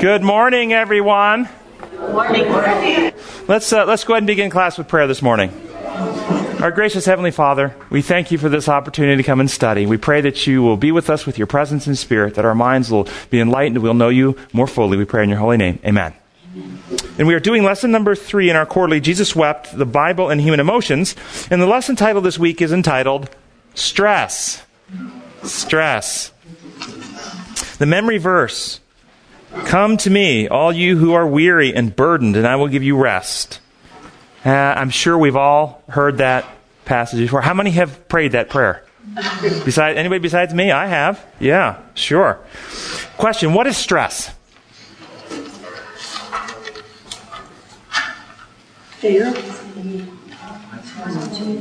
Good 0.00 0.22
morning, 0.22 0.72
everyone. 0.72 1.46
Morning. 1.98 2.48
Morning. 2.48 3.12
Let's, 3.46 3.70
uh, 3.70 3.84
let's 3.84 4.02
go 4.04 4.14
ahead 4.14 4.22
and 4.22 4.26
begin 4.26 4.48
class 4.48 4.78
with 4.78 4.88
prayer 4.88 5.06
this 5.06 5.20
morning. 5.20 5.52
Our 6.62 6.70
gracious 6.70 7.04
Heavenly 7.04 7.30
Father, 7.30 7.76
we 7.90 8.00
thank 8.00 8.30
you 8.30 8.38
for 8.38 8.48
this 8.48 8.66
opportunity 8.66 9.22
to 9.22 9.26
come 9.26 9.40
and 9.40 9.50
study. 9.50 9.84
We 9.84 9.98
pray 9.98 10.22
that 10.22 10.46
you 10.46 10.62
will 10.62 10.78
be 10.78 10.90
with 10.90 11.10
us 11.10 11.26
with 11.26 11.36
your 11.36 11.46
presence 11.46 11.86
and 11.86 11.98
spirit, 11.98 12.36
that 12.36 12.46
our 12.46 12.54
minds 12.54 12.90
will 12.90 13.08
be 13.28 13.40
enlightened, 13.40 13.76
and 13.76 13.82
we'll 13.82 13.92
know 13.92 14.08
you 14.08 14.38
more 14.54 14.66
fully. 14.66 14.96
We 14.96 15.04
pray 15.04 15.22
in 15.22 15.28
your 15.28 15.38
holy 15.38 15.58
name. 15.58 15.78
Amen. 15.84 16.14
And 17.18 17.26
we 17.28 17.34
are 17.34 17.40
doing 17.40 17.62
lesson 17.62 17.90
number 17.90 18.14
three 18.14 18.48
in 18.48 18.56
our 18.56 18.64
quarterly, 18.64 19.00
Jesus 19.00 19.36
Wept, 19.36 19.76
the 19.76 19.84
Bible 19.84 20.30
and 20.30 20.40
Human 20.40 20.60
Emotions. 20.60 21.14
And 21.50 21.60
the 21.60 21.66
lesson 21.66 21.94
title 21.94 22.22
this 22.22 22.38
week 22.38 22.62
is 22.62 22.72
entitled 22.72 23.28
Stress. 23.74 24.64
Stress. 25.42 26.32
The 27.76 27.84
memory 27.84 28.16
verse 28.16 28.79
Come 29.66 29.96
to 29.98 30.10
me, 30.10 30.48
all 30.48 30.72
you 30.72 30.96
who 30.96 31.12
are 31.12 31.26
weary 31.26 31.74
and 31.74 31.94
burdened, 31.94 32.36
and 32.36 32.46
I 32.46 32.56
will 32.56 32.68
give 32.68 32.82
you 32.82 32.96
rest. 32.96 33.60
Uh, 34.44 34.50
I'm 34.50 34.90
sure 34.90 35.18
we've 35.18 35.36
all 35.36 35.82
heard 35.88 36.18
that 36.18 36.46
passage 36.84 37.20
before. 37.20 37.40
How 37.40 37.54
many 37.54 37.70
have 37.72 38.08
prayed 38.08 38.32
that 38.32 38.48
prayer? 38.48 38.84
Besides 39.64 39.98
anybody 39.98 40.20
besides 40.20 40.54
me? 40.54 40.70
I 40.70 40.86
have. 40.86 41.24
Yeah, 41.40 41.80
sure. 41.94 42.38
Question: 43.16 43.54
What 43.54 43.66
is 43.66 43.76
stress? 43.76 44.30
Fear. 48.98 49.32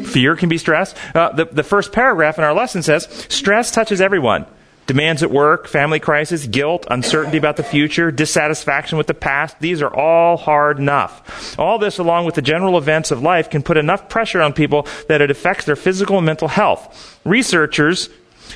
Fear 0.03 0.35
can 0.35 0.49
be 0.49 0.57
stress. 0.57 0.93
Uh, 1.15 1.31
the, 1.31 1.45
the 1.45 1.63
first 1.63 1.91
paragraph 1.91 2.37
in 2.37 2.43
our 2.43 2.53
lesson 2.53 2.83
says 2.83 3.07
stress 3.29 3.71
touches 3.71 4.01
everyone. 4.01 4.45
Demands 4.89 5.21
at 5.21 5.29
work, 5.29 5.67
family 5.67 5.99
crisis, 5.99 6.47
guilt, 6.47 6.87
uncertainty 6.89 7.37
about 7.37 7.57
the 7.57 7.63
future, 7.63 8.09
dissatisfaction 8.09 8.97
with 8.97 9.05
the 9.05 9.13
past, 9.13 9.59
these 9.59 9.83
are 9.83 9.95
all 9.95 10.35
hard 10.35 10.79
enough. 10.79 11.59
All 11.59 11.77
this, 11.77 11.99
along 11.99 12.25
with 12.25 12.33
the 12.33 12.41
general 12.41 12.75
events 12.75 13.11
of 13.11 13.21
life, 13.21 13.51
can 13.51 13.61
put 13.61 13.77
enough 13.77 14.09
pressure 14.09 14.41
on 14.41 14.51
people 14.51 14.87
that 15.07 15.21
it 15.21 15.29
affects 15.29 15.65
their 15.65 15.75
physical 15.75 16.17
and 16.17 16.25
mental 16.25 16.47
health. 16.47 17.19
Researchers, 17.23 18.09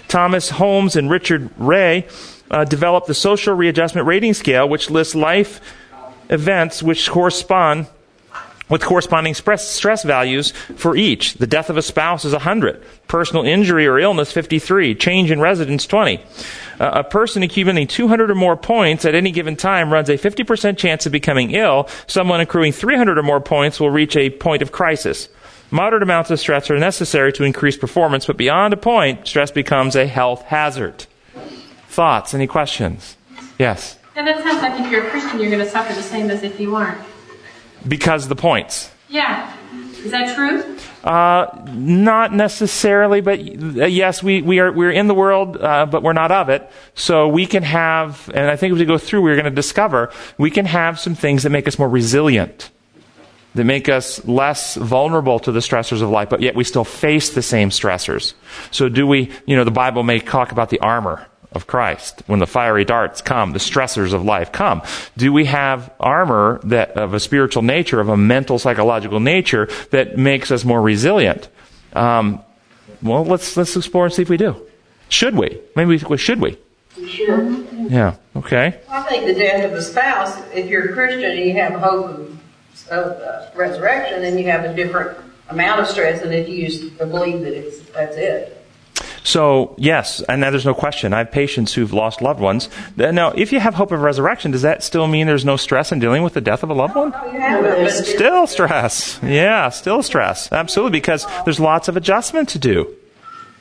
Thomas 0.07 0.49
Holmes 0.49 0.95
and 0.95 1.07
Richard 1.07 1.55
Rahe, 1.57 2.09
uh, 2.49 2.63
developed 2.65 3.05
the 3.05 3.13
Social 3.13 3.53
Readjustment 3.53 4.07
Rating 4.07 4.33
Scale, 4.33 4.67
which 4.67 4.89
lists 4.89 5.13
life 5.13 5.61
events 6.31 6.81
which 6.81 7.11
correspond 7.11 7.85
with 8.73 8.81
corresponding 8.81 9.35
stress 9.35 10.03
values 10.03 10.49
for 10.49 10.95
each. 10.95 11.35
The 11.35 11.45
death 11.45 11.69
of 11.69 11.77
a 11.77 11.81
spouse 11.83 12.25
is 12.25 12.31
100. 12.31 12.83
Personal 13.07 13.45
injury 13.45 13.85
or 13.85 13.99
illness, 13.99 14.31
53. 14.31 14.95
Change 14.95 15.29
in 15.29 15.39
residence, 15.39 15.85
20. 15.85 16.17
Uh, 16.17 16.23
a 16.79 17.03
person 17.03 17.43
accumulating 17.43 17.85
200 17.87 18.31
or 18.31 18.35
more 18.35 18.57
points 18.57 19.05
at 19.05 19.13
any 19.13 19.29
given 19.29 19.55
time 19.55 19.93
runs 19.93 20.09
a 20.09 20.17
50% 20.17 20.75
chance 20.75 21.05
of 21.05 21.11
becoming 21.11 21.51
ill. 21.51 21.87
Someone 22.07 22.41
accruing 22.41 22.71
300 22.71 23.19
or 23.19 23.21
more 23.21 23.39
points 23.39 23.79
will 23.79 23.91
reach 23.91 24.15
a 24.15 24.31
point 24.31 24.63
of 24.63 24.71
crisis. 24.71 25.29
Moderate 25.69 26.01
amounts 26.01 26.31
of 26.31 26.39
stress 26.39 26.71
are 26.71 26.79
necessary 26.79 27.31
to 27.33 27.43
increase 27.43 27.77
performance, 27.77 28.25
but 28.25 28.37
beyond 28.37 28.73
a 28.73 28.77
point, 28.77 29.27
stress 29.27 29.51
becomes 29.51 29.95
a 29.95 30.07
health 30.07 30.41
hazard. 30.45 31.05
Thoughts? 31.89 32.33
Any 32.33 32.47
questions? 32.47 33.17
Yes? 33.59 33.99
And 34.15 34.25
that 34.25 34.41
sounds 34.41 34.63
like 34.63 34.81
if 34.81 34.91
you're 34.91 35.05
a 35.05 35.09
Christian, 35.11 35.39
you're 35.39 35.51
going 35.51 35.63
to 35.63 35.69
suffer 35.69 35.93
the 35.93 36.01
same 36.01 36.31
as 36.31 36.41
if 36.41 36.59
you 36.59 36.71
weren't 36.71 36.97
because 37.87 38.23
of 38.23 38.29
the 38.29 38.35
points. 38.35 38.89
Yeah. 39.09 39.55
Is 40.03 40.11
that 40.11 40.35
true? 40.35 40.77
Uh, 41.03 41.65
not 41.73 42.33
necessarily, 42.33 43.21
but 43.21 43.39
uh, 43.39 43.85
yes, 43.85 44.21
we, 44.21 44.41
we 44.41 44.59
are 44.59 44.71
we're 44.71 44.91
in 44.91 45.07
the 45.07 45.13
world, 45.13 45.57
uh, 45.57 45.85
but 45.85 46.03
we're 46.03 46.13
not 46.13 46.31
of 46.31 46.49
it. 46.49 46.69
So 46.93 47.27
we 47.27 47.45
can 47.45 47.63
have, 47.63 48.29
and 48.33 48.49
I 48.49 48.57
think 48.57 48.73
as 48.73 48.79
we 48.79 48.85
go 48.85 48.97
through, 48.97 49.21
we're 49.21 49.35
going 49.35 49.45
to 49.45 49.51
discover 49.51 50.11
we 50.37 50.51
can 50.51 50.65
have 50.65 50.99
some 50.99 51.15
things 51.15 51.43
that 51.43 51.51
make 51.51 51.67
us 51.67 51.79
more 51.79 51.87
resilient, 51.87 52.69
that 53.55 53.63
make 53.63 53.87
us 53.87 54.23
less 54.25 54.75
vulnerable 54.75 55.39
to 55.39 55.51
the 55.51 55.61
stressors 55.61 56.01
of 56.01 56.09
life, 56.09 56.29
but 56.29 56.41
yet 56.41 56.55
we 56.55 56.65
still 56.65 56.85
face 56.85 57.29
the 57.29 57.41
same 57.41 57.69
stressors. 57.69 58.33
So 58.71 58.89
do 58.89 59.07
we? 59.07 59.31
You 59.45 59.55
know, 59.55 59.63
the 59.63 59.71
Bible 59.71 60.03
may 60.03 60.19
talk 60.19 60.51
about 60.51 60.69
the 60.69 60.79
armor 60.79 61.27
of 61.53 61.67
Christ. 61.67 62.23
When 62.27 62.39
the 62.39 62.47
fiery 62.47 62.85
darts 62.85 63.21
come, 63.21 63.51
the 63.51 63.59
stressors 63.59 64.13
of 64.13 64.23
life 64.23 64.51
come. 64.51 64.81
Do 65.17 65.31
we 65.31 65.45
have 65.45 65.93
armor 65.99 66.59
that 66.63 66.91
of 66.91 67.13
a 67.13 67.19
spiritual 67.19 67.63
nature, 67.63 67.99
of 67.99 68.09
a 68.09 68.17
mental, 68.17 68.59
psychological 68.59 69.19
nature 69.19 69.67
that 69.91 70.17
makes 70.17 70.51
us 70.51 70.65
more 70.65 70.81
resilient? 70.81 71.49
Um, 71.93 72.41
well, 73.01 73.25
let's 73.25 73.55
let's 73.57 73.75
explore 73.75 74.05
and 74.05 74.13
see 74.13 74.21
if 74.21 74.29
we 74.29 74.37
do. 74.37 74.55
Should 75.09 75.35
we? 75.35 75.59
Maybe 75.75 75.97
we 76.09 76.17
should 76.17 76.41
we? 76.41 76.57
Sure. 77.07 77.43
Yeah. 77.89 78.15
Okay. 78.35 78.79
I 78.89 79.01
think 79.03 79.25
the 79.25 79.33
death 79.33 79.65
of 79.65 79.73
a 79.73 79.81
spouse. 79.81 80.41
If 80.53 80.67
you're 80.69 80.91
a 80.91 80.93
Christian 80.93 81.31
and 81.31 81.39
you 81.39 81.53
have 81.53 81.73
hope 81.73 82.05
of, 82.05 82.39
of 82.89 83.21
uh, 83.21 83.49
resurrection, 83.55 84.21
then 84.21 84.37
you 84.37 84.45
have 84.45 84.63
a 84.63 84.73
different 84.73 85.17
amount 85.49 85.81
of 85.81 85.87
stress 85.87 86.21
than 86.21 86.31
if 86.31 86.47
you 86.47 86.67
just 86.67 86.97
believe 86.97 87.41
that 87.41 87.53
it's 87.53 87.81
that's 87.91 88.15
it. 88.15 88.62
So, 89.23 89.73
yes, 89.77 90.21
and 90.27 90.43
there's 90.43 90.65
no 90.65 90.73
question. 90.73 91.13
I 91.13 91.19
have 91.19 91.31
patients 91.31 91.73
who've 91.73 91.93
lost 91.93 92.21
loved 92.21 92.41
ones. 92.41 92.69
Now, 92.97 93.31
if 93.31 93.53
you 93.53 93.59
have 93.61 93.73
hope 93.75 93.91
of 93.91 94.01
resurrection, 94.01 94.51
does 94.51 94.63
that 94.63 94.83
still 94.83 95.07
mean 95.07 95.27
there's 95.27 95.45
no 95.45 95.55
stress 95.55 95.93
in 95.93 95.99
dealing 95.99 96.23
with 96.23 96.33
the 96.33 96.41
death 96.41 96.61
of 96.61 96.69
a 96.69 96.73
loved 96.73 96.95
one? 96.95 97.13
Still 97.89 98.47
stress. 98.47 99.19
Yeah, 99.23 99.69
still 99.69 100.03
stress. 100.03 100.51
Absolutely, 100.51 100.99
because 100.99 101.25
there's 101.45 101.59
lots 101.59 101.87
of 101.87 101.95
adjustment 101.95 102.49
to 102.49 102.59
do. 102.59 102.93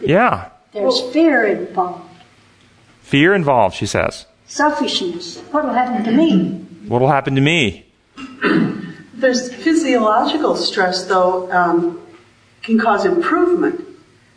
Yeah. 0.00 0.48
There's 0.72 1.00
fear 1.12 1.46
involved. 1.46 2.10
Fear 3.02 3.34
involved, 3.34 3.76
she 3.76 3.86
says. 3.86 4.26
Selfishness. 4.46 5.38
What 5.52 5.64
will 5.64 5.74
happen 5.74 6.02
to 6.04 6.10
me? 6.10 6.54
What 6.88 7.00
will 7.00 7.08
happen 7.08 7.36
to 7.36 7.40
me? 7.40 7.86
There's 9.14 9.54
physiological 9.54 10.56
stress, 10.56 11.04
though, 11.04 11.50
um, 11.52 12.00
can 12.62 12.80
cause 12.80 13.04
improvement. 13.04 13.86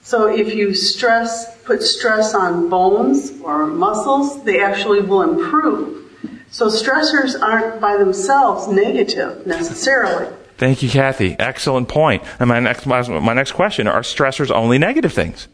So 0.05 0.27
if 0.27 0.53
you 0.53 0.75
stress, 0.75 1.57
put 1.63 1.81
stress 1.81 2.35
on 2.35 2.69
bones 2.69 3.41
or 3.41 3.65
muscles, 3.65 4.43
they 4.43 4.61
actually 4.61 5.01
will 5.01 5.23
improve. 5.23 6.11
So 6.51 6.67
stressors 6.67 7.41
aren't 7.41 7.81
by 7.81 7.97
themselves 7.97 8.67
negative 8.67 9.47
necessarily. 9.47 10.31
Thank 10.57 10.81
you, 10.81 10.89
Kathy. 10.89 11.35
Excellent 11.37 11.89
point. 11.89 12.23
And 12.39 12.47
my 12.47 12.59
next, 12.61 12.85
my, 12.85 13.33
next 13.33 13.51
question, 13.51 13.87
are 13.87 14.01
stressors 14.01 14.51
only 14.51 14.77
negative 14.77 15.11
things? 15.11 15.49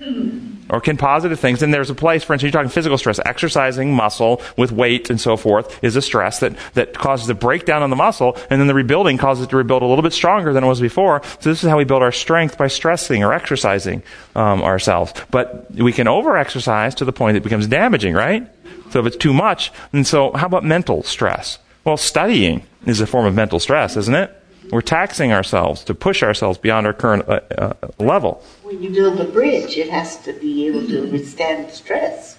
Or 0.70 0.80
can 0.80 0.96
positive 0.96 1.40
things, 1.40 1.62
and 1.62 1.74
there's 1.74 1.90
a 1.90 1.96
place, 1.96 2.24
for 2.24 2.34
instance, 2.34 2.54
you're 2.54 2.62
talking 2.62 2.72
physical 2.72 2.98
stress, 2.98 3.20
exercising 3.26 3.94
muscle 3.94 4.42
with 4.58 4.72
weight 4.72 5.10
and 5.10 5.20
so 5.20 5.36
forth 5.36 5.84
is 5.84 5.98
a 5.98 6.02
stress 6.02 6.40
that, 6.40 6.56
that 6.76 6.94
causes 6.94 7.28
a 7.30 7.34
breakdown 7.34 7.84
on 7.84 7.90
the 7.90 7.96
muscle, 7.96 8.38
and 8.50 8.62
then 8.62 8.68
the 8.68 8.74
rebuilding 8.74 9.18
causes 9.18 9.46
it 9.46 9.50
to 9.50 9.58
rebuild 9.58 9.82
a 9.82 9.86
little 9.86 10.04
bit 10.04 10.14
stronger 10.14 10.54
than 10.54 10.64
it 10.64 10.68
was 10.68 10.80
before. 10.80 11.22
So 11.42 11.50
this 11.50 11.64
is 11.64 11.70
how 11.70 11.78
we 11.78 11.84
build 11.84 12.04
our 12.04 12.12
strength 12.14 12.58
by 12.58 12.68
stressing 12.68 13.24
or 13.24 13.34
exercising 13.34 14.04
um, 14.36 14.62
ourselves. 14.62 15.14
But 15.30 15.70
we 15.72 15.92
can 15.92 16.08
over-exercise 16.08 16.96
to 16.96 17.06
the 17.06 17.12
point 17.12 17.34
that 17.34 17.40
it 17.40 17.44
becomes 17.44 17.68
damaging, 17.68 18.14
right? 18.14 18.48
So 18.92 19.02
if 19.02 19.08
it's 19.08 19.18
too 19.18 19.34
much, 19.34 19.74
and 19.92 20.08
so 20.08 20.32
how 20.34 20.46
about 20.46 20.64
mental 20.64 21.04
stress? 21.04 21.58
Well, 21.84 21.98
studying 21.98 22.64
is 22.86 23.02
a 23.02 23.08
form 23.08 23.26
of 23.26 23.36
mental 23.36 23.60
stress, 23.60 23.98
isn't 23.98 24.16
it? 24.16 24.41
We're 24.72 24.82
taxing 24.82 25.34
ourselves 25.34 25.84
to 25.86 25.94
push 25.94 26.24
ourselves 26.24 26.58
beyond 26.58 26.88
our 26.88 26.94
current 26.94 27.28
uh, 27.28 27.42
uh, 27.58 27.74
level. 28.00 28.44
When 28.64 28.82
you 28.82 28.90
build 28.90 29.20
a 29.20 29.26
bridge, 29.26 29.78
it 29.78 29.90
has 29.90 30.18
to 30.24 30.34
be 30.34 30.68
able 30.68 30.88
to 30.88 31.12
withstand 31.12 31.72
stress. 31.72 32.38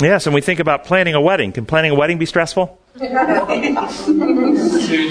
Yes, 0.00 0.26
and 0.26 0.34
we 0.34 0.40
think 0.40 0.60
about 0.60 0.84
planning 0.84 1.14
a 1.14 1.20
wedding. 1.20 1.52
Can 1.52 1.66
planning 1.66 1.90
a 1.90 1.94
wedding 1.94 2.18
be 2.18 2.26
stressful? 2.26 2.78
Seeing 2.98 3.10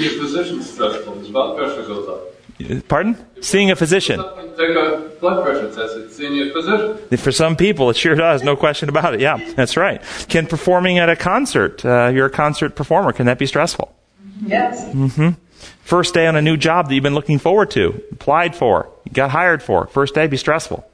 your 0.01 0.13
physician 0.21 0.61
stressful. 0.63 1.15
His 1.15 1.29
blood 1.29 1.57
pressure 1.57 1.83
goes 1.83 2.07
up. 2.07 2.87
Pardon? 2.87 3.17
Seeing 3.41 3.69
a 3.69 3.75
physician. 3.75 4.19
Take 4.57 4.75
a 4.75 5.11
blood 5.19 5.43
pressure 5.43 5.73
test. 5.73 6.15
Seeing 6.15 6.35
your 6.35 6.53
physician. 6.53 7.17
For 7.17 7.31
some 7.31 7.55
people, 7.55 7.89
it 7.89 7.97
sure 7.97 8.15
does. 8.15 8.43
No 8.43 8.55
question 8.55 8.89
about 8.89 9.13
it. 9.13 9.19
Yeah, 9.19 9.37
that's 9.55 9.77
right. 9.77 10.01
Can 10.27 10.47
performing 10.47 10.97
at 10.97 11.09
a 11.09 11.15
concert, 11.15 11.85
uh, 11.85 12.09
you're 12.13 12.25
a 12.27 12.31
concert 12.31 12.75
performer, 12.75 13.11
can 13.13 13.27
that 13.27 13.37
be 13.37 13.45
stressful? 13.45 13.93
Yes. 14.45 14.83
Mm-hmm. 14.93 15.29
First 15.83 16.13
day 16.13 16.27
on 16.27 16.35
a 16.35 16.41
new 16.41 16.57
job 16.57 16.87
that 16.87 16.95
you've 16.95 17.03
been 17.03 17.15
looking 17.15 17.39
forward 17.39 17.71
to, 17.71 18.03
applied 18.11 18.55
for, 18.55 18.89
got 19.13 19.31
hired 19.31 19.63
for. 19.63 19.87
First 19.87 20.15
day 20.15 20.27
be 20.27 20.37
stressful. 20.37 20.85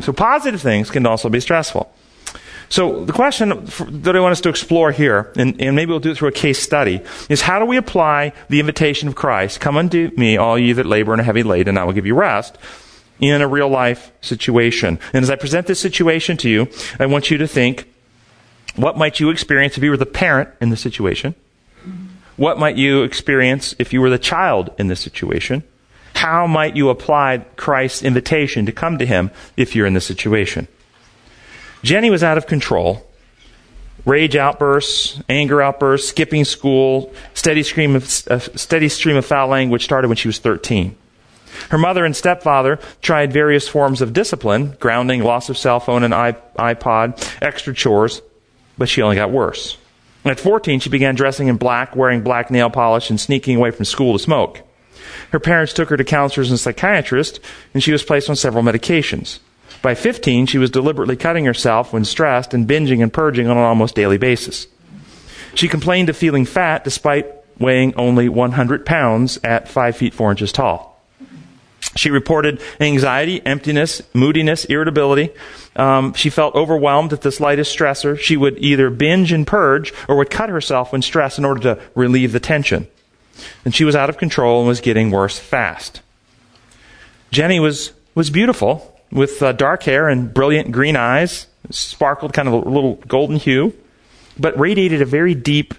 So 0.00 0.12
positive 0.12 0.60
things 0.60 0.90
can 0.90 1.06
also 1.06 1.28
be 1.28 1.40
stressful. 1.40 1.92
So 2.68 3.04
the 3.04 3.12
question 3.12 3.50
that 4.02 4.16
I 4.16 4.20
want 4.20 4.32
us 4.32 4.40
to 4.42 4.48
explore 4.48 4.90
here, 4.90 5.32
and, 5.36 5.60
and, 5.60 5.76
maybe 5.76 5.90
we'll 5.90 6.00
do 6.00 6.10
it 6.10 6.16
through 6.16 6.28
a 6.28 6.32
case 6.32 6.58
study, 6.58 7.00
is 7.28 7.42
how 7.42 7.58
do 7.58 7.66
we 7.66 7.76
apply 7.76 8.32
the 8.48 8.60
invitation 8.60 9.08
of 9.08 9.14
Christ, 9.14 9.60
come 9.60 9.76
unto 9.76 10.10
me, 10.16 10.36
all 10.36 10.58
ye 10.58 10.72
that 10.72 10.86
labor 10.86 11.12
and 11.12 11.20
are 11.20 11.24
heavy 11.24 11.42
laden, 11.42 11.70
and 11.70 11.78
I 11.78 11.84
will 11.84 11.92
give 11.92 12.06
you 12.06 12.14
rest, 12.14 12.58
in 13.20 13.40
a 13.40 13.48
real 13.48 13.68
life 13.68 14.10
situation. 14.20 14.98
And 15.12 15.22
as 15.22 15.30
I 15.30 15.36
present 15.36 15.66
this 15.66 15.78
situation 15.78 16.36
to 16.38 16.48
you, 16.48 16.68
I 16.98 17.06
want 17.06 17.30
you 17.30 17.38
to 17.38 17.46
think, 17.46 17.88
what 18.76 18.96
might 18.96 19.20
you 19.20 19.30
experience 19.30 19.76
if 19.76 19.84
you 19.84 19.90
were 19.90 19.96
the 19.96 20.06
parent 20.06 20.48
in 20.60 20.70
the 20.70 20.76
situation? 20.76 21.34
What 22.36 22.58
might 22.58 22.76
you 22.76 23.02
experience 23.02 23.74
if 23.78 23.92
you 23.92 24.00
were 24.00 24.10
the 24.10 24.18
child 24.18 24.70
in 24.78 24.88
this 24.88 25.00
situation? 25.00 25.62
How 26.14 26.46
might 26.46 26.76
you 26.76 26.88
apply 26.88 27.44
Christ's 27.56 28.02
invitation 28.02 28.66
to 28.66 28.72
come 28.72 28.98
to 28.98 29.06
him 29.06 29.30
if 29.56 29.74
you're 29.76 29.86
in 29.86 29.94
this 29.94 30.06
situation? 30.06 30.68
Jenny 31.82 32.10
was 32.10 32.22
out 32.22 32.38
of 32.38 32.46
control. 32.46 33.06
rage 34.04 34.36
outbursts, 34.36 35.22
anger 35.28 35.62
outbursts, 35.62 36.08
skipping 36.08 36.44
school, 36.44 37.12
steady 37.32 37.62
stream 37.62 37.96
of, 37.96 38.04
a 38.26 38.40
steady 38.58 38.88
stream 38.88 39.16
of 39.16 39.24
foul 39.24 39.48
language 39.48 39.84
started 39.84 40.08
when 40.08 40.16
she 40.16 40.28
was 40.28 40.38
13. 40.38 40.96
Her 41.70 41.78
mother 41.78 42.04
and 42.04 42.14
stepfather 42.14 42.78
tried 43.00 43.32
various 43.32 43.68
forms 43.68 44.02
of 44.02 44.12
discipline, 44.12 44.76
grounding, 44.80 45.22
loss 45.22 45.48
of 45.48 45.56
cell 45.56 45.80
phone 45.80 46.02
and 46.02 46.12
iPod, 46.12 47.38
extra 47.40 47.72
chores, 47.72 48.20
but 48.76 48.88
she 48.88 49.02
only 49.02 49.16
got 49.16 49.30
worse. 49.30 49.78
At 50.24 50.40
14, 50.40 50.80
she 50.80 50.88
began 50.88 51.14
dressing 51.14 51.48
in 51.48 51.56
black, 51.56 51.94
wearing 51.94 52.22
black 52.22 52.50
nail 52.50 52.70
polish, 52.70 53.10
and 53.10 53.20
sneaking 53.20 53.56
away 53.56 53.70
from 53.70 53.84
school 53.84 54.14
to 54.14 54.18
smoke. 54.18 54.62
Her 55.32 55.40
parents 55.40 55.72
took 55.72 55.90
her 55.90 55.96
to 55.96 56.04
counselors 56.04 56.50
and 56.50 56.58
psychiatrists, 56.58 57.40
and 57.74 57.82
she 57.82 57.92
was 57.92 58.02
placed 58.02 58.30
on 58.30 58.36
several 58.36 58.64
medications. 58.64 59.38
By 59.82 59.94
15, 59.94 60.46
she 60.46 60.56
was 60.56 60.70
deliberately 60.70 61.16
cutting 61.16 61.44
herself 61.44 61.92
when 61.92 62.06
stressed 62.06 62.54
and 62.54 62.66
binging 62.66 63.02
and 63.02 63.12
purging 63.12 63.48
on 63.48 63.58
an 63.58 63.62
almost 63.64 63.94
daily 63.94 64.16
basis. 64.16 64.66
She 65.54 65.68
complained 65.68 66.08
of 66.08 66.16
feeling 66.16 66.46
fat 66.46 66.84
despite 66.84 67.26
weighing 67.58 67.94
only 67.96 68.28
100 68.28 68.86
pounds 68.86 69.38
at 69.44 69.68
5 69.68 69.96
feet 69.96 70.14
4 70.14 70.30
inches 70.30 70.52
tall. 70.52 70.93
She 71.96 72.10
reported 72.10 72.60
anxiety, 72.80 73.44
emptiness, 73.46 74.02
moodiness, 74.12 74.64
irritability. 74.64 75.30
Um, 75.76 76.12
she 76.14 76.30
felt 76.30 76.54
overwhelmed 76.54 77.12
at 77.12 77.20
the 77.20 77.30
slightest 77.30 77.76
stressor. 77.76 78.18
She 78.18 78.36
would 78.36 78.58
either 78.58 78.90
binge 78.90 79.32
and 79.32 79.46
purge 79.46 79.92
or 80.08 80.16
would 80.16 80.30
cut 80.30 80.48
herself 80.48 80.92
when 80.92 81.02
stressed 81.02 81.38
in 81.38 81.44
order 81.44 81.60
to 81.60 81.82
relieve 81.94 82.32
the 82.32 82.40
tension. 82.40 82.88
And 83.64 83.74
she 83.74 83.84
was 83.84 83.96
out 83.96 84.08
of 84.08 84.18
control 84.18 84.60
and 84.60 84.68
was 84.68 84.80
getting 84.80 85.10
worse 85.10 85.38
fast. 85.38 86.00
Jenny 87.30 87.58
was, 87.58 87.92
was 88.14 88.30
beautiful 88.30 89.00
with 89.10 89.42
uh, 89.42 89.52
dark 89.52 89.82
hair 89.84 90.08
and 90.08 90.32
brilliant 90.32 90.72
green 90.72 90.96
eyes, 90.96 91.46
sparkled 91.70 92.32
kind 92.32 92.48
of 92.48 92.54
a 92.54 92.68
little 92.68 92.96
golden 93.08 93.36
hue, 93.36 93.72
but 94.38 94.58
radiated 94.58 95.02
a 95.02 95.06
very 95.06 95.34
deep, 95.34 95.74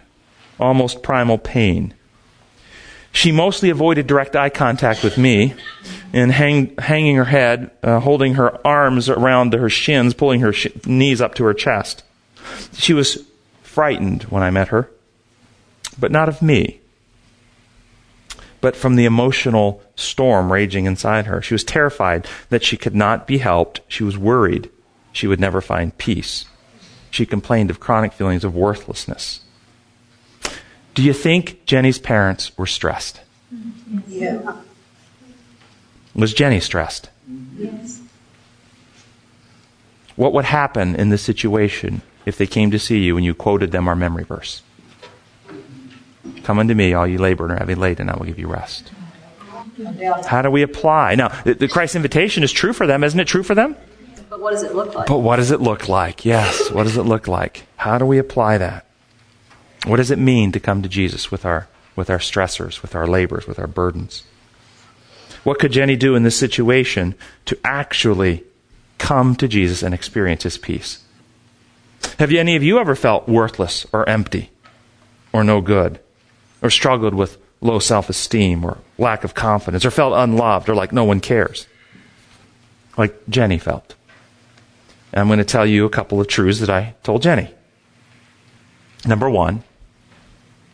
almost 0.60 1.04
primal 1.04 1.38
pain. 1.38 1.94
She 3.12 3.32
mostly 3.32 3.70
avoided 3.70 4.08
direct 4.08 4.36
eye 4.36 4.50
contact 4.50 5.02
with 5.02 5.18
me 5.18 5.54
and 6.16 6.32
hang, 6.32 6.76
hanging 6.78 7.18
her 7.18 7.26
head, 7.26 7.70
uh, 7.84 8.00
holding 8.00 8.34
her 8.36 8.66
arms 8.66 9.08
around 9.08 9.54
her 9.54 9.70
shins, 9.70 10.16
pulling 10.16 10.40
her 10.40 10.52
sh- 10.52 10.68
knees 10.86 11.22
up 11.22 11.36
to 11.36 11.44
her 11.44 11.54
chest. 11.54 12.04
She 12.74 12.94
was 12.94 13.24
frightened 13.62 14.24
when 14.24 14.42
I 14.42 14.50
met 14.50 14.70
her, 14.70 14.90
but 16.00 16.12
not 16.12 16.28
of 16.28 16.42
me 16.42 16.80
but 18.66 18.76
from 18.76 18.96
the 18.96 19.06
emotional 19.06 19.80
storm 19.96 20.52
raging 20.52 20.86
inside 20.86 21.28
her. 21.28 21.40
She 21.40 21.54
was 21.54 21.64
terrified 21.64 22.28
that 22.50 22.64
she 22.64 22.78
could 22.78 22.96
not 22.96 23.28
be 23.28 23.38
helped. 23.38 23.82
She 23.88 24.04
was 24.04 24.18
worried 24.18 24.72
she 25.12 25.28
would 25.28 25.40
never 25.40 25.62
find 25.62 25.96
peace. 26.00 26.46
She 27.12 27.28
complained 27.28 27.70
of 27.70 27.80
chronic 27.80 28.12
feelings 28.12 28.44
of 28.44 28.56
worthlessness. 28.56 29.42
Do 30.96 31.04
you 31.04 31.14
think 31.14 31.64
Jenny's 31.68 32.00
parents 32.00 32.58
were 32.58 32.66
stressed? 32.66 33.22
Yeah. 34.08 34.56
Was 36.16 36.34
Jenny 36.34 36.60
stressed? 36.60 37.10
Yes. 37.58 38.02
What 40.16 40.34
would 40.34 40.46
happen 40.46 40.96
in 40.96 41.10
this 41.10 41.22
situation 41.22 42.02
if 42.26 42.38
they 42.38 42.48
came 42.48 42.72
to 42.72 42.80
see 42.80 43.00
you 43.04 43.18
and 43.18 43.26
you 43.26 43.36
quoted 43.36 43.72
them 43.72 43.88
our 43.88 43.96
memory 43.96 44.24
verse? 44.24 44.62
Come 46.44 46.60
unto 46.60 46.74
me, 46.74 46.94
all 46.94 47.06
you 47.06 47.18
labor 47.18 47.46
and 47.46 47.54
are 47.54 47.58
heavy 47.58 47.76
laden, 47.76 48.08
and 48.08 48.16
I 48.16 48.18
will 48.18 48.26
give 48.26 48.40
you 48.40 48.48
rest. 48.48 48.92
How 50.26 50.42
do 50.42 50.50
we 50.50 50.62
apply? 50.62 51.16
Now, 51.16 51.30
the, 51.44 51.54
the 51.54 51.68
Christ's 51.68 51.96
invitation 51.96 52.44
is 52.44 52.52
true 52.52 52.72
for 52.72 52.88
them, 52.88 53.04
isn't 53.04 53.20
it 53.20 53.28
true 53.28 53.44
for 53.44 53.56
them? 53.56 53.76
But 54.30 54.40
what 54.40 54.52
does 54.52 54.64
it 54.64 54.74
look 54.74 54.96
like? 54.96 55.08
But 55.08 55.20
what 55.20 55.36
does 55.36 55.52
it 55.52 55.60
look 55.60 55.90
like? 55.90 56.24
Yes, 56.24 56.72
what 56.72 56.84
does 56.84 56.98
it 56.98 57.04
look 57.04 57.28
like? 57.28 57.68
How 57.78 57.98
do 57.98 58.06
we 58.06 58.18
apply 58.18 58.58
that? 58.58 58.86
What 59.86 59.98
does 59.98 60.12
it 60.12 60.20
mean 60.20 60.52
to 60.54 60.60
come 60.60 60.82
to 60.82 60.90
Jesus 60.90 61.30
with 61.30 61.46
our 61.46 61.68
with 61.96 62.10
our 62.10 62.18
stressors, 62.18 62.82
with 62.82 62.96
our 62.96 63.08
labors, 63.08 63.48
with 63.48 63.60
our 63.60 63.68
burdens? 63.68 64.24
What 65.46 65.60
could 65.60 65.72
Jenny 65.72 65.96
do 65.96 66.16
in 66.16 66.24
this 66.24 66.38
situation 66.38 67.16
to 67.46 67.58
actually 67.64 68.44
come 68.98 69.38
to 69.38 69.48
Jesus 69.48 69.82
and 69.82 69.94
experience 69.94 70.44
his 70.44 70.58
peace? 70.58 71.02
Have 72.20 72.34
any 72.34 72.58
of 72.58 72.64
you 72.64 72.80
ever 72.80 72.96
felt 72.96 73.30
worthless 73.30 73.86
or 73.94 74.08
empty 74.10 74.52
or 75.32 75.46
no 75.46 75.62
good? 75.62 76.02
or 76.66 76.72
struggled 76.72 77.14
with 77.14 77.38
low 77.62 77.78
self 77.78 78.10
esteem 78.10 78.66
or 78.66 78.80
lack 78.98 79.24
of 79.24 79.36
confidence 79.36 79.86
or 79.86 79.92
felt 79.92 80.14
unloved 80.16 80.68
or 80.68 80.74
like 80.74 80.92
no 80.92 81.04
one 81.04 81.20
cares. 81.20 81.68
Like 82.98 83.16
Jenny 83.30 83.60
felt. 83.60 83.94
And 85.14 85.22
I'm 85.22 85.28
going 85.28 85.38
to 85.38 85.46
tell 85.46 85.66
you 85.66 85.86
a 85.86 85.92
couple 85.92 86.20
of 86.20 86.28
truths 86.28 86.60
that 86.60 86.72
I 86.72 86.96
told 87.04 87.22
Jenny. 87.22 87.54
Number 89.06 89.30
one, 89.30 89.64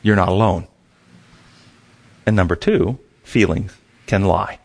you're 0.02 0.16
not 0.16 0.30
alone. 0.30 0.66
And 2.26 2.38
number 2.38 2.56
two, 2.56 2.98
feelings 3.24 3.76
can 4.08 4.24
lie. 4.24 4.60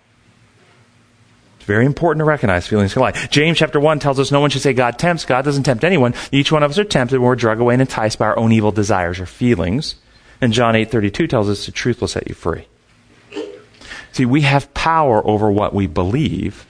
Very 1.66 1.84
important 1.84 2.20
to 2.20 2.24
recognize 2.24 2.66
feelings 2.66 2.92
can 2.92 3.02
lie. 3.02 3.10
James 3.10 3.58
chapter 3.58 3.80
1 3.80 3.98
tells 3.98 4.20
us 4.20 4.30
no 4.30 4.40
one 4.40 4.50
should 4.50 4.62
say 4.62 4.72
God 4.72 5.00
tempts. 5.00 5.24
God 5.24 5.44
doesn't 5.44 5.64
tempt 5.64 5.82
anyone. 5.82 6.14
Each 6.30 6.52
one 6.52 6.62
of 6.62 6.70
us 6.70 6.78
are 6.78 6.84
tempted 6.84 7.18
when 7.18 7.26
we're 7.26 7.34
drug 7.34 7.58
away 7.58 7.74
and 7.74 7.80
enticed 7.80 8.20
by 8.20 8.26
our 8.26 8.38
own 8.38 8.52
evil 8.52 8.70
desires 8.70 9.18
or 9.18 9.26
feelings. 9.26 9.96
And 10.40 10.52
John 10.52 10.76
8:32 10.76 11.26
tells 11.26 11.48
us 11.48 11.66
the 11.66 11.72
truth 11.72 12.00
will 12.00 12.08
set 12.08 12.28
you 12.28 12.34
free. 12.34 12.66
See, 14.12 14.24
we 14.24 14.42
have 14.42 14.72
power 14.74 15.26
over 15.26 15.50
what 15.50 15.74
we 15.74 15.88
believe. 15.88 16.66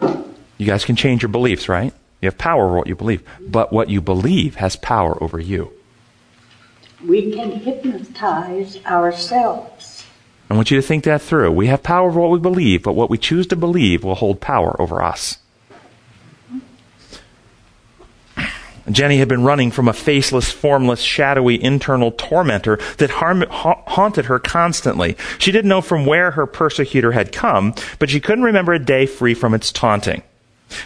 You 0.00 0.66
guys 0.66 0.84
can 0.84 0.94
change 0.94 1.22
your 1.22 1.28
beliefs, 1.28 1.68
right? 1.68 1.92
You 2.22 2.26
have 2.28 2.38
power 2.38 2.66
over 2.66 2.76
what 2.76 2.86
you 2.86 2.94
believe, 2.94 3.22
but 3.40 3.72
what 3.72 3.90
you 3.90 4.00
believe 4.00 4.54
has 4.54 4.76
power 4.76 5.20
over 5.22 5.40
you. 5.40 5.72
We 7.04 7.32
can 7.32 7.50
hypnotize 7.50 8.78
ourselves. 8.86 9.93
I 10.50 10.54
want 10.54 10.70
you 10.70 10.80
to 10.80 10.86
think 10.86 11.04
that 11.04 11.22
through. 11.22 11.52
We 11.52 11.68
have 11.68 11.82
power 11.82 12.08
over 12.08 12.20
what 12.20 12.30
we 12.30 12.38
believe, 12.38 12.82
but 12.82 12.92
what 12.92 13.10
we 13.10 13.18
choose 13.18 13.46
to 13.48 13.56
believe 13.56 14.04
will 14.04 14.14
hold 14.14 14.40
power 14.40 14.80
over 14.80 15.02
us. 15.02 15.38
Jenny 18.90 19.16
had 19.16 19.28
been 19.28 19.44
running 19.44 19.70
from 19.70 19.88
a 19.88 19.94
faceless, 19.94 20.50
formless, 20.52 21.00
shadowy 21.00 21.62
internal 21.62 22.12
tormentor 22.12 22.78
that 22.98 23.10
harm, 23.10 23.42
ha- 23.50 23.82
haunted 23.86 24.26
her 24.26 24.38
constantly. 24.38 25.16
She 25.38 25.52
didn't 25.52 25.70
know 25.70 25.80
from 25.80 26.04
where 26.04 26.32
her 26.32 26.46
persecutor 26.46 27.12
had 27.12 27.32
come, 27.32 27.74
but 27.98 28.10
she 28.10 28.20
couldn't 28.20 28.44
remember 28.44 28.74
a 28.74 28.78
day 28.78 29.06
free 29.06 29.34
from 29.34 29.54
its 29.54 29.72
taunting. 29.72 30.22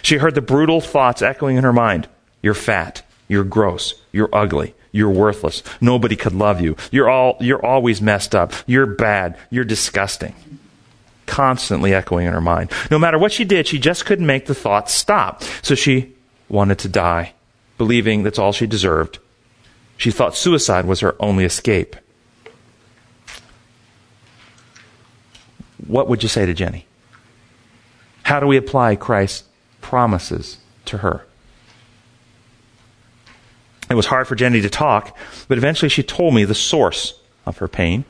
She 0.01 0.17
heard 0.17 0.35
the 0.35 0.41
brutal 0.41 0.79
thoughts 0.79 1.21
echoing 1.21 1.57
in 1.57 1.63
her 1.63 1.73
mind. 1.73 2.07
You're 2.41 2.53
fat. 2.53 3.01
You're 3.27 3.43
gross. 3.43 3.95
You're 4.13 4.33
ugly. 4.33 4.75
You're 4.91 5.09
worthless. 5.09 5.63
Nobody 5.79 6.15
could 6.15 6.33
love 6.33 6.61
you. 6.61 6.75
You're 6.91 7.09
all, 7.09 7.37
you're 7.39 7.63
always 7.63 8.01
messed 8.01 8.33
up. 8.33 8.53
You're 8.65 8.85
bad. 8.85 9.37
You're 9.49 9.65
disgusting. 9.65 10.33
Constantly 11.25 11.93
echoing 11.93 12.25
in 12.25 12.33
her 12.33 12.41
mind. 12.41 12.71
No 12.89 12.97
matter 12.97 13.19
what 13.19 13.31
she 13.31 13.45
did, 13.45 13.67
she 13.67 13.77
just 13.77 14.05
couldn't 14.05 14.25
make 14.25 14.47
the 14.47 14.55
thoughts 14.55 14.93
stop. 14.93 15.43
So 15.61 15.75
she 15.75 16.15
wanted 16.47 16.79
to 16.79 16.89
die 16.89 17.33
believing 17.77 18.23
that's 18.23 18.39
all 18.39 18.51
she 18.51 18.65
deserved. 18.67 19.19
She 19.97 20.11
thought 20.11 20.35
suicide 20.35 20.85
was 20.85 21.01
her 21.01 21.15
only 21.19 21.45
escape. 21.45 21.95
What 25.85 26.07
would 26.07 26.23
you 26.23 26.29
say 26.29 26.45
to 26.45 26.53
Jenny? 26.53 26.85
How 28.23 28.39
do 28.39 28.47
we 28.47 28.57
apply 28.57 28.95
Christ's 28.95 29.47
promises 29.81 30.57
to 30.85 30.99
her? 30.99 31.25
It 33.89 33.95
was 33.95 34.05
hard 34.05 34.27
for 34.27 34.35
Jenny 34.35 34.61
to 34.61 34.69
talk, 34.69 35.17
but 35.47 35.57
eventually 35.57 35.89
she 35.89 36.03
told 36.03 36.33
me 36.33 36.45
the 36.45 36.55
source 36.55 37.19
of 37.45 37.57
her 37.57 37.67
pain. 37.67 38.05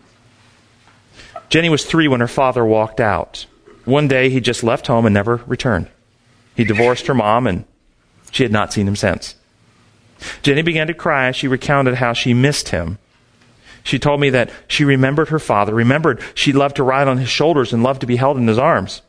Jenny 1.50 1.70
was 1.70 1.86
three 1.86 2.08
when 2.08 2.20
her 2.20 2.28
father 2.28 2.66
walked 2.66 3.00
out. 3.00 3.46
One 3.86 4.08
day 4.08 4.30
he 4.30 4.42
just 4.42 4.64
left 4.64 4.88
home 4.88 5.06
and 5.06 5.14
never 5.14 5.38
returned. 5.48 5.88
He 6.56 6.64
divorced 6.64 7.08
her 7.08 7.14
mom 7.14 7.48
and 7.48 7.66
she 8.32 8.44
had 8.44 8.52
not 8.52 8.74
seen 8.74 8.88
him 8.88 8.96
since. 8.96 9.36
Jenny 10.44 10.62
began 10.62 10.88
to 10.88 10.94
cry 10.94 11.28
as 11.28 11.36
she 11.36 11.48
recounted 11.48 11.96
how 11.96 12.14
she 12.14 12.34
missed 12.34 12.70
him. 12.70 12.98
She 13.84 13.98
told 13.98 14.20
me 14.20 14.30
that 14.32 14.52
she 14.68 14.84
remembered 14.84 15.30
her 15.30 15.40
father, 15.40 15.74
remembered 15.74 16.22
she 16.36 16.52
loved 16.52 16.76
to 16.76 16.84
ride 16.84 17.08
on 17.08 17.18
his 17.18 17.30
shoulders 17.30 17.72
and 17.72 17.82
loved 17.82 18.02
to 18.02 18.08
be 18.08 18.18
held 18.18 18.38
in 18.38 18.48
his 18.48 18.60
arms. 18.60 19.02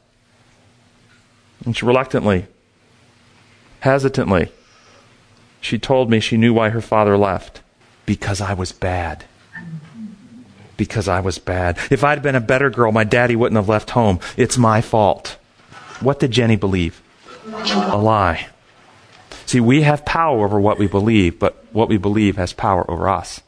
And 1.64 1.76
she 1.76 1.84
reluctantly, 1.84 2.46
hesitantly, 3.80 4.52
she 5.60 5.78
told 5.78 6.10
me 6.10 6.20
she 6.20 6.36
knew 6.36 6.54
why 6.54 6.70
her 6.70 6.80
father 6.80 7.16
left. 7.16 7.60
Because 8.06 8.40
I 8.40 8.54
was 8.54 8.72
bad. 8.72 9.24
Because 10.76 11.08
I 11.08 11.20
was 11.20 11.38
bad. 11.38 11.78
If 11.90 12.02
I'd 12.02 12.22
been 12.22 12.34
a 12.34 12.40
better 12.40 12.70
girl, 12.70 12.92
my 12.92 13.04
daddy 13.04 13.36
wouldn't 13.36 13.56
have 13.56 13.68
left 13.68 13.90
home. 13.90 14.18
It's 14.36 14.56
my 14.56 14.80
fault. 14.80 15.36
What 16.00 16.18
did 16.18 16.30
Jenny 16.30 16.56
believe? 16.56 17.02
A 17.46 17.98
lie. 17.98 18.48
See, 19.46 19.60
we 19.60 19.82
have 19.82 20.04
power 20.04 20.44
over 20.44 20.60
what 20.60 20.78
we 20.78 20.86
believe, 20.86 21.38
but 21.38 21.64
what 21.72 21.88
we 21.88 21.98
believe 21.98 22.36
has 22.36 22.52
power 22.52 22.88
over 22.90 23.08
us. 23.08 23.40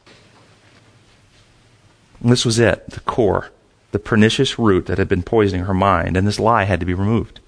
And 2.21 2.31
this 2.31 2.45
was 2.45 2.59
it, 2.59 2.89
the 2.89 2.99
core, 3.01 3.51
the 3.91 3.99
pernicious 3.99 4.59
root 4.59 4.85
that 4.85 4.97
had 4.97 5.09
been 5.09 5.23
poisoning 5.23 5.65
her 5.65 5.73
mind, 5.73 6.15
and 6.15 6.27
this 6.27 6.39
lie 6.39 6.63
had 6.63 6.79
to 6.79 6.85
be 6.85 6.93
removed. 6.93 7.39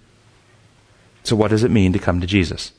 So, 1.24 1.36
what 1.36 1.50
does 1.50 1.64
it 1.64 1.72
mean 1.72 1.94
to 1.94 2.00
come 2.00 2.22
to 2.22 2.28
Jesus? 2.28 2.72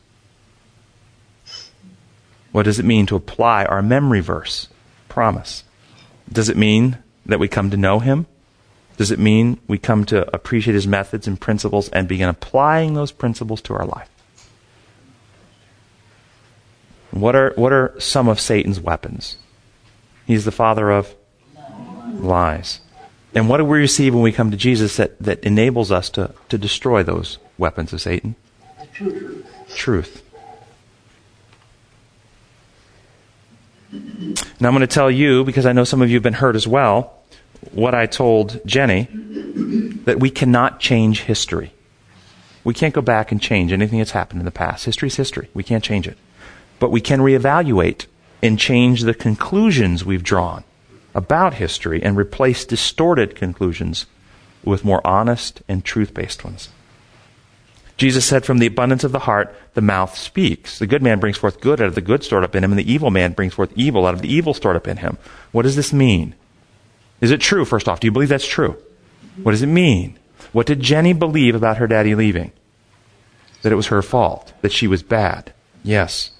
What 2.56 2.64
does 2.64 2.78
it 2.78 2.86
mean 2.86 3.04
to 3.08 3.16
apply 3.16 3.66
our 3.66 3.82
memory 3.82 4.20
verse? 4.20 4.68
Promise. 5.10 5.62
Does 6.32 6.48
it 6.48 6.56
mean 6.56 6.96
that 7.26 7.38
we 7.38 7.48
come 7.48 7.68
to 7.68 7.76
know 7.76 7.98
Him? 7.98 8.24
Does 8.96 9.10
it 9.10 9.18
mean 9.18 9.60
we 9.68 9.76
come 9.76 10.06
to 10.06 10.34
appreciate 10.34 10.72
His 10.72 10.86
methods 10.86 11.28
and 11.28 11.38
principles 11.38 11.90
and 11.90 12.08
begin 12.08 12.30
applying 12.30 12.94
those 12.94 13.12
principles 13.12 13.60
to 13.60 13.74
our 13.74 13.84
life? 13.84 14.08
What 17.10 17.36
are, 17.36 17.52
what 17.56 17.74
are 17.74 17.94
some 17.98 18.26
of 18.26 18.40
Satan's 18.40 18.80
weapons? 18.80 19.36
He's 20.26 20.46
the 20.46 20.50
father 20.50 20.90
of 20.90 21.14
lies. 22.14 22.80
And 23.34 23.50
what 23.50 23.58
do 23.58 23.66
we 23.66 23.80
receive 23.80 24.14
when 24.14 24.22
we 24.22 24.32
come 24.32 24.50
to 24.50 24.56
Jesus 24.56 24.96
that, 24.96 25.18
that 25.18 25.44
enables 25.44 25.92
us 25.92 26.08
to, 26.08 26.32
to 26.48 26.56
destroy 26.56 27.02
those 27.02 27.36
weapons 27.58 27.92
of 27.92 28.00
Satan? 28.00 28.34
Truth. 28.94 29.46
Truth. 29.74 30.25
Now 34.60 34.68
I'm 34.68 34.74
going 34.74 34.80
to 34.80 34.86
tell 34.86 35.10
you, 35.10 35.44
because 35.44 35.66
I 35.66 35.72
know 35.72 35.84
some 35.84 36.02
of 36.02 36.08
you 36.08 36.16
have 36.16 36.22
been 36.22 36.32
hurt 36.34 36.56
as 36.56 36.66
well, 36.66 37.14
what 37.72 37.94
I 37.94 38.06
told 38.06 38.60
Jenny 38.66 39.08
that 40.04 40.20
we 40.20 40.30
cannot 40.30 40.80
change 40.80 41.22
history. 41.22 41.72
We 42.64 42.74
can't 42.74 42.94
go 42.94 43.00
back 43.00 43.32
and 43.32 43.40
change 43.40 43.72
anything 43.72 43.98
that's 43.98 44.10
happened 44.10 44.40
in 44.40 44.44
the 44.44 44.50
past. 44.50 44.84
History 44.84 45.08
is 45.08 45.16
history. 45.16 45.48
We 45.54 45.62
can't 45.62 45.84
change 45.84 46.08
it. 46.08 46.18
But 46.78 46.90
we 46.90 47.00
can 47.00 47.20
reevaluate 47.20 48.06
and 48.42 48.58
change 48.58 49.02
the 49.02 49.14
conclusions 49.14 50.04
we've 50.04 50.22
drawn 50.22 50.64
about 51.14 51.54
history 51.54 52.02
and 52.02 52.16
replace 52.16 52.64
distorted 52.64 53.34
conclusions 53.34 54.06
with 54.64 54.84
more 54.84 55.04
honest 55.06 55.62
and 55.68 55.84
truth 55.84 56.12
based 56.12 56.44
ones. 56.44 56.68
Jesus 57.96 58.26
said, 58.26 58.44
From 58.44 58.58
the 58.58 58.66
abundance 58.66 59.04
of 59.04 59.12
the 59.12 59.20
heart, 59.20 59.54
the 59.74 59.80
mouth 59.80 60.16
speaks. 60.16 60.78
The 60.78 60.86
good 60.86 61.02
man 61.02 61.18
brings 61.18 61.38
forth 61.38 61.60
good 61.60 61.80
out 61.80 61.88
of 61.88 61.94
the 61.94 62.00
good 62.00 62.22
stored 62.22 62.44
up 62.44 62.54
in 62.54 62.62
him, 62.62 62.72
and 62.72 62.78
the 62.78 62.90
evil 62.90 63.10
man 63.10 63.32
brings 63.32 63.54
forth 63.54 63.72
evil 63.74 64.06
out 64.06 64.14
of 64.14 64.22
the 64.22 64.32
evil 64.32 64.54
stored 64.54 64.76
up 64.76 64.86
in 64.86 64.98
him. 64.98 65.18
What 65.52 65.62
does 65.62 65.76
this 65.76 65.92
mean? 65.92 66.34
Is 67.20 67.30
it 67.30 67.40
true, 67.40 67.64
first 67.64 67.88
off? 67.88 68.00
Do 68.00 68.06
you 68.06 68.12
believe 68.12 68.28
that's 68.28 68.46
true? 68.46 68.76
What 69.42 69.52
does 69.52 69.62
it 69.62 69.68
mean? 69.68 70.18
What 70.52 70.66
did 70.66 70.80
Jenny 70.80 71.12
believe 71.12 71.54
about 71.54 71.78
her 71.78 71.86
daddy 71.86 72.14
leaving? 72.14 72.52
That 73.62 73.72
it 73.72 73.76
was 73.76 73.88
her 73.88 74.02
fault, 74.02 74.52
that 74.60 74.72
she 74.72 74.86
was 74.86 75.02
bad. 75.02 75.52
Yes. 75.82 76.30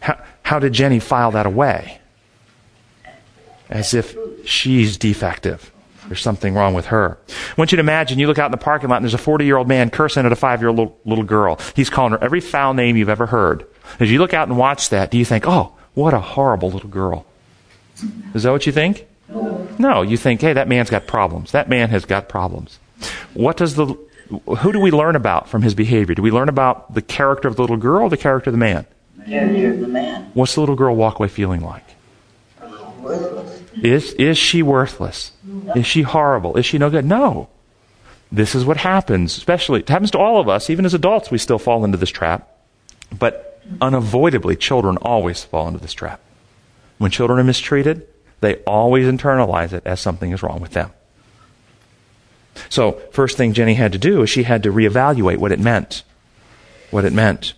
How, 0.00 0.22
how 0.42 0.58
did 0.58 0.74
Jenny 0.74 1.00
file 1.00 1.30
that 1.32 1.46
away? 1.46 2.00
As 3.68 3.94
if 3.94 4.16
she's 4.44 4.96
defective. 4.96 5.72
There's 6.08 6.20
something 6.20 6.54
wrong 6.54 6.74
with 6.74 6.86
her. 6.86 7.18
I 7.28 7.54
want 7.56 7.72
you 7.72 7.76
to 7.76 7.80
imagine 7.80 8.18
you 8.18 8.26
look 8.26 8.38
out 8.38 8.46
in 8.46 8.50
the 8.52 8.56
parking 8.58 8.88
lot 8.88 8.96
and 8.96 9.04
there's 9.04 9.14
a 9.14 9.18
40 9.18 9.44
year 9.44 9.56
old 9.56 9.68
man 9.68 9.90
cursing 9.90 10.24
at 10.24 10.32
a 10.32 10.36
five 10.36 10.60
year 10.60 10.68
old 10.68 10.96
little 11.04 11.24
girl. 11.24 11.58
He's 11.74 11.90
calling 11.90 12.12
her 12.12 12.22
every 12.22 12.40
foul 12.40 12.74
name 12.74 12.96
you've 12.96 13.08
ever 13.08 13.26
heard. 13.26 13.66
As 13.98 14.10
you 14.10 14.18
look 14.18 14.34
out 14.34 14.48
and 14.48 14.56
watch 14.56 14.90
that, 14.90 15.10
do 15.10 15.18
you 15.18 15.24
think, 15.24 15.46
oh, 15.46 15.72
what 15.94 16.14
a 16.14 16.20
horrible 16.20 16.70
little 16.70 16.90
girl? 16.90 17.26
Is 18.34 18.42
that 18.44 18.52
what 18.52 18.66
you 18.66 18.72
think? 18.72 19.06
No, 19.78 20.02
you 20.02 20.16
think, 20.16 20.40
hey, 20.40 20.52
that 20.52 20.68
man's 20.68 20.90
got 20.90 21.06
problems. 21.06 21.52
That 21.52 21.68
man 21.68 21.90
has 21.90 22.04
got 22.04 22.28
problems. 22.28 22.78
What 23.34 23.56
does 23.56 23.74
the, 23.74 23.86
who 24.58 24.72
do 24.72 24.80
we 24.80 24.90
learn 24.90 25.16
about 25.16 25.48
from 25.48 25.62
his 25.62 25.74
behavior? 25.74 26.14
Do 26.14 26.22
we 26.22 26.30
learn 26.30 26.48
about 26.48 26.94
the 26.94 27.02
character 27.02 27.48
of 27.48 27.56
the 27.56 27.62
little 27.62 27.76
girl 27.76 28.04
or 28.04 28.10
the 28.10 28.16
character 28.16 28.50
of 28.50 28.52
the 28.54 28.58
man? 28.58 28.86
Character 29.26 29.72
of 29.72 29.80
the 29.80 29.88
man. 29.88 30.30
What's 30.34 30.54
the 30.54 30.60
little 30.60 30.76
girl 30.76 30.94
walk 30.94 31.18
away 31.18 31.28
feeling 31.28 31.60
like? 31.62 31.84
Worthless. 33.00 33.55
Is, 33.82 34.12
is 34.14 34.38
she 34.38 34.62
worthless? 34.62 35.32
Is 35.74 35.86
she 35.86 36.02
horrible? 36.02 36.56
Is 36.56 36.66
she 36.66 36.78
no 36.78 36.90
good? 36.90 37.04
No. 37.04 37.48
This 38.32 38.54
is 38.54 38.64
what 38.64 38.78
happens, 38.78 39.36
especially, 39.36 39.80
it 39.80 39.88
happens 39.88 40.10
to 40.12 40.18
all 40.18 40.40
of 40.40 40.48
us. 40.48 40.68
Even 40.68 40.84
as 40.84 40.94
adults, 40.94 41.30
we 41.30 41.38
still 41.38 41.58
fall 41.58 41.84
into 41.84 41.98
this 41.98 42.10
trap. 42.10 42.48
But 43.16 43.62
unavoidably, 43.80 44.56
children 44.56 44.96
always 44.98 45.44
fall 45.44 45.68
into 45.68 45.80
this 45.80 45.92
trap. 45.92 46.20
When 46.98 47.10
children 47.10 47.38
are 47.38 47.44
mistreated, 47.44 48.06
they 48.40 48.56
always 48.64 49.06
internalize 49.06 49.72
it 49.72 49.82
as 49.86 50.00
something 50.00 50.32
is 50.32 50.42
wrong 50.42 50.60
with 50.60 50.72
them. 50.72 50.90
So, 52.68 52.92
first 53.12 53.36
thing 53.36 53.52
Jenny 53.52 53.74
had 53.74 53.92
to 53.92 53.98
do 53.98 54.22
is 54.22 54.30
she 54.30 54.44
had 54.44 54.62
to 54.62 54.72
reevaluate 54.72 55.36
what 55.36 55.52
it 55.52 55.60
meant. 55.60 56.02
What 56.90 57.04
it 57.04 57.12
meant. 57.12 57.54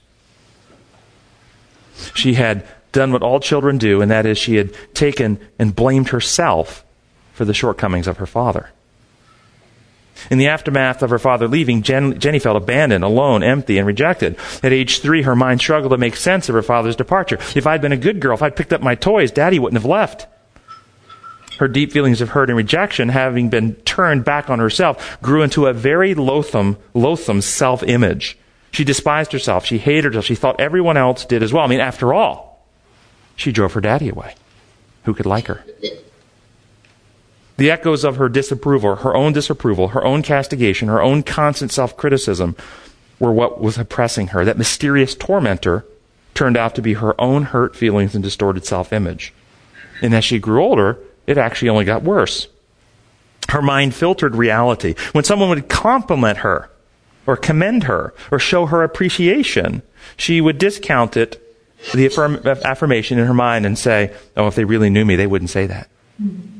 She 2.14 2.34
had 2.34 2.66
done 2.92 3.12
what 3.12 3.22
all 3.22 3.40
children 3.40 3.78
do, 3.78 4.00
and 4.00 4.10
that 4.10 4.26
is 4.26 4.38
she 4.38 4.56
had 4.56 4.74
taken 4.94 5.38
and 5.58 5.74
blamed 5.74 6.08
herself 6.08 6.84
for 7.32 7.44
the 7.44 7.54
shortcomings 7.54 8.06
of 8.06 8.18
her 8.18 8.26
father. 8.26 8.70
In 10.30 10.38
the 10.38 10.48
aftermath 10.48 11.02
of 11.02 11.10
her 11.10 11.18
father 11.18 11.46
leaving, 11.46 11.82
Jen, 11.82 12.18
Jenny 12.18 12.40
felt 12.40 12.56
abandoned, 12.56 13.04
alone, 13.04 13.44
empty, 13.44 13.78
and 13.78 13.86
rejected. 13.86 14.36
At 14.64 14.72
age 14.72 14.98
three, 14.98 15.22
her 15.22 15.36
mind 15.36 15.60
struggled 15.60 15.92
to 15.92 15.96
make 15.96 16.16
sense 16.16 16.48
of 16.48 16.56
her 16.56 16.62
father's 16.62 16.96
departure. 16.96 17.38
If 17.54 17.68
I'd 17.68 17.80
been 17.80 17.92
a 17.92 17.96
good 17.96 18.18
girl, 18.18 18.34
if 18.34 18.42
I'd 18.42 18.56
picked 18.56 18.72
up 18.72 18.82
my 18.82 18.96
toys, 18.96 19.30
Daddy 19.30 19.60
wouldn't 19.60 19.80
have 19.80 19.88
left. 19.88 20.26
Her 21.58 21.68
deep 21.68 21.92
feelings 21.92 22.20
of 22.20 22.30
hurt 22.30 22.50
and 22.50 22.56
rejection, 22.56 23.08
having 23.08 23.48
been 23.48 23.74
turned 23.76 24.24
back 24.24 24.50
on 24.50 24.58
herself, 24.58 25.20
grew 25.22 25.42
into 25.42 25.66
a 25.66 25.72
very 25.72 26.14
loathsome, 26.14 26.78
loathsome 26.94 27.40
self-image. 27.40 28.38
She 28.72 28.84
despised 28.84 29.32
herself. 29.32 29.64
She 29.66 29.78
hated 29.78 30.04
herself. 30.14 30.24
She 30.24 30.34
thought 30.34 30.60
everyone 30.60 30.96
else 30.96 31.24
did 31.24 31.42
as 31.42 31.52
well. 31.52 31.64
I 31.64 31.68
mean, 31.68 31.80
after 31.80 32.12
all, 32.12 32.47
she 33.38 33.52
drove 33.52 33.72
her 33.72 33.80
daddy 33.80 34.08
away. 34.08 34.34
Who 35.04 35.14
could 35.14 35.24
like 35.24 35.46
her? 35.46 35.64
The 37.56 37.70
echoes 37.70 38.04
of 38.04 38.16
her 38.16 38.28
disapproval, 38.28 38.96
her 38.96 39.14
own 39.14 39.32
disapproval, 39.32 39.88
her 39.88 40.04
own 40.04 40.22
castigation, 40.22 40.88
her 40.88 41.00
own 41.00 41.22
constant 41.22 41.72
self 41.72 41.96
criticism 41.96 42.56
were 43.18 43.32
what 43.32 43.60
was 43.60 43.78
oppressing 43.78 44.28
her. 44.28 44.44
That 44.44 44.58
mysterious 44.58 45.14
tormentor 45.14 45.84
turned 46.34 46.56
out 46.56 46.74
to 46.74 46.82
be 46.82 46.94
her 46.94 47.18
own 47.20 47.44
hurt 47.44 47.74
feelings 47.74 48.14
and 48.14 48.22
distorted 48.22 48.66
self 48.66 48.92
image. 48.92 49.32
And 50.02 50.14
as 50.14 50.24
she 50.24 50.38
grew 50.38 50.62
older, 50.62 50.98
it 51.26 51.38
actually 51.38 51.68
only 51.68 51.84
got 51.84 52.02
worse. 52.02 52.48
Her 53.48 53.62
mind 53.62 53.94
filtered 53.94 54.36
reality. 54.36 54.94
When 55.12 55.24
someone 55.24 55.48
would 55.48 55.68
compliment 55.68 56.38
her, 56.38 56.70
or 57.26 57.36
commend 57.36 57.84
her, 57.84 58.14
or 58.30 58.38
show 58.38 58.66
her 58.66 58.82
appreciation, 58.82 59.82
she 60.16 60.40
would 60.40 60.58
discount 60.58 61.16
it, 61.16 61.47
the 61.94 62.06
affirm- 62.06 62.46
affirmation 62.46 63.18
in 63.18 63.26
her 63.26 63.34
mind, 63.34 63.66
and 63.66 63.78
say, 63.78 64.14
Oh, 64.36 64.46
if 64.46 64.54
they 64.54 64.64
really 64.64 64.90
knew 64.90 65.04
me, 65.04 65.16
they 65.16 65.26
wouldn't 65.26 65.50
say 65.50 65.66
that. 65.66 65.88
Mm-hmm. 66.22 66.58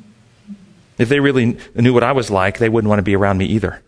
If 0.99 1.09
they 1.09 1.21
really 1.21 1.59
knew 1.75 1.95
what 1.95 2.03
I 2.03 2.13
was 2.13 2.31
like, 2.31 2.59
they 2.59 2.69
wouldn't 2.69 2.89
want 2.89 2.99
to 2.99 3.05
be 3.05 3.15
around 3.15 3.39
me 3.39 3.47
either. 3.47 3.81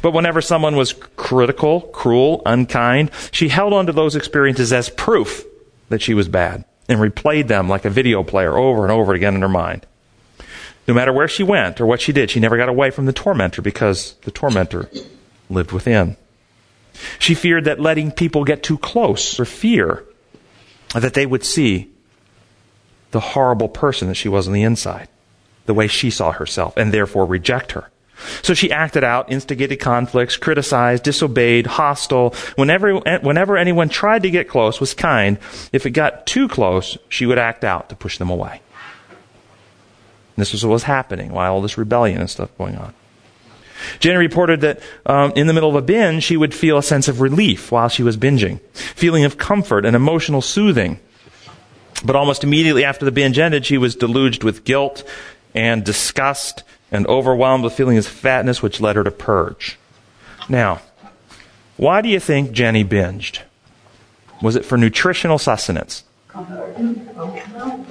But 0.00 0.12
whenever 0.12 0.40
someone 0.40 0.76
was 0.76 0.92
critical, 1.16 1.80
cruel, 1.80 2.42
unkind, 2.46 3.10
she 3.30 3.48
held 3.48 3.72
on 3.72 3.86
to 3.86 3.92
those 3.92 4.14
experiences 4.14 4.72
as 4.72 4.88
proof 4.90 5.44
that 5.88 6.02
she 6.02 6.14
was 6.14 6.28
bad 6.28 6.64
and 6.88 7.00
replayed 7.00 7.48
them 7.48 7.68
like 7.68 7.84
a 7.84 7.90
video 7.90 8.22
player 8.22 8.56
over 8.56 8.82
and 8.82 8.92
over 8.92 9.14
again 9.14 9.34
in 9.34 9.42
her 9.42 9.48
mind. 9.48 9.86
No 10.86 10.94
matter 10.94 11.12
where 11.12 11.28
she 11.28 11.42
went 11.42 11.80
or 11.80 11.86
what 11.86 12.00
she 12.00 12.12
did, 12.12 12.30
she 12.30 12.40
never 12.40 12.56
got 12.56 12.68
away 12.68 12.90
from 12.90 13.06
the 13.06 13.12
tormentor 13.12 13.62
because 13.62 14.14
the 14.22 14.30
tormentor 14.30 14.90
lived 15.48 15.72
within. 15.72 16.16
She 17.18 17.34
feared 17.34 17.64
that 17.64 17.80
letting 17.80 18.10
people 18.10 18.44
get 18.44 18.62
too 18.62 18.78
close 18.78 19.38
or 19.40 19.44
fear 19.44 20.04
that 20.94 21.14
they 21.14 21.26
would 21.26 21.44
see 21.44 21.90
the 23.12 23.20
horrible 23.20 23.68
person 23.68 24.08
that 24.08 24.14
she 24.14 24.28
was 24.28 24.46
on 24.46 24.54
the 24.54 24.62
inside 24.62 25.08
the 25.66 25.74
way 25.74 25.86
she 25.86 26.10
saw 26.10 26.32
herself 26.32 26.76
and 26.76 26.92
therefore 26.92 27.24
reject 27.24 27.72
her. 27.72 27.88
So 28.42 28.54
she 28.54 28.70
acted 28.70 29.04
out, 29.04 29.32
instigated 29.32 29.80
conflicts, 29.80 30.36
criticized, 30.36 31.02
disobeyed, 31.02 31.66
hostile. 31.66 32.34
Whenever, 32.56 32.98
whenever 32.98 33.56
anyone 33.56 33.88
tried 33.88 34.22
to 34.22 34.30
get 34.30 34.48
close, 34.48 34.80
was 34.80 34.94
kind. 34.94 35.38
If 35.72 35.86
it 35.86 35.90
got 35.90 36.26
too 36.26 36.48
close, 36.48 36.96
she 37.08 37.26
would 37.26 37.38
act 37.38 37.64
out 37.64 37.88
to 37.88 37.96
push 37.96 38.18
them 38.18 38.30
away. 38.30 38.60
And 40.36 40.40
this 40.40 40.52
was 40.52 40.64
what 40.64 40.72
was 40.72 40.84
happening 40.84 41.32
while 41.32 41.52
all 41.52 41.62
this 41.62 41.78
rebellion 41.78 42.20
and 42.20 42.30
stuff 42.30 42.56
going 42.56 42.76
on. 42.76 42.94
Jenny 44.00 44.16
reported 44.16 44.60
that 44.62 44.80
um, 45.06 45.32
in 45.36 45.46
the 45.46 45.52
middle 45.52 45.68
of 45.68 45.76
a 45.76 45.82
binge, 45.82 46.22
she 46.22 46.36
would 46.36 46.54
feel 46.54 46.78
a 46.78 46.82
sense 46.82 47.08
of 47.08 47.20
relief 47.20 47.72
while 47.72 47.88
she 47.88 48.02
was 48.02 48.16
binging, 48.16 48.60
feeling 48.72 49.24
of 49.24 49.38
comfort 49.38 49.84
and 49.84 49.96
emotional 49.96 50.40
soothing. 50.40 50.98
But 52.04 52.16
almost 52.16 52.42
immediately 52.42 52.84
after 52.84 53.04
the 53.04 53.12
binge 53.12 53.38
ended, 53.38 53.64
she 53.64 53.78
was 53.78 53.94
deluged 53.94 54.42
with 54.42 54.64
guilt 54.64 55.04
and 55.54 55.84
disgust 55.84 56.64
and 56.90 57.06
overwhelmed 57.06 57.64
with 57.64 57.72
feelings 57.72 58.06
of 58.06 58.12
fatness, 58.12 58.62
which 58.62 58.80
led 58.80 58.96
her 58.96 59.04
to 59.04 59.10
purge. 59.10 59.78
Now, 60.48 60.82
why 61.76 62.02
do 62.02 62.08
you 62.08 62.20
think 62.20 62.52
Jenny 62.52 62.84
binged? 62.84 63.40
Was 64.42 64.56
it 64.56 64.64
for 64.64 64.76
nutritional 64.76 65.38
sustenance? 65.38 66.04
Comfort. 66.28 66.76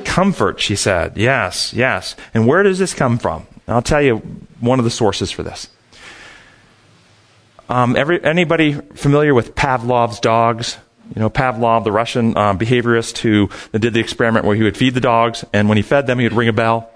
Comfort, 0.06 0.60
she 0.60 0.76
said. 0.76 1.16
Yes, 1.16 1.74
yes. 1.74 2.16
And 2.34 2.48
where 2.48 2.64
does 2.64 2.80
this 2.80 2.94
come 2.94 3.18
from? 3.18 3.48
I'll 3.68 3.82
tell 3.82 4.02
you 4.02 4.18
one 4.60 4.80
of 4.80 4.86
the 4.86 4.92
sources 4.92 5.32
for 5.32 5.44
this. 5.44 5.70
Um, 7.72 7.96
every, 7.96 8.22
anybody 8.22 8.74
familiar 8.74 9.34
with 9.34 9.56
Pavlov's 9.56 10.20
dogs? 10.20 10.78
You 11.16 11.22
know, 11.22 11.30
Pavlov, 11.30 11.86
the 11.86 11.92
Russian 11.92 12.36
um, 12.36 12.60
behaviorist 12.60 13.20
who 13.20 13.50
did 13.72 13.94
the 13.94 14.02
experiment 14.02 14.46
where 14.46 14.58
he 14.58 14.64
would 14.64 14.76
feed 14.76 14.94
the 14.94 15.00
dogs, 15.00 15.46
and 15.54 15.70
when 15.70 15.78
he 15.78 15.82
fed 15.82 16.06
them, 16.06 16.20
he 16.20 16.26
would 16.26 16.34
ring 16.34 16.50
a 16.50 16.54
bell. 16.54 16.91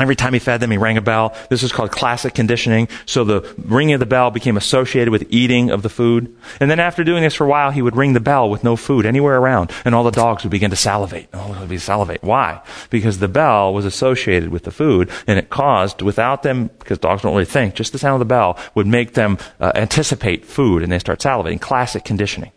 Every 0.00 0.16
time 0.16 0.32
he 0.32 0.38
fed 0.38 0.60
them, 0.60 0.70
he 0.70 0.78
rang 0.78 0.96
a 0.96 1.02
bell. 1.02 1.34
This 1.50 1.62
is 1.62 1.72
called 1.72 1.92
classic 1.92 2.34
conditioning. 2.34 2.88
So 3.06 3.24
the 3.24 3.54
ringing 3.58 3.94
of 3.94 4.00
the 4.00 4.06
bell 4.06 4.30
became 4.30 4.56
associated 4.56 5.10
with 5.10 5.26
eating 5.28 5.70
of 5.70 5.82
the 5.82 5.88
food. 5.88 6.34
And 6.58 6.70
then 6.70 6.80
after 6.80 7.04
doing 7.04 7.22
this 7.22 7.34
for 7.34 7.44
a 7.44 7.48
while, 7.48 7.70
he 7.70 7.82
would 7.82 7.96
ring 7.96 8.14
the 8.14 8.20
bell 8.20 8.48
with 8.48 8.64
no 8.64 8.76
food 8.76 9.06
anywhere 9.06 9.38
around, 9.38 9.70
and 9.84 9.94
all 9.94 10.04
the 10.04 10.10
dogs 10.10 10.42
would 10.42 10.50
begin 10.50 10.70
to 10.70 10.76
salivate. 10.76 11.28
Oh, 11.32 11.58
would 11.60 11.68
be 11.68 11.78
salivate. 11.78 12.22
Why? 12.22 12.62
Because 12.88 13.18
the 13.18 13.28
bell 13.28 13.74
was 13.74 13.84
associated 13.84 14.48
with 14.48 14.64
the 14.64 14.70
food, 14.70 15.10
and 15.26 15.38
it 15.38 15.50
caused, 15.50 16.02
without 16.02 16.42
them, 16.42 16.70
because 16.78 16.98
dogs 16.98 17.22
don't 17.22 17.32
really 17.32 17.44
think, 17.44 17.74
just 17.74 17.92
the 17.92 17.98
sound 17.98 18.14
of 18.14 18.20
the 18.20 18.32
bell 18.32 18.58
would 18.74 18.86
make 18.86 19.14
them 19.14 19.38
uh, 19.60 19.72
anticipate 19.74 20.44
food, 20.44 20.82
and 20.82 20.90
they 20.90 20.98
start 20.98 21.20
salivating. 21.20 21.60
Classic 21.60 22.04
conditioning. 22.04 22.52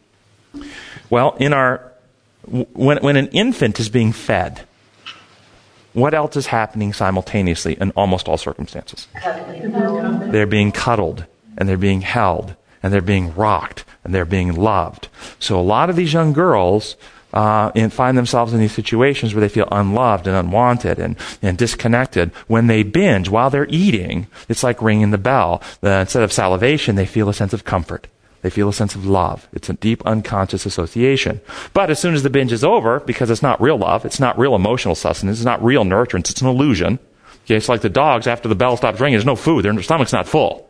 Well, 1.10 1.36
in 1.40 1.54
our 1.54 1.92
when 2.48 2.98
when 2.98 3.16
an 3.16 3.28
infant 3.28 3.80
is 3.80 3.90
being 3.90 4.12
fed 4.12 4.68
what 5.94 6.14
else 6.14 6.36
is 6.36 6.48
happening 6.48 6.94
simultaneously 6.94 7.78
in 7.80 7.92
almost 7.92 8.28
all 8.28 8.38
circumstances? 8.38 9.08
They're 10.32 10.48
being 10.48 10.72
cuddled 10.72 11.26
and 11.58 11.70
they're 11.70 11.78
being 11.78 12.02
held 12.02 12.56
and 12.82 12.92
they're 12.92 13.02
being 13.02 13.34
rocked 13.36 13.86
and 14.04 14.14
they're 14.14 14.26
being 14.26 14.54
loved. 14.54 15.08
So 15.40 15.60
a 15.60 15.62
lot 15.62 15.90
of 15.90 15.96
these 15.96 16.14
young 16.14 16.34
girls 16.34 16.96
uh, 17.34 17.90
find 17.90 18.18
themselves 18.18 18.54
in 18.54 18.60
these 18.60 18.72
situations 18.74 19.34
where 19.34 19.42
they 19.42 19.50
feel 19.50 19.68
unloved 19.72 20.28
and 20.28 20.36
unwanted 20.36 21.00
and, 21.00 21.16
and 21.42 21.58
disconnected. 21.58 22.32
When 22.48 22.68
they 22.68 22.84
binge 22.84 23.30
while 23.30 23.50
they're 23.50 23.68
eating, 23.70 24.28
it's 24.50 24.64
like 24.64 24.82
ringing 24.82 25.12
the 25.12 25.18
bell. 25.18 25.62
Uh, 25.82 25.90
instead 25.90 26.24
of 26.24 26.32
salivation, 26.32 26.96
they 26.96 27.06
feel 27.06 27.30
a 27.30 27.34
sense 27.34 27.54
of 27.54 27.64
comfort. 27.64 28.08
They 28.44 28.50
feel 28.50 28.68
a 28.68 28.74
sense 28.74 28.94
of 28.94 29.06
love. 29.06 29.48
It's 29.54 29.70
a 29.70 29.74
deep 29.74 30.06
unconscious 30.06 30.66
association. 30.66 31.40
But 31.74 31.90
as 31.90 31.98
soon 31.98 32.14
as 32.14 32.24
the 32.24 32.30
binge 32.30 32.52
is 32.52 32.64
over, 32.64 33.00
because 33.00 33.32
it's 33.32 33.42
not 33.42 33.62
real 33.62 33.78
love, 33.78 34.06
it's 34.06 34.20
not 34.20 34.38
real 34.38 34.54
emotional 34.54 34.96
sustenance, 34.96 35.40
it's 35.40 35.46
not 35.46 35.64
real 35.64 35.86
nurturance, 35.86 36.30
it's 36.30 36.42
an 36.42 36.50
illusion. 36.50 37.00
Okay, 37.46 37.56
it's 37.56 37.70
like 37.70 37.82
the 37.82 37.90
dogs 37.90 38.28
after 38.28 38.50
the 38.50 38.56
bell 38.56 38.76
stops 38.76 39.00
ringing, 39.00 39.16
there's 39.16 39.26
no 39.26 39.38
food, 39.38 39.64
their 39.64 39.82
stomach's 39.82 40.12
not 40.12 40.28
full. 40.28 40.70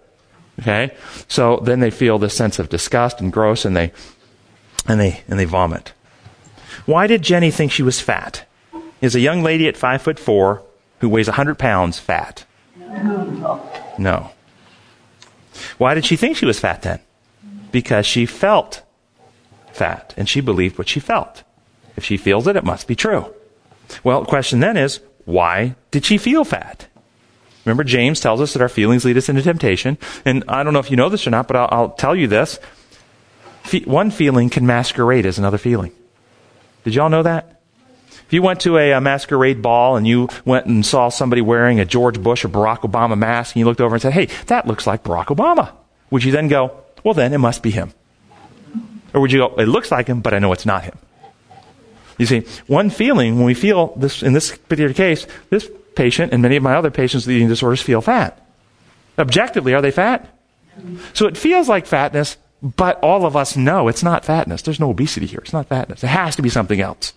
Okay? 0.60 0.96
So 1.28 1.58
then 1.64 1.80
they 1.80 1.90
feel 1.90 2.20
this 2.20 2.36
sense 2.36 2.60
of 2.60 2.70
disgust 2.70 3.20
and 3.20 3.34
gross 3.34 3.66
and 3.66 3.76
they 3.76 3.92
and 4.88 5.00
they 5.00 5.24
and 5.28 5.40
they 5.40 5.46
vomit. 5.46 5.94
Why 6.86 7.08
did 7.08 7.24
Jenny 7.24 7.50
think 7.50 7.72
she 7.72 7.82
was 7.82 8.00
fat? 8.00 8.48
Is 9.02 9.16
a 9.16 9.20
young 9.20 9.42
lady 9.42 9.68
at 9.68 9.78
five 9.78 10.04
foot 10.04 10.20
four 10.20 10.62
who 11.00 11.10
weighs 11.10 11.28
hundred 11.28 11.58
pounds 11.58 11.98
fat? 11.98 12.46
No. 12.78 13.70
No. 13.98 14.32
Why 15.80 15.96
did 15.96 16.06
she 16.06 16.16
think 16.16 16.38
she 16.38 16.46
was 16.46 16.60
fat 16.60 16.84
then? 16.84 17.00
Because 17.74 18.06
she 18.06 18.26
felt 18.26 18.84
fat 19.74 20.14
and 20.16 20.30
she 20.30 20.40
believed 20.40 20.78
what 20.78 20.88
she 20.88 21.02
felt. 21.02 21.44
If 21.98 22.06
she 22.06 22.16
feels 22.16 22.48
it, 22.48 22.56
it 22.56 22.64
must 22.64 22.88
be 22.88 22.96
true. 22.96 23.34
Well, 24.06 24.22
the 24.22 24.28
question 24.28 24.62
then 24.62 24.78
is, 24.78 25.02
why 25.26 25.76
did 25.92 26.06
she 26.06 26.18
feel 26.18 26.46
fat? 26.46 26.88
Remember, 27.66 27.84
James 27.84 28.20
tells 28.20 28.42
us 28.42 28.54
that 28.54 28.62
our 28.62 28.70
feelings 28.70 29.06
lead 29.06 29.18
us 29.18 29.30
into 29.30 29.42
temptation. 29.42 29.98
And 30.26 30.44
I 30.48 30.64
don't 30.64 30.74
know 30.74 30.80
if 30.80 30.92
you 30.92 30.98
know 30.98 31.10
this 31.10 31.26
or 31.28 31.32
not, 31.32 31.48
but 31.48 31.56
I'll, 31.56 31.70
I'll 31.72 31.90
tell 31.90 32.16
you 32.16 32.28
this. 32.28 32.60
Fe- 33.64 33.86
one 33.86 34.12
feeling 34.12 34.50
can 34.50 34.66
masquerade 34.66 35.26
as 35.26 35.40
another 35.40 35.58
feeling. 35.58 35.92
Did 36.84 36.96
y'all 36.96 37.10
know 37.10 37.24
that? 37.24 37.62
If 38.10 38.34
you 38.34 38.42
went 38.42 38.62
to 38.62 38.78
a, 38.78 38.92
a, 38.92 39.02
masquerade 39.02 39.62
ball 39.62 39.96
and 39.96 40.08
you 40.08 40.28
went 40.44 40.66
and 40.66 40.86
saw 40.86 41.10
somebody 41.10 41.42
wearing 41.42 41.80
a 41.80 41.86
George 41.86 42.22
Bush 42.22 42.44
or 42.44 42.50
Barack 42.50 42.80
Obama 42.80 43.18
mask 43.18 43.56
and 43.56 43.62
you 43.62 43.66
looked 43.66 43.82
over 43.82 43.96
and 43.96 44.02
said, 44.02 44.14
hey, 44.14 44.26
that 44.48 44.68
looks 44.68 44.86
like 44.86 45.04
Barack 45.04 45.28
Obama, 45.28 45.72
would 46.10 46.24
you 46.24 46.32
then 46.32 46.48
go, 46.48 46.83
well, 47.04 47.14
then 47.14 47.34
it 47.34 47.38
must 47.38 47.62
be 47.64 47.72
him. 47.72 47.94
Or 49.14 49.22
would 49.22 49.32
you 49.32 49.40
go, 49.40 49.56
it 49.56 49.68
looks 49.68 49.92
like 49.92 50.08
him, 50.08 50.22
but 50.22 50.34
I 50.34 50.40
know 50.40 50.52
it's 50.54 50.66
not 50.66 50.84
him? 50.84 50.98
You 52.18 52.26
see, 52.26 52.42
one 52.68 52.90
feeling 52.90 53.38
when 53.38 53.46
we 53.46 53.54
feel 53.54 53.94
this, 53.96 54.24
in 54.24 54.34
this 54.34 54.56
particular 54.58 54.94
case, 54.94 55.28
this 55.50 55.70
patient 55.96 56.32
and 56.32 56.42
many 56.42 56.56
of 56.56 56.64
my 56.64 56.76
other 56.76 56.92
patients 56.92 57.26
with 57.26 57.36
eating 57.36 57.48
disorders 57.48 57.82
feel 57.82 58.02
fat. 58.02 58.40
Objectively, 59.18 59.74
are 59.74 59.82
they 59.82 59.92
fat? 59.92 60.30
So 61.14 61.28
it 61.28 61.38
feels 61.38 61.70
like 61.70 61.86
fatness, 61.86 62.38
but 62.62 63.00
all 63.04 63.26
of 63.26 63.36
us 63.36 63.56
know 63.56 63.88
it's 63.88 64.04
not 64.04 64.26
fatness. 64.26 64.62
There's 64.62 64.80
no 64.80 64.90
obesity 64.90 65.26
here. 65.26 65.40
It's 65.40 65.54
not 65.54 65.68
fatness. 65.68 66.04
It 66.04 66.08
has 66.08 66.36
to 66.36 66.42
be 66.42 66.50
something 66.50 66.82
else. 66.82 67.14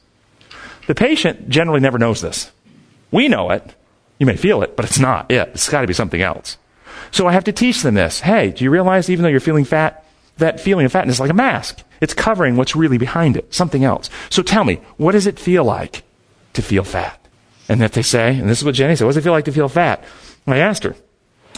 The 0.86 0.94
patient 0.94 1.48
generally 1.48 1.80
never 1.80 1.98
knows 1.98 2.20
this. 2.20 2.50
We 3.10 3.28
know 3.28 3.50
it. 3.50 3.74
You 4.18 4.26
may 4.26 4.36
feel 4.36 4.62
it, 4.62 4.76
but 4.76 4.84
it's 4.84 4.98
not 4.98 5.30
it. 5.30 5.48
It's 5.54 5.68
got 5.68 5.82
to 5.82 5.86
be 5.86 5.94
something 5.94 6.20
else. 6.20 6.58
So 7.10 7.26
I 7.26 7.32
have 7.32 7.44
to 7.44 7.52
teach 7.52 7.82
them 7.82 7.94
this. 7.94 8.20
Hey, 8.20 8.50
do 8.50 8.64
you 8.64 8.70
realize 8.70 9.10
even 9.10 9.22
though 9.22 9.28
you're 9.28 9.40
feeling 9.40 9.64
fat, 9.64 10.04
that 10.38 10.60
feeling 10.60 10.86
of 10.86 10.92
fatness 10.92 11.16
is 11.16 11.20
like 11.20 11.30
a 11.30 11.34
mask. 11.34 11.82
It's 12.00 12.14
covering 12.14 12.56
what's 12.56 12.76
really 12.76 12.98
behind 12.98 13.36
it, 13.36 13.54
something 13.54 13.84
else. 13.84 14.10
So 14.28 14.42
tell 14.42 14.64
me, 14.64 14.80
what 14.96 15.12
does 15.12 15.26
it 15.26 15.38
feel 15.38 15.64
like 15.64 16.02
to 16.52 16.62
feel 16.62 16.84
fat? 16.84 17.18
And 17.68 17.80
that 17.80 17.92
they 17.92 18.02
say, 18.02 18.38
and 18.38 18.48
this 18.48 18.58
is 18.58 18.64
what 18.64 18.74
Jenny 18.74 18.94
said, 18.96 19.04
what 19.04 19.10
does 19.10 19.16
it 19.16 19.22
feel 19.24 19.32
like 19.32 19.46
to 19.46 19.52
feel 19.52 19.68
fat? 19.68 20.04
I 20.46 20.58
asked 20.58 20.84
her, 20.84 20.94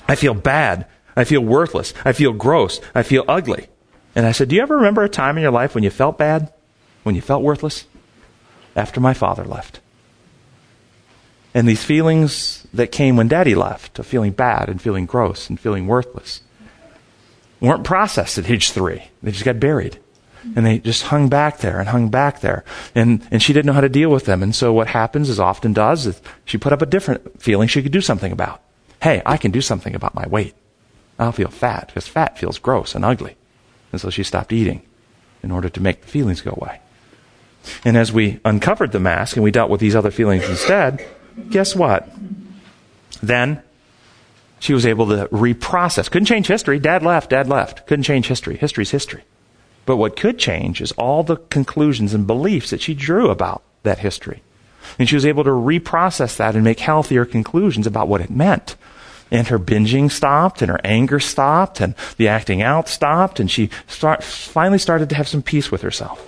I 0.06 0.14
feel 0.14 0.34
bad. 0.34 0.86
I 1.16 1.24
feel 1.24 1.40
worthless. 1.40 1.92
I 2.04 2.12
feel 2.12 2.32
gross. 2.32 2.80
I 2.94 3.02
feel 3.02 3.24
ugly. 3.26 3.66
And 4.14 4.24
I 4.24 4.32
said, 4.32 4.48
do 4.48 4.56
you 4.56 4.62
ever 4.62 4.76
remember 4.76 5.02
a 5.02 5.08
time 5.08 5.36
in 5.36 5.42
your 5.42 5.50
life 5.50 5.74
when 5.74 5.84
you 5.84 5.90
felt 5.90 6.16
bad? 6.16 6.52
When 7.02 7.14
you 7.14 7.20
felt 7.20 7.42
worthless? 7.42 7.86
After 8.76 9.00
my 9.00 9.14
father 9.14 9.44
left. 9.44 9.80
And 11.54 11.66
these 11.66 11.82
feelings 11.82 12.66
that 12.74 12.92
came 12.92 13.16
when 13.16 13.28
daddy 13.28 13.54
left, 13.54 13.98
of 13.98 14.06
feeling 14.06 14.32
bad 14.32 14.68
and 14.68 14.80
feeling 14.80 15.06
gross 15.06 15.48
and 15.48 15.58
feeling 15.58 15.86
worthless, 15.86 16.42
weren't 17.60 17.84
processed 17.84 18.38
at 18.38 18.50
age 18.50 18.70
three. 18.70 19.04
They 19.22 19.32
just 19.32 19.44
got 19.44 19.58
buried. 19.58 19.98
And 20.54 20.64
they 20.64 20.78
just 20.78 21.04
hung 21.04 21.28
back 21.28 21.58
there 21.58 21.80
and 21.80 21.88
hung 21.88 22.10
back 22.10 22.40
there. 22.40 22.64
And, 22.94 23.26
and 23.30 23.42
she 23.42 23.52
didn't 23.52 23.66
know 23.66 23.72
how 23.72 23.80
to 23.80 23.88
deal 23.88 24.08
with 24.08 24.24
them. 24.24 24.42
And 24.42 24.54
so 24.54 24.72
what 24.72 24.88
happens, 24.88 25.28
is 25.28 25.40
often 25.40 25.72
does, 25.72 26.06
is 26.06 26.22
she 26.44 26.58
put 26.58 26.72
up 26.72 26.80
a 26.80 26.86
different 26.86 27.42
feeling 27.42 27.68
she 27.68 27.82
could 27.82 27.92
do 27.92 28.00
something 28.00 28.30
about. 28.30 28.62
Hey, 29.02 29.20
I 29.26 29.36
can 29.36 29.50
do 29.50 29.60
something 29.60 29.94
about 29.94 30.14
my 30.14 30.26
weight. 30.26 30.54
I'll 31.18 31.32
feel 31.32 31.50
fat, 31.50 31.88
because 31.88 32.06
fat 32.06 32.38
feels 32.38 32.58
gross 32.58 32.94
and 32.94 33.04
ugly. 33.04 33.36
And 33.90 34.00
so 34.00 34.10
she 34.10 34.22
stopped 34.22 34.52
eating 34.52 34.82
in 35.42 35.50
order 35.50 35.68
to 35.68 35.80
make 35.80 36.02
the 36.02 36.08
feelings 36.08 36.40
go 36.40 36.56
away. 36.56 36.80
And 37.84 37.96
as 37.96 38.12
we 38.12 38.38
uncovered 38.44 38.92
the 38.92 39.00
mask 39.00 39.36
and 39.36 39.42
we 39.42 39.50
dealt 39.50 39.70
with 39.70 39.80
these 39.80 39.96
other 39.96 40.12
feelings 40.12 40.48
instead, 40.48 41.04
guess 41.50 41.74
what? 41.74 42.08
Then 43.22 43.62
she 44.60 44.72
was 44.72 44.86
able 44.86 45.06
to 45.08 45.28
reprocess. 45.28 46.10
Couldn't 46.10 46.26
change 46.26 46.46
history. 46.46 46.78
Dad 46.78 47.02
left, 47.02 47.30
dad 47.30 47.48
left. 47.48 47.86
Couldn't 47.86 48.04
change 48.04 48.26
history. 48.26 48.56
History's 48.56 48.90
history. 48.90 49.22
But 49.86 49.96
what 49.96 50.16
could 50.16 50.38
change 50.38 50.80
is 50.80 50.92
all 50.92 51.22
the 51.22 51.36
conclusions 51.36 52.12
and 52.12 52.26
beliefs 52.26 52.70
that 52.70 52.82
she 52.82 52.94
drew 52.94 53.30
about 53.30 53.62
that 53.84 54.00
history. 54.00 54.42
And 54.98 55.08
she 55.08 55.14
was 55.14 55.26
able 55.26 55.44
to 55.44 55.50
reprocess 55.50 56.36
that 56.36 56.54
and 56.54 56.64
make 56.64 56.80
healthier 56.80 57.24
conclusions 57.24 57.86
about 57.86 58.08
what 58.08 58.20
it 58.20 58.30
meant. 58.30 58.76
And 59.30 59.46
her 59.48 59.58
binging 59.58 60.10
stopped, 60.10 60.62
and 60.62 60.70
her 60.70 60.80
anger 60.82 61.20
stopped, 61.20 61.80
and 61.80 61.94
the 62.16 62.28
acting 62.28 62.62
out 62.62 62.88
stopped, 62.88 63.40
and 63.40 63.50
she 63.50 63.68
start, 63.86 64.24
finally 64.24 64.78
started 64.78 65.10
to 65.10 65.14
have 65.14 65.28
some 65.28 65.42
peace 65.42 65.70
with 65.70 65.82
herself. 65.82 66.24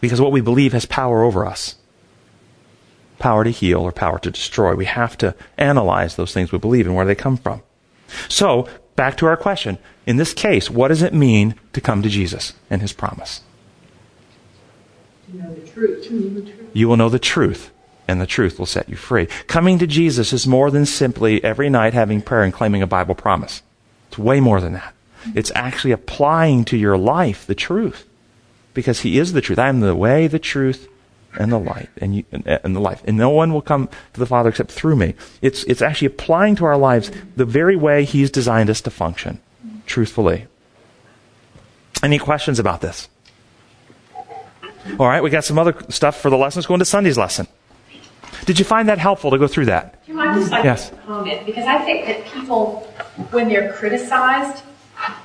Because 0.00 0.20
what 0.20 0.32
we 0.32 0.42
believe 0.42 0.74
has 0.74 0.84
power 0.84 1.22
over 1.22 1.46
us 1.46 1.76
power 3.24 3.42
to 3.42 3.50
heal 3.50 3.80
or 3.80 3.90
power 3.90 4.18
to 4.18 4.30
destroy. 4.30 4.74
We 4.74 4.84
have 4.84 5.16
to 5.16 5.34
analyze 5.56 6.14
those 6.14 6.34
things 6.34 6.52
we 6.52 6.58
believe 6.58 6.86
and 6.86 6.94
where 6.94 7.06
they 7.06 7.14
come 7.14 7.38
from. 7.38 7.62
So, 8.28 8.68
back 8.96 9.16
to 9.16 9.26
our 9.26 9.38
question. 9.38 9.78
In 10.04 10.18
this 10.18 10.34
case, 10.34 10.68
what 10.68 10.88
does 10.88 11.00
it 11.00 11.14
mean 11.14 11.54
to 11.72 11.80
come 11.80 12.02
to 12.02 12.10
Jesus 12.10 12.52
and 12.68 12.82
his 12.82 12.92
promise? 12.92 13.40
To 15.30 15.38
know 15.38 15.54
the 15.54 15.66
truth. 15.66 16.06
You 16.74 16.86
will 16.86 16.98
know 16.98 17.08
the 17.08 17.18
truth, 17.18 17.70
and 18.06 18.20
the 18.20 18.26
truth 18.26 18.58
will 18.58 18.66
set 18.66 18.90
you 18.90 18.96
free. 18.96 19.24
Coming 19.46 19.78
to 19.78 19.86
Jesus 19.86 20.34
is 20.34 20.46
more 20.46 20.70
than 20.70 20.84
simply 20.84 21.42
every 21.42 21.70
night 21.70 21.94
having 21.94 22.20
prayer 22.20 22.42
and 22.42 22.52
claiming 22.52 22.82
a 22.82 22.86
Bible 22.86 23.14
promise. 23.14 23.62
It's 24.08 24.18
way 24.18 24.38
more 24.38 24.60
than 24.60 24.74
that. 24.74 24.92
It's 25.34 25.52
actually 25.54 25.92
applying 25.92 26.66
to 26.66 26.76
your 26.76 26.98
life 26.98 27.46
the 27.46 27.54
truth. 27.54 28.06
Because 28.74 29.00
he 29.00 29.18
is 29.18 29.32
the 29.32 29.40
truth. 29.40 29.58
I 29.58 29.70
am 29.70 29.80
the 29.80 29.96
way, 29.96 30.26
the 30.26 30.38
truth, 30.38 30.88
and 31.38 31.52
the 31.52 31.58
light 31.58 31.88
and, 31.98 32.16
you, 32.16 32.24
and, 32.32 32.46
and, 32.46 32.76
the 32.76 32.80
life. 32.80 33.02
And 33.06 33.16
no 33.16 33.30
one 33.30 33.52
will 33.52 33.62
come 33.62 33.88
to 34.12 34.20
the 34.20 34.26
Father 34.26 34.48
except 34.48 34.70
through 34.70 34.96
me. 34.96 35.14
It's, 35.42 35.64
it's 35.64 35.82
actually 35.82 36.06
applying 36.06 36.56
to 36.56 36.64
our 36.64 36.76
lives 36.76 37.10
the 37.36 37.44
very 37.44 37.76
way 37.76 38.04
He's 38.04 38.30
designed 38.30 38.70
us 38.70 38.80
to 38.82 38.90
function, 38.90 39.40
truthfully. 39.86 40.46
Any 42.02 42.18
questions 42.18 42.58
about 42.58 42.80
this? 42.80 43.08
All 44.98 45.06
right, 45.06 45.22
we 45.22 45.30
got 45.30 45.44
some 45.44 45.58
other 45.58 45.74
stuff 45.88 46.20
for 46.20 46.30
the 46.30 46.36
lessons. 46.36 46.66
Go 46.66 46.74
into 46.74 46.84
Sunday's 46.84 47.16
lesson. 47.16 47.48
Did 48.44 48.58
you 48.58 48.64
find 48.64 48.88
that 48.88 48.98
helpful 48.98 49.30
to 49.30 49.38
go 49.38 49.46
through 49.46 49.66
that? 49.66 50.04
Do 50.04 50.12
you 50.12 50.18
mind 50.18 50.38
just 50.38 50.52
like 50.52 50.64
yes. 50.64 50.92
Um, 50.92 50.98
comment? 51.06 51.46
Because 51.46 51.64
I 51.64 51.78
think 51.78 52.06
that 52.06 52.26
people, 52.26 52.80
when 53.30 53.48
they're 53.48 53.72
criticized, 53.72 54.62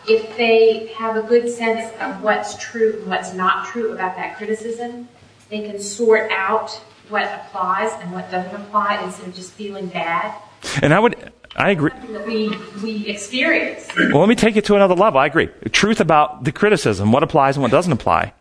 if 0.08 0.36
they 0.38 0.88
have 0.98 1.18
a 1.18 1.22
good 1.22 1.50
sense 1.50 1.94
of 2.00 2.24
what's 2.24 2.56
true 2.58 2.98
and 3.00 3.10
what's 3.10 3.34
not 3.34 3.66
true 3.68 3.92
about 3.92 4.16
that 4.16 4.38
criticism, 4.38 5.10
they 5.50 5.62
can 5.62 5.80
sort 5.80 6.32
out 6.32 6.72
what 7.10 7.24
applies 7.24 7.92
and 8.02 8.12
what 8.12 8.30
doesn't 8.30 8.56
apply 8.56 9.04
instead 9.04 9.28
of 9.28 9.36
just 9.36 9.52
feeling 9.52 9.88
bad. 9.88 10.34
And 10.82 10.94
I 10.94 11.00
would, 11.00 11.32
I 11.56 11.72
agree. 11.72 11.92
That 12.12 12.28
we, 12.28 12.56
we 12.84 13.08
experience. 13.08 13.88
Well, 13.98 14.20
let 14.20 14.30
me 14.30 14.36
take 14.36 14.56
it 14.56 14.66
to 14.66 14.76
another 14.76 14.96
level. 14.96 15.20
I 15.20 15.26
agree. 15.26 15.48
Truth 15.72 16.00
about 16.00 16.44
the 16.44 16.52
criticism, 16.52 17.12
what 17.12 17.24
applies 17.24 17.56
and 17.56 17.64
what 17.64 17.72
doesn't 17.72 17.92
apply. 17.92 18.34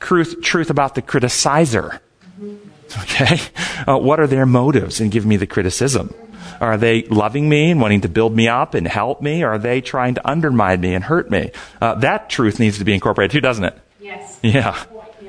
Truth, 0.00 0.42
truth 0.42 0.70
about 0.70 0.94
the 0.94 1.02
criticizer. 1.02 2.00
Mm-hmm. 2.40 2.56
Okay? 3.02 3.38
Uh, 3.86 3.98
what 3.98 4.20
are 4.20 4.26
their 4.26 4.46
motives 4.46 5.00
in 5.00 5.10
giving 5.10 5.28
me 5.28 5.36
the 5.36 5.46
criticism? 5.46 6.12
Are 6.60 6.76
they 6.76 7.04
loving 7.04 7.48
me 7.48 7.70
and 7.70 7.80
wanting 7.80 8.02
to 8.02 8.08
build 8.08 8.34
me 8.36 8.48
up 8.48 8.74
and 8.74 8.86
help 8.86 9.22
me? 9.22 9.42
Or 9.42 9.52
are 9.52 9.58
they 9.58 9.80
trying 9.80 10.14
to 10.16 10.28
undermine 10.28 10.80
me 10.80 10.94
and 10.94 11.04
hurt 11.04 11.30
me? 11.30 11.52
Uh, 11.80 11.94
that 11.96 12.28
truth 12.28 12.58
needs 12.58 12.78
to 12.78 12.84
be 12.84 12.92
incorporated 12.92 13.30
too, 13.30 13.40
doesn't 13.40 13.64
it? 13.64 13.78
Yes. 14.00 14.38
Yeah. 14.42 14.82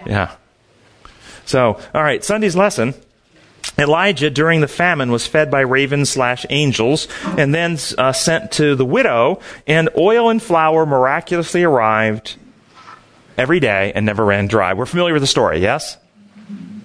Yeah. 0.06 0.36
So, 1.46 1.80
all 1.94 2.04
right, 2.04 2.24
Sunday's 2.24 2.56
lesson. 2.56 2.94
Elijah, 3.78 4.30
during 4.30 4.62
the 4.62 4.68
famine, 4.68 5.12
was 5.12 5.28
fed 5.28 5.50
by 5.50 5.62
ravens 5.62 6.10
slash 6.10 6.46
angels 6.50 7.08
and 7.24 7.54
then 7.54 7.78
uh, 7.98 8.12
sent 8.12 8.52
to 8.54 8.76
the 8.76 8.86
widow, 8.86 9.40
and 9.68 9.90
oil 9.98 10.30
and 10.30 10.42
flour 10.42 10.86
miraculously 10.86 11.64
arrived 11.64 12.38
every 13.38 13.60
day 13.60 13.92
and 13.94 14.06
never 14.06 14.26
ran 14.26 14.48
dry. 14.48 14.74
We're 14.74 14.86
familiar 14.86 15.14
with 15.14 15.24
the 15.24 15.28
story, 15.28 15.60
yes? 15.60 15.98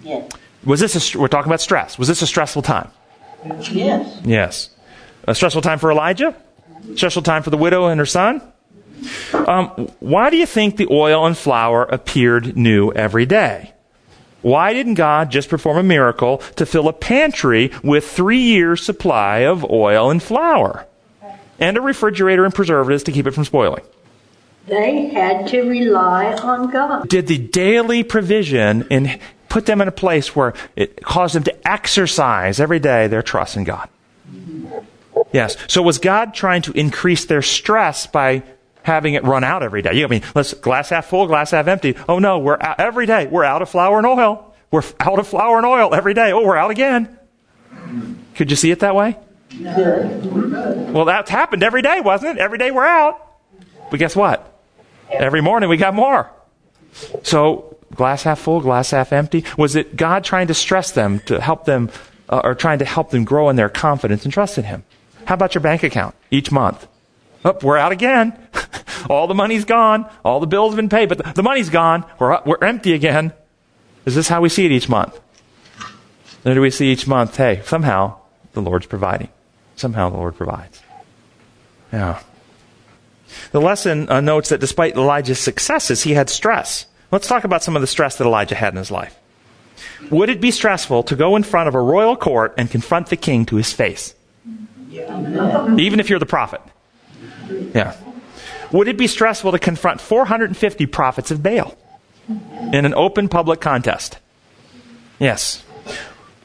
Yes. 0.02 0.30
Was 0.64 0.80
this 0.80 1.14
a, 1.14 1.18
we're 1.18 1.28
talking 1.28 1.48
about 1.48 1.60
stress. 1.60 1.98
Was 1.98 2.08
this 2.08 2.22
a 2.22 2.26
stressful 2.26 2.62
time? 2.62 2.90
Yes. 3.70 4.20
Yes. 4.24 4.70
A 5.26 5.34
stressful 5.34 5.62
time 5.62 5.78
for 5.78 5.90
Elijah? 5.90 6.34
Stressful 6.94 7.22
time 7.22 7.42
for 7.42 7.50
the 7.50 7.56
widow 7.56 7.86
and 7.86 7.98
her 7.98 8.06
son? 8.06 8.42
Um, 9.32 9.68
why 10.00 10.30
do 10.30 10.36
you 10.36 10.46
think 10.46 10.76
the 10.76 10.88
oil 10.90 11.26
and 11.26 11.36
flour 11.36 11.84
appeared 11.84 12.56
new 12.56 12.92
every 12.92 13.26
day? 13.26 13.72
Why 14.46 14.74
didn't 14.74 14.94
God 14.94 15.32
just 15.32 15.48
perform 15.48 15.76
a 15.76 15.82
miracle 15.82 16.38
to 16.54 16.64
fill 16.64 16.86
a 16.86 16.92
pantry 16.92 17.72
with 17.82 18.08
three 18.08 18.38
years' 18.38 18.80
supply 18.80 19.38
of 19.38 19.68
oil 19.68 20.08
and 20.08 20.22
flour? 20.22 20.86
And 21.58 21.76
a 21.76 21.80
refrigerator 21.80 22.44
and 22.44 22.54
preservatives 22.54 23.02
to 23.04 23.10
keep 23.10 23.26
it 23.26 23.32
from 23.32 23.44
spoiling? 23.44 23.82
They 24.68 25.08
had 25.08 25.48
to 25.48 25.62
rely 25.62 26.32
on 26.34 26.70
God. 26.70 27.08
Did 27.08 27.26
the 27.26 27.38
daily 27.38 28.04
provision 28.04 28.86
and 28.88 29.18
put 29.48 29.66
them 29.66 29.80
in 29.80 29.88
a 29.88 29.92
place 29.92 30.36
where 30.36 30.54
it 30.76 31.02
caused 31.02 31.34
them 31.34 31.42
to 31.42 31.68
exercise 31.68 32.60
every 32.60 32.78
day 32.78 33.08
their 33.08 33.22
trust 33.22 33.56
in 33.56 33.64
God? 33.64 33.88
Yes. 35.32 35.56
So 35.66 35.82
was 35.82 35.98
God 35.98 36.34
trying 36.34 36.62
to 36.62 36.72
increase 36.78 37.24
their 37.24 37.42
stress 37.42 38.06
by 38.06 38.44
having 38.86 39.14
it 39.14 39.24
run 39.24 39.44
out 39.44 39.62
every 39.62 39.82
day? 39.82 40.02
I 40.02 40.06
mean, 40.06 40.22
let's 40.34 40.54
glass 40.54 40.88
half 40.88 41.06
full, 41.06 41.26
glass 41.26 41.50
half 41.50 41.66
empty. 41.66 41.96
Oh 42.08 42.18
no, 42.18 42.38
we're 42.38 42.56
out, 42.60 42.80
every 42.80 43.04
day 43.04 43.26
we're 43.26 43.44
out 43.44 43.60
of 43.60 43.68
flour 43.68 43.98
and 43.98 44.06
oil. 44.06 44.54
We're 44.70 44.82
out 45.00 45.18
of 45.18 45.28
flour 45.28 45.58
and 45.58 45.66
oil 45.66 45.94
every 45.94 46.14
day. 46.14 46.32
Oh, 46.32 46.44
we're 46.44 46.56
out 46.56 46.70
again. 46.70 47.18
Could 48.34 48.50
you 48.50 48.56
see 48.56 48.70
it 48.70 48.80
that 48.80 48.94
way? 48.94 49.16
Well, 50.92 51.04
that's 51.04 51.30
happened 51.30 51.62
every 51.62 51.82
day, 51.82 52.00
wasn't 52.00 52.38
it? 52.38 52.40
Every 52.40 52.58
day 52.58 52.70
we're 52.70 52.86
out. 52.86 53.20
But 53.90 53.98
guess 53.98 54.16
what? 54.16 54.60
Every 55.10 55.40
morning 55.40 55.68
we 55.68 55.76
got 55.76 55.94
more. 55.94 56.30
So, 57.22 57.76
glass 57.94 58.24
half 58.24 58.40
full, 58.40 58.60
glass 58.60 58.90
half 58.90 59.12
empty. 59.12 59.44
Was 59.56 59.76
it 59.76 59.96
God 59.96 60.24
trying 60.24 60.48
to 60.48 60.54
stress 60.54 60.90
them 60.90 61.20
to 61.26 61.40
help 61.40 61.64
them, 61.64 61.90
uh, 62.28 62.40
or 62.42 62.54
trying 62.54 62.80
to 62.80 62.84
help 62.84 63.10
them 63.10 63.24
grow 63.24 63.48
in 63.48 63.56
their 63.56 63.68
confidence 63.68 64.24
and 64.24 64.32
trust 64.32 64.58
in 64.58 64.64
Him? 64.64 64.84
How 65.26 65.34
about 65.34 65.54
your 65.54 65.62
bank 65.62 65.82
account 65.82 66.14
each 66.30 66.50
month? 66.50 66.86
Oh, 67.46 67.56
we're 67.62 67.76
out 67.76 67.92
again. 67.92 68.36
all 69.08 69.28
the 69.28 69.34
money's 69.34 69.64
gone. 69.64 70.10
All 70.24 70.40
the 70.40 70.48
bills 70.48 70.72
have 70.72 70.76
been 70.76 70.88
paid, 70.88 71.08
but 71.08 71.36
the, 71.36 71.42
money's 71.44 71.70
gone. 71.70 72.04
We're, 72.18 72.42
we're 72.44 72.58
empty 72.64 72.92
again. 72.92 73.32
Is 74.04 74.16
this 74.16 74.26
how 74.26 74.40
we 74.40 74.48
see 74.48 74.66
it 74.66 74.72
each 74.72 74.88
month? 74.88 75.18
Or 76.44 76.54
do 76.54 76.60
we 76.60 76.70
see 76.70 76.90
each 76.90 77.06
month, 77.06 77.36
hey, 77.36 77.62
somehow 77.64 78.18
the 78.52 78.60
Lord's 78.60 78.86
providing. 78.86 79.28
Somehow 79.76 80.10
the 80.10 80.16
Lord 80.16 80.36
provides. 80.36 80.82
Yeah. 81.92 82.20
The 83.52 83.60
lesson 83.60 84.10
uh, 84.10 84.20
notes 84.20 84.48
that 84.48 84.58
despite 84.58 84.96
Elijah's 84.96 85.38
successes, 85.38 86.02
he 86.02 86.14
had 86.14 86.28
stress. 86.28 86.86
Let's 87.12 87.28
talk 87.28 87.44
about 87.44 87.62
some 87.62 87.76
of 87.76 87.80
the 87.80 87.86
stress 87.86 88.18
that 88.18 88.24
Elijah 88.24 88.56
had 88.56 88.72
in 88.72 88.78
his 88.78 88.90
life. 88.90 89.16
Would 90.10 90.30
it 90.30 90.40
be 90.40 90.50
stressful 90.50 91.04
to 91.04 91.14
go 91.14 91.36
in 91.36 91.44
front 91.44 91.68
of 91.68 91.76
a 91.76 91.80
royal 91.80 92.16
court 92.16 92.54
and 92.56 92.68
confront 92.68 93.06
the 93.06 93.16
king 93.16 93.46
to 93.46 93.56
his 93.56 93.72
face? 93.72 94.14
Even 94.90 96.00
if 96.00 96.10
you're 96.10 96.18
the 96.18 96.26
prophet. 96.26 96.60
Yeah. 97.76 97.94
Would 98.72 98.88
it 98.88 98.96
be 98.96 99.06
stressful 99.06 99.52
to 99.52 99.58
confront 99.58 100.00
450 100.00 100.86
prophets 100.86 101.30
of 101.30 101.42
Baal 101.42 101.76
in 102.72 102.86
an 102.86 102.94
open 102.94 103.28
public 103.28 103.60
contest? 103.60 104.18
Yes. 105.18 105.62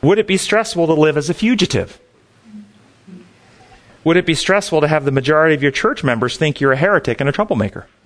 Would 0.02 0.20
it 0.20 0.28
be 0.28 0.36
stressful 0.38 0.88
to 0.88 0.94
live 0.94 1.15
as 1.15 1.30
a 1.30 1.34
fugitive? 1.34 2.00
Would 4.04 4.17
it 4.17 4.26
be 4.26 4.36
stressful 4.36 4.82
to 4.82 4.88
have 4.88 5.06
the 5.06 5.12
majority 5.12 5.56
of 5.56 5.63
your 5.63 5.72
church 5.72 6.04
members 6.04 6.36
think 6.36 6.60
you're 6.60 6.74
a 6.74 6.78
heretic 6.78 7.22
and 7.22 7.30
a 7.30 7.32
troublemaker? 7.32 7.88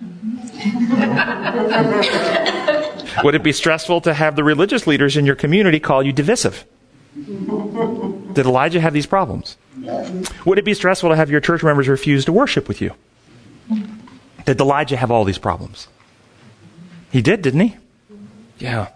Would 3.24 3.34
it 3.34 3.42
be 3.42 3.52
stressful 3.52 4.02
to 4.02 4.14
have 4.14 4.36
the 4.36 4.44
religious 4.44 4.86
leaders 4.86 5.16
in 5.16 5.26
your 5.26 5.34
community 5.34 5.80
call 5.80 6.02
you 6.02 6.12
divisive? 6.12 6.64
Did 7.14 8.44
Elijah 8.46 8.80
have 8.80 8.92
these 8.92 9.06
problems? 9.06 9.56
Would 10.44 10.58
it 10.58 10.64
be 10.64 10.74
stressful 10.74 11.10
to 11.10 11.16
have 11.16 11.30
your 11.30 11.40
church 11.40 11.62
members 11.62 11.88
refuse 11.88 12.26
to 12.26 12.32
worship 12.32 12.68
with 12.68 12.80
you? 12.82 12.92
Did 14.44 14.60
Elijah 14.60 14.96
have 14.96 15.10
all 15.10 15.24
these 15.24 15.38
problems? 15.38 15.88
He 17.10 17.22
did, 17.22 17.42
didn't 17.42 17.60
he? 17.60 17.76
Yeah. 18.58 18.88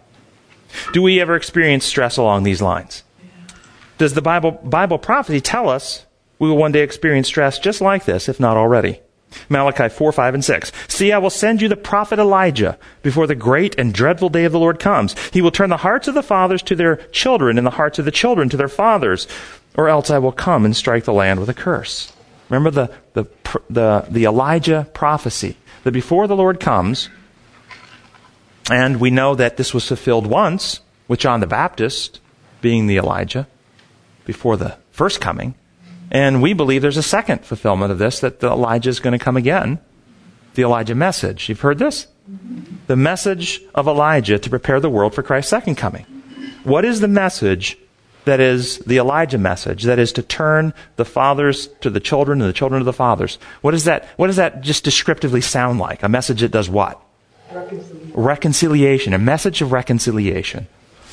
Do 0.93 1.03
we 1.03 1.21
ever 1.21 1.35
experience 1.35 1.85
stress 1.85 2.17
along 2.17 2.43
these 2.43 2.63
lines? 2.63 3.03
Does 3.99 4.15
the 4.15 4.23
Bible, 4.23 4.53
Bible 4.53 4.99
prophecy 4.99 5.41
tell 5.41 5.69
us 5.69 6.07
we 6.39 6.49
will 6.49 6.57
one 6.57 6.73
day 6.73 6.83
experience 6.83 7.29
stress 7.29 7.59
just 7.59 7.81
like 7.81 8.05
this, 8.05 8.29
if 8.29 8.41
not 8.41 8.57
already? 8.57 9.01
Malachi 9.49 9.89
4, 9.89 10.13
5, 10.13 10.35
and 10.35 10.45
6. 10.45 10.73
See, 10.89 11.13
I 11.13 11.19
will 11.19 11.31
send 11.31 11.63
you 11.63 11.69
the 11.69 11.77
prophet 11.77 12.19
Elijah 12.19 12.79
before 13.03 13.27
the 13.27 13.35
great 13.35 13.79
and 13.79 13.95
dreadful 13.95 14.29
day 14.29 14.45
of 14.45 14.53
the 14.53 14.59
Lord 14.59 14.81
comes. 14.81 15.15
He 15.31 15.43
will 15.43 15.51
turn 15.51 15.71
the 15.71 15.77
hearts 15.79 16.09
of 16.09 16.15
the 16.15 16.23
fathers 16.23 16.63
to 16.65 16.75
their 16.75 16.97
children 17.13 17.59
and 17.59 17.67
the 17.67 17.73
hearts 17.73 17.99
of 17.99 18.05
the 18.05 18.11
children 18.11 18.49
to 18.49 18.57
their 18.57 18.69
fathers, 18.69 19.29
or 19.77 19.89
else 19.89 20.11
I 20.11 20.19
will 20.19 20.33
come 20.33 20.65
and 20.65 20.77
strike 20.77 21.05
the 21.05 21.13
land 21.13 21.39
with 21.39 21.49
a 21.49 21.55
curse. 21.55 22.13
Remember 22.51 22.71
the, 22.71 22.93
the, 23.15 23.25
the, 23.71 24.07
the 24.11 24.25
Elijah 24.25 24.87
prophecy 24.93 25.57
that 25.85 25.93
before 25.93 26.27
the 26.27 26.37
Lord 26.37 26.61
comes, 26.61 27.09
and 28.71 29.01
we 29.01 29.11
know 29.11 29.35
that 29.35 29.57
this 29.57 29.73
was 29.73 29.87
fulfilled 29.87 30.27
once 30.27 30.81
with 31.09 31.21
John 31.21 31.41
the 31.41 31.47
Baptist 31.47 32.21
being 32.61 32.87
the 32.87 32.97
Elijah 32.97 33.47
before 34.25 34.57
the 34.57 34.77
first 34.91 35.21
coming. 35.21 35.55
And 36.11 36.43
we 36.43 36.53
believe 36.53 36.83
there's 36.83 36.97
a 36.97 37.03
second 37.03 37.45
fulfillment 37.45 37.93
of 37.93 37.99
this, 37.99 38.21
that 38.21 38.41
the 38.41 38.51
Elijah 38.51 38.91
is 38.91 39.01
going 39.01 39.17
to 39.19 39.25
come 39.25 39.37
again. 39.37 39.79
The 40.55 40.63
Elijah 40.63 40.97
message. 40.97 41.49
You've 41.49 41.61
heard 41.61 41.79
this? 41.79 42.09
The 42.89 42.97
message 42.97 43.63
of 43.75 43.87
Elijah 43.87 44.39
to 44.39 44.51
prepare 44.51 44.81
the 44.81 44.91
world 44.91 45.15
for 45.15 45.23
Christ's 45.23 45.51
second 45.51 45.77
coming. 45.77 46.05
What 46.65 46.85
is 46.85 47.01
the 47.01 47.09
message 47.09 47.79
that 48.25 48.41
is 48.41 48.79
the 48.81 48.99
Elijah 48.99 49.39
message? 49.39 49.85
That 49.85 49.99
is 49.99 50.13
to 50.13 50.23
turn 50.23 50.75
the 50.97 51.05
fathers 51.05 51.69
to 51.81 51.91
the 51.91 52.01
children 52.01 52.41
and 52.41 52.49
the 52.49 52.55
children 52.55 52.81
to 52.81 52.85
the 52.85 52.93
fathers. 52.93 53.39
What 53.61 53.73
does 53.73 53.85
that, 53.85 54.07
what 54.17 54.27
does 54.27 54.37
that 54.37 54.61
just 54.61 54.85
descriptively 54.85 55.41
sound 55.41 55.79
like? 55.79 56.03
A 56.03 56.09
message 56.09 56.41
that 56.41 56.51
does 56.51 56.69
what? 56.69 57.01
Reconciliation. 57.53 58.13
reconciliation. 58.15 59.15
A 59.15 59.19
message 59.19 59.63
of 59.63 59.73
reconciliation, 59.73 60.69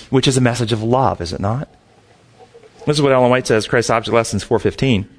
which 0.10 0.28
is 0.28 0.38
a 0.38 0.41
message 0.41 0.72
of 0.72 0.84
love, 0.84 1.22
is 1.22 1.34
it 1.34 1.39
not? 1.39 1.70
This 2.86 2.98
is 2.98 3.02
what 3.02 3.12
Ellen 3.12 3.30
White 3.30 3.48
says, 3.48 3.67
Christ's 3.67 3.89
Object 3.89 4.13
Lessons 4.13 4.43
415. 4.43 5.16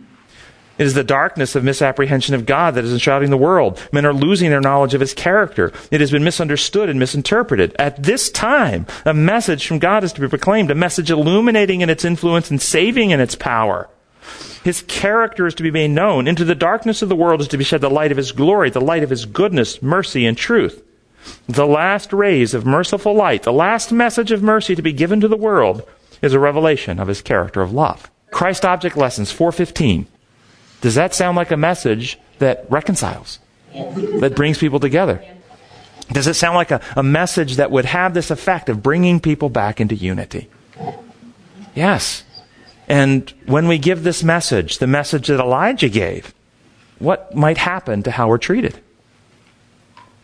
It 0.78 0.86
is 0.86 0.94
the 0.94 1.04
darkness 1.04 1.54
of 1.54 1.64
misapprehension 1.64 2.34
of 2.34 2.46
God 2.46 2.74
that 2.74 2.84
is 2.84 2.92
enshrouding 2.92 3.30
the 3.30 3.36
world. 3.36 3.82
Men 3.92 4.06
are 4.06 4.12
losing 4.12 4.50
their 4.50 4.60
knowledge 4.60 4.94
of 4.94 5.00
His 5.00 5.12
character. 5.12 5.72
It 5.90 6.00
has 6.00 6.10
been 6.10 6.24
misunderstood 6.24 6.88
and 6.88 6.98
misinterpreted. 6.98 7.74
At 7.78 8.02
this 8.02 8.30
time, 8.30 8.86
a 9.04 9.12
message 9.12 9.66
from 9.66 9.78
God 9.80 10.04
is 10.04 10.12
to 10.14 10.20
be 10.20 10.28
proclaimed, 10.28 10.70
a 10.70 10.74
message 10.74 11.10
illuminating 11.10 11.80
in 11.80 11.90
its 11.90 12.04
influence 12.04 12.50
and 12.50 12.62
saving 12.62 13.10
in 13.10 13.20
its 13.20 13.34
power. 13.34 13.88
His 14.62 14.82
character 14.82 15.46
is 15.46 15.54
to 15.56 15.62
be 15.62 15.70
made 15.70 15.90
known. 15.90 16.28
Into 16.28 16.44
the 16.44 16.54
darkness 16.54 17.02
of 17.02 17.08
the 17.08 17.16
world 17.16 17.40
is 17.40 17.48
to 17.48 17.58
be 17.58 17.64
shed 17.64 17.80
the 17.80 17.90
light 17.90 18.12
of 18.12 18.18
His 18.18 18.32
glory, 18.32 18.70
the 18.70 18.80
light 18.80 19.02
of 19.02 19.10
His 19.10 19.24
goodness, 19.24 19.82
mercy, 19.82 20.26
and 20.26 20.36
truth. 20.36 20.82
The 21.48 21.66
last 21.66 22.12
rays 22.12 22.54
of 22.54 22.66
merciful 22.66 23.14
light, 23.14 23.42
the 23.42 23.52
last 23.52 23.92
message 23.92 24.30
of 24.30 24.42
mercy 24.42 24.74
to 24.74 24.82
be 24.82 24.92
given 24.92 25.20
to 25.20 25.28
the 25.28 25.36
world 25.36 25.82
is 26.22 26.34
a 26.34 26.38
revelation 26.38 26.98
of 26.98 27.08
his 27.08 27.22
character 27.22 27.60
of 27.60 27.72
love. 27.72 28.10
Christ 28.30 28.64
Object 28.64 28.96
Lessons 28.96 29.30
415. 29.30 30.06
Does 30.80 30.94
that 30.94 31.14
sound 31.14 31.36
like 31.36 31.50
a 31.50 31.56
message 31.56 32.18
that 32.38 32.66
reconciles? 32.70 33.38
That 33.72 34.34
brings 34.34 34.58
people 34.58 34.80
together? 34.80 35.22
Does 36.12 36.26
it 36.26 36.34
sound 36.34 36.54
like 36.54 36.70
a, 36.70 36.80
a 36.96 37.02
message 37.02 37.56
that 37.56 37.70
would 37.70 37.84
have 37.84 38.14
this 38.14 38.30
effect 38.30 38.68
of 38.68 38.82
bringing 38.82 39.20
people 39.20 39.48
back 39.48 39.80
into 39.80 39.94
unity? 39.94 40.48
Yes. 41.74 42.24
And 42.88 43.32
when 43.46 43.68
we 43.68 43.78
give 43.78 44.02
this 44.02 44.24
message, 44.24 44.78
the 44.78 44.86
message 44.86 45.26
that 45.26 45.38
Elijah 45.38 45.90
gave, 45.90 46.32
what 46.98 47.34
might 47.34 47.58
happen 47.58 48.02
to 48.04 48.10
how 48.10 48.28
we're 48.28 48.38
treated? 48.38 48.80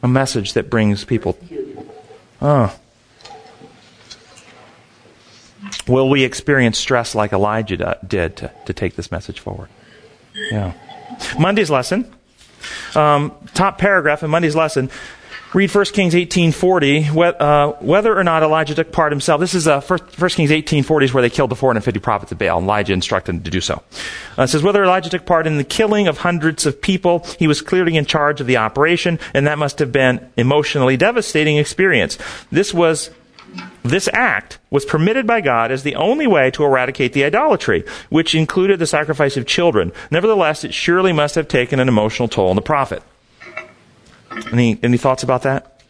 A 0.02 0.08
message 0.08 0.54
that 0.54 0.70
brings 0.70 1.04
people. 1.04 1.38
Oh, 2.40 2.74
Will 5.86 6.08
we 6.08 6.24
experience 6.24 6.78
stress 6.78 7.14
like 7.14 7.32
Elijah 7.32 7.98
did 8.06 8.36
to, 8.38 8.50
to 8.64 8.72
take 8.72 8.96
this 8.96 9.10
message 9.10 9.40
forward? 9.40 9.68
Yeah. 10.34 10.72
Monday's 11.38 11.70
lesson, 11.70 12.12
um, 12.94 13.32
top 13.54 13.78
paragraph 13.78 14.22
in 14.22 14.30
Monday's 14.30 14.56
lesson. 14.56 14.90
Read 15.54 15.72
1 15.72 15.84
Kings 15.86 16.14
18.40, 16.14 17.40
uh, 17.40 17.76
whether 17.78 18.18
or 18.18 18.24
not 18.24 18.42
Elijah 18.42 18.74
took 18.74 18.90
part 18.90 19.12
himself. 19.12 19.40
This 19.40 19.54
is 19.54 19.68
uh, 19.68 19.80
1 19.80 19.98
Kings 20.30 20.50
18.40 20.50 21.04
is 21.04 21.14
where 21.14 21.22
they 21.22 21.30
killed 21.30 21.52
the 21.52 21.54
450 21.54 22.00
prophets 22.00 22.32
of 22.32 22.38
Baal. 22.38 22.58
and 22.58 22.64
Elijah 22.64 22.92
instructed 22.92 23.36
them 23.36 23.42
to 23.44 23.50
do 23.52 23.60
so. 23.60 23.80
Uh, 24.36 24.42
it 24.42 24.48
says, 24.48 24.64
whether 24.64 24.82
Elijah 24.82 25.10
took 25.10 25.26
part 25.26 25.46
in 25.46 25.56
the 25.56 25.62
killing 25.62 26.08
of 26.08 26.18
hundreds 26.18 26.66
of 26.66 26.82
people, 26.82 27.24
he 27.38 27.46
was 27.46 27.62
clearly 27.62 27.96
in 27.96 28.04
charge 28.04 28.40
of 28.40 28.48
the 28.48 28.56
operation, 28.56 29.20
and 29.32 29.46
that 29.46 29.56
must 29.56 29.78
have 29.78 29.92
been 29.92 30.28
emotionally 30.36 30.96
devastating 30.96 31.56
experience. 31.56 32.18
This 32.50 32.74
was 32.74 33.10
this 33.84 34.08
act 34.14 34.58
was 34.70 34.86
permitted 34.86 35.26
by 35.26 35.42
God 35.42 35.70
as 35.70 35.82
the 35.82 35.94
only 35.94 36.26
way 36.26 36.50
to 36.52 36.64
eradicate 36.64 37.12
the 37.12 37.22
idolatry, 37.22 37.84
which 38.08 38.34
included 38.34 38.78
the 38.78 38.86
sacrifice 38.86 39.36
of 39.36 39.46
children. 39.46 39.92
Nevertheless, 40.10 40.64
it 40.64 40.72
surely 40.72 41.12
must 41.12 41.34
have 41.34 41.48
taken 41.48 41.78
an 41.78 41.88
emotional 41.88 42.26
toll 42.26 42.48
on 42.48 42.56
the 42.56 42.62
prophet. 42.62 43.02
Any, 44.50 44.78
any 44.82 44.96
thoughts 44.96 45.22
about 45.22 45.42
that? 45.42 45.82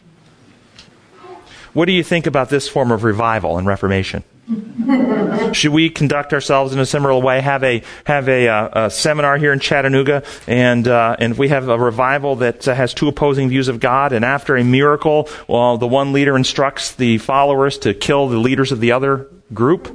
What 1.71 1.85
do 1.85 1.93
you 1.93 2.03
think 2.03 2.27
about 2.27 2.49
this 2.49 2.67
form 2.67 2.91
of 2.91 3.05
revival 3.05 3.57
and 3.57 3.65
reformation? 3.65 4.23
Should 5.53 5.71
we 5.71 5.89
conduct 5.89 6.31
ourselves 6.31 6.71
in 6.71 6.79
a 6.79 6.85
similar 6.85 7.17
way? 7.17 7.41
Have 7.41 7.63
a 7.63 7.81
have 8.03 8.29
a, 8.29 8.47
uh, 8.47 8.85
a 8.85 8.89
seminar 8.91 9.37
here 9.37 9.51
in 9.51 9.59
Chattanooga, 9.59 10.23
and 10.45 10.87
uh, 10.87 11.15
and 11.17 11.35
we 11.35 11.47
have 11.47 11.67
a 11.67 11.79
revival 11.79 12.35
that 12.37 12.67
uh, 12.67 12.75
has 12.75 12.93
two 12.93 13.07
opposing 13.07 13.49
views 13.49 13.67
of 13.67 13.79
God, 13.79 14.13
and 14.13 14.23
after 14.23 14.55
a 14.55 14.63
miracle, 14.63 15.27
well, 15.47 15.79
the 15.79 15.87
one 15.87 16.13
leader 16.13 16.37
instructs 16.37 16.93
the 16.93 17.17
followers 17.17 17.79
to 17.79 17.95
kill 17.95 18.27
the 18.27 18.37
leaders 18.37 18.71
of 18.71 18.79
the 18.79 18.91
other 18.91 19.27
group 19.53 19.87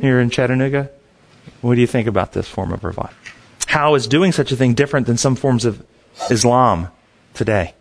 here 0.00 0.18
in 0.18 0.30
Chattanooga. 0.30 0.90
What 1.60 1.74
do 1.74 1.82
you 1.82 1.86
think 1.86 2.08
about 2.08 2.32
this 2.32 2.48
form 2.48 2.72
of 2.72 2.84
revival? 2.84 3.14
How 3.66 3.94
is 3.96 4.06
doing 4.06 4.32
such 4.32 4.50
a 4.50 4.56
thing 4.56 4.72
different 4.72 5.06
than 5.06 5.18
some 5.18 5.36
forms 5.36 5.66
of 5.66 5.84
Islam 6.30 6.88
today? 7.34 7.74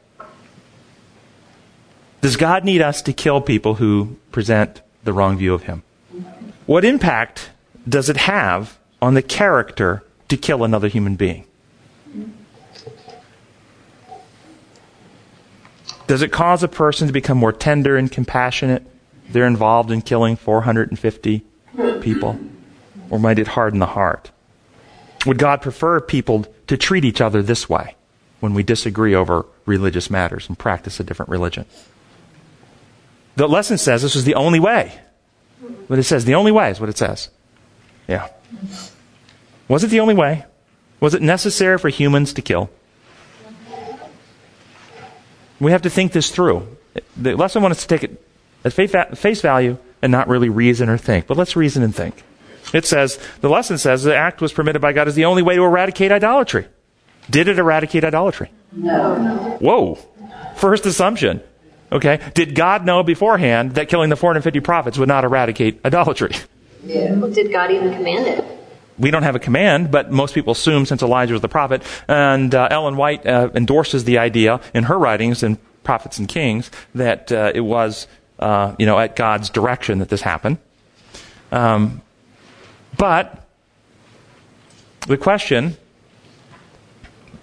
Does 2.19 2.36
God 2.36 2.65
need 2.65 2.82
us 2.82 3.01
to 3.03 3.13
kill 3.13 3.39
people 3.39 3.75
who 3.75 4.17
present 4.34 4.82
the 5.05 5.13
wrong 5.13 5.38
view 5.38 5.53
of 5.53 5.63
Him? 5.63 5.84
What 6.69 6.86
impact 6.86 7.49
does 7.88 8.10
it 8.10 8.17
have 8.17 8.77
on 9.01 9.15
the 9.15 9.23
character 9.23 10.03
to 10.27 10.38
kill 10.38 10.63
another 10.63 10.88
human 10.88 11.15
being? 11.15 11.47
Does 16.05 16.21
it 16.21 16.32
cause 16.32 16.62
a 16.62 16.67
person 16.67 17.08
to 17.08 17.12
become 17.12 17.39
more 17.39 17.51
tender 17.51 17.97
and 17.97 18.12
compassionate? 18.12 18.86
They're 19.32 19.47
involved 19.47 19.89
in 19.89 20.03
killing 20.03 20.36
450 20.36 21.43
people? 22.01 22.39
Or 23.10 23.17
might 23.17 23.39
it 23.39 23.47
harden 23.47 23.79
the 23.79 23.88
heart? 23.88 24.29
Would 25.25 25.39
God 25.39 25.63
prefer 25.63 25.99
people 25.99 26.45
to 26.67 26.77
treat 26.77 27.03
each 27.03 27.19
other 27.19 27.41
this 27.41 27.67
way 27.67 27.95
when 28.41 28.53
we 28.53 28.62
disagree 28.62 29.15
over 29.15 29.47
religious 29.65 30.12
matters 30.12 30.47
and 30.47 30.55
practice 30.55 30.99
a 30.99 31.03
different 31.03 31.32
religion? 31.32 31.65
The 33.38 33.47
lesson 33.47 33.79
says 33.79 34.03
this 34.03 34.13
was 34.13 34.25
the 34.25 34.36
only 34.36 34.60
way. 34.60 34.99
What 35.88 36.00
it 36.00 36.04
says, 36.04 36.26
the 36.26 36.36
only 36.36 36.52
way 36.52 36.72
is 36.72 36.80
what 36.80 36.89
it 36.89 36.98
says. 36.98 37.30
Yeah. 38.08 38.30
Was 39.67 39.84
it 39.84 39.88
the 39.88 40.00
only 40.00 40.15
way? 40.15 40.45
Was 41.00 41.13
it 41.13 41.22
necessary 41.22 41.78
for 41.78 41.89
humans 41.89 42.34
to 42.34 42.41
kill? 42.41 42.69
We 45.60 45.72
have 45.72 45.82
to 45.84 45.89
think 45.89 46.13
this 46.13 46.32
through. 46.32 46.78
The 47.17 47.36
lesson 47.36 47.62
wants 47.62 47.80
us 47.80 47.86
to 47.86 47.88
take 47.88 48.04
it 48.04 48.26
at 48.63 49.17
face 49.17 49.41
value 49.41 49.78
and 50.02 50.12
not 50.12 50.28
really 50.28 50.50
reason 50.50 50.89
or 50.89 50.98
think. 50.98 51.28
But 51.28 51.38
let's 51.38 51.56
reason 51.56 51.84
and 51.84 51.93
think. 51.93 52.24
It 52.74 52.86
says, 52.86 53.19
the 53.41 53.50
lesson 53.50 53.78
says 53.78 54.04
the 54.04 54.15
act 54.15 54.41
was 54.41 54.54
permitted 54.54 54.82
by 54.82 54.93
God 54.93 55.08
as 55.08 55.15
the 55.15 55.26
only 55.26 55.41
way 55.41 55.56
to 55.56 55.63
eradicate 55.63 56.12
idolatry. 56.12 56.67
Did 57.30 57.48
it 57.48 57.60
eradicate 57.60 58.04
idolatry? 58.04 58.52
No. 58.72 59.58
Whoa. 59.60 59.95
First 60.56 60.86
assumption. 60.86 61.41
Okay? 61.91 62.19
Did 62.34 62.56
God 62.56 62.86
know 62.86 63.04
beforehand 63.04 63.75
that 63.75 63.89
killing 63.89 64.10
the 64.10 64.15
450 64.15 64.60
prophets 64.60 64.97
would 64.97 65.08
not 65.08 65.23
eradicate 65.23 65.80
idolatry? 65.84 66.32
Yeah. 66.84 67.13
Well, 67.15 67.32
did 67.32 67.52
God 67.52 67.71
even 67.71 67.93
command 67.93 68.28
it? 68.28 68.45
We 68.97 69.12
don't 69.12 69.23
have 69.23 69.36
a 69.36 69.39
command, 69.39 69.91
but 69.91 70.12
most 70.12 70.36
people 70.36 70.52
assume 70.52 70.86
since 70.86 71.02
Elijah 71.02 71.34
was 71.34 71.41
the 71.41 71.47
prophet, 71.47 71.84
and 72.08 72.54
uh, 72.54 72.67
Ellen 72.69 72.97
White 72.97 73.25
uh, 73.25 73.49
endorses 73.56 74.04
the 74.04 74.17
idea 74.17 74.60
in 74.73 74.84
her 74.84 74.99
writings 74.99 75.41
in 75.41 75.58
Prophets 75.84 76.19
and 76.19 76.28
Kings 76.28 76.69
that 76.93 77.32
uh, 77.32 77.52
it 77.56 77.62
was, 77.62 78.08
uh, 78.39 78.75
you 78.78 78.86
know, 78.86 78.99
at 78.99 79.15
God's 79.15 79.49
direction 79.49 79.99
that 79.99 80.10
this 80.10 80.21
happened. 80.21 80.58
Um, 81.52 82.02
but 82.97 83.47
the 85.08 85.17
question, 85.17 85.78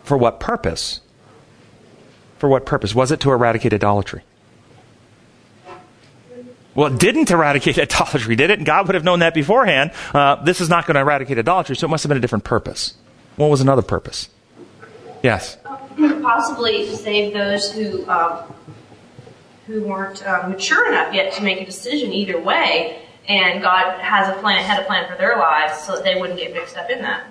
for 0.05 0.19
what 0.19 0.39
purpose? 0.39 1.01
For 2.39 2.51
what 2.51 2.67
purpose? 2.67 2.95
Was 2.95 3.11
it 3.11 3.21
to 3.21 3.33
eradicate 3.33 3.73
idolatry? 3.73 4.23
Well, 6.77 6.93
it 6.93 7.01
didn't 7.01 7.31
eradicate 7.31 7.79
idolatry, 7.79 8.37
did 8.37 8.51
it? 8.51 8.59
And 8.59 8.67
God 8.67 8.87
would 8.87 8.95
have 8.95 9.03
known 9.03 9.19
that 9.21 9.35
beforehand. 9.35 9.91
Uh, 10.15 10.37
this 10.45 10.61
is 10.61 10.69
not 10.69 10.87
going 10.87 10.95
to 10.95 11.01
eradicate 11.01 11.39
idolatry, 11.39 11.75
so 11.75 11.87
it 11.87 11.91
must 11.91 12.05
have 12.05 12.09
been 12.09 12.19
a 12.19 12.21
different 12.21 12.45
purpose. 12.45 12.95
What 13.37 13.51
was 13.51 13.61
another 13.61 13.83
purpose? 13.83 14.29
Yes. 15.23 15.59
Possibly 16.23 16.87
to 16.87 16.97
save 16.97 17.33
those 17.33 17.73
who 17.73 18.09
um, 18.09 18.53
who 19.67 19.83
weren't 19.83 20.25
uh, 20.25 20.47
mature 20.49 20.89
enough 20.89 21.13
yet 21.13 21.33
to 21.35 21.43
make 21.43 21.61
a 21.61 21.65
decision 21.65 22.13
either 22.13 22.41
way, 22.41 23.03
and 23.29 23.63
God 23.63 23.99
has 24.01 24.29
a 24.29 24.39
plan, 24.41 24.63
had 24.63 24.83
a 24.83 24.85
plan 24.85 25.11
for 25.11 25.17
their 25.17 25.37
lives, 25.37 25.79
so 25.79 25.97
that 25.97 26.05
they 26.05 26.15
wouldn't 26.15 26.39
get 26.39 26.53
mixed 26.53 26.77
up 26.77 26.89
in 26.91 27.01
that. 27.03 27.27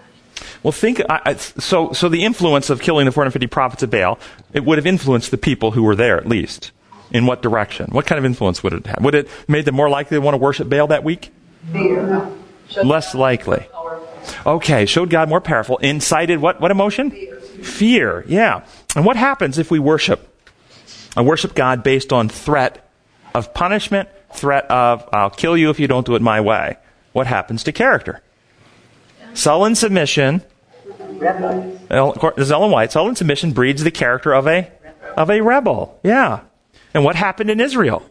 Well, 0.64 0.72
think 0.72 1.02
I, 1.10 1.36
so. 1.36 1.94
So 1.94 2.10
the 2.10 2.24
influence 2.24 2.70
of 2.70 2.82
killing 2.82 3.06
the 3.06 3.12
450 3.12 3.48
prophets 3.48 3.84
of 3.84 3.92
Baal, 3.92 4.20
it 4.52 4.66
would 4.66 4.78
have 4.78 4.88
influenced 4.88 5.32
the 5.32 5.38
people 5.38 5.72
who 5.72 5.84
were 5.84 5.96
there 5.96 6.18
at 6.18 6.28
least. 6.28 6.72
In 7.12 7.26
what 7.26 7.42
direction? 7.42 7.88
What 7.92 8.06
kind 8.06 8.20
of 8.20 8.26
influence 8.26 8.64
would 8.64 8.74
it 8.74 8.88
have? 8.88 9.04
Would 9.04 9.16
it 9.16 9.30
made 9.48 9.66
them 9.66 9.76
more 9.76 9.90
likely 9.90 10.16
to 10.16 10.22
want 10.22 10.34
to 10.34 10.40
worship 10.40 10.70
Baal 10.70 10.88
that 10.88 11.04
week? 11.04 11.32
Fear. 11.72 12.32
Less 12.84 13.14
likely. 13.14 13.68
Okay, 14.46 14.86
showed 14.86 15.10
God 15.10 15.30
more 15.30 15.42
powerful. 15.42 15.78
Incited 15.78 16.40
what, 16.40 16.60
what 16.60 16.72
emotion? 16.72 17.12
Fear. 17.12 17.40
Fear, 17.40 18.26
yeah. 18.28 18.66
And 18.96 19.06
what 19.06 19.16
happens 19.16 19.58
if 19.58 19.72
we 19.72 19.80
worship? 19.80 20.32
I 21.16 21.22
worship 21.22 21.56
God 21.56 21.84
based 21.84 22.12
on 22.12 22.28
threat 22.28 22.90
of 23.34 23.54
punishment, 23.54 24.10
threat 24.34 24.70
of, 24.70 25.08
I'll 25.14 25.30
kill 25.30 25.56
you 25.56 25.70
if 25.70 25.80
you 25.80 25.88
don't 25.88 26.06
do 26.06 26.16
it 26.16 26.22
my 26.22 26.42
way. 26.42 26.78
What 27.14 27.28
happens 27.28 27.64
to 27.64 27.72
character? 27.72 28.22
Sullen 29.34 29.76
submission. 29.76 30.42
This 31.20 32.38
is 32.38 32.52
Ellen 32.52 32.72
White. 32.72 32.92
Sullen 32.92 33.16
submission 33.16 33.52
breeds 33.52 33.84
the 33.84 33.92
character 33.92 34.34
of 34.34 34.48
a, 34.48 34.72
of 35.16 35.30
a 35.30 35.42
rebel. 35.42 36.00
Yeah. 36.04 36.42
And 36.96 37.04
what 37.04 37.18
happened 37.18 37.50
in 37.50 37.60
Israel? 37.60 38.10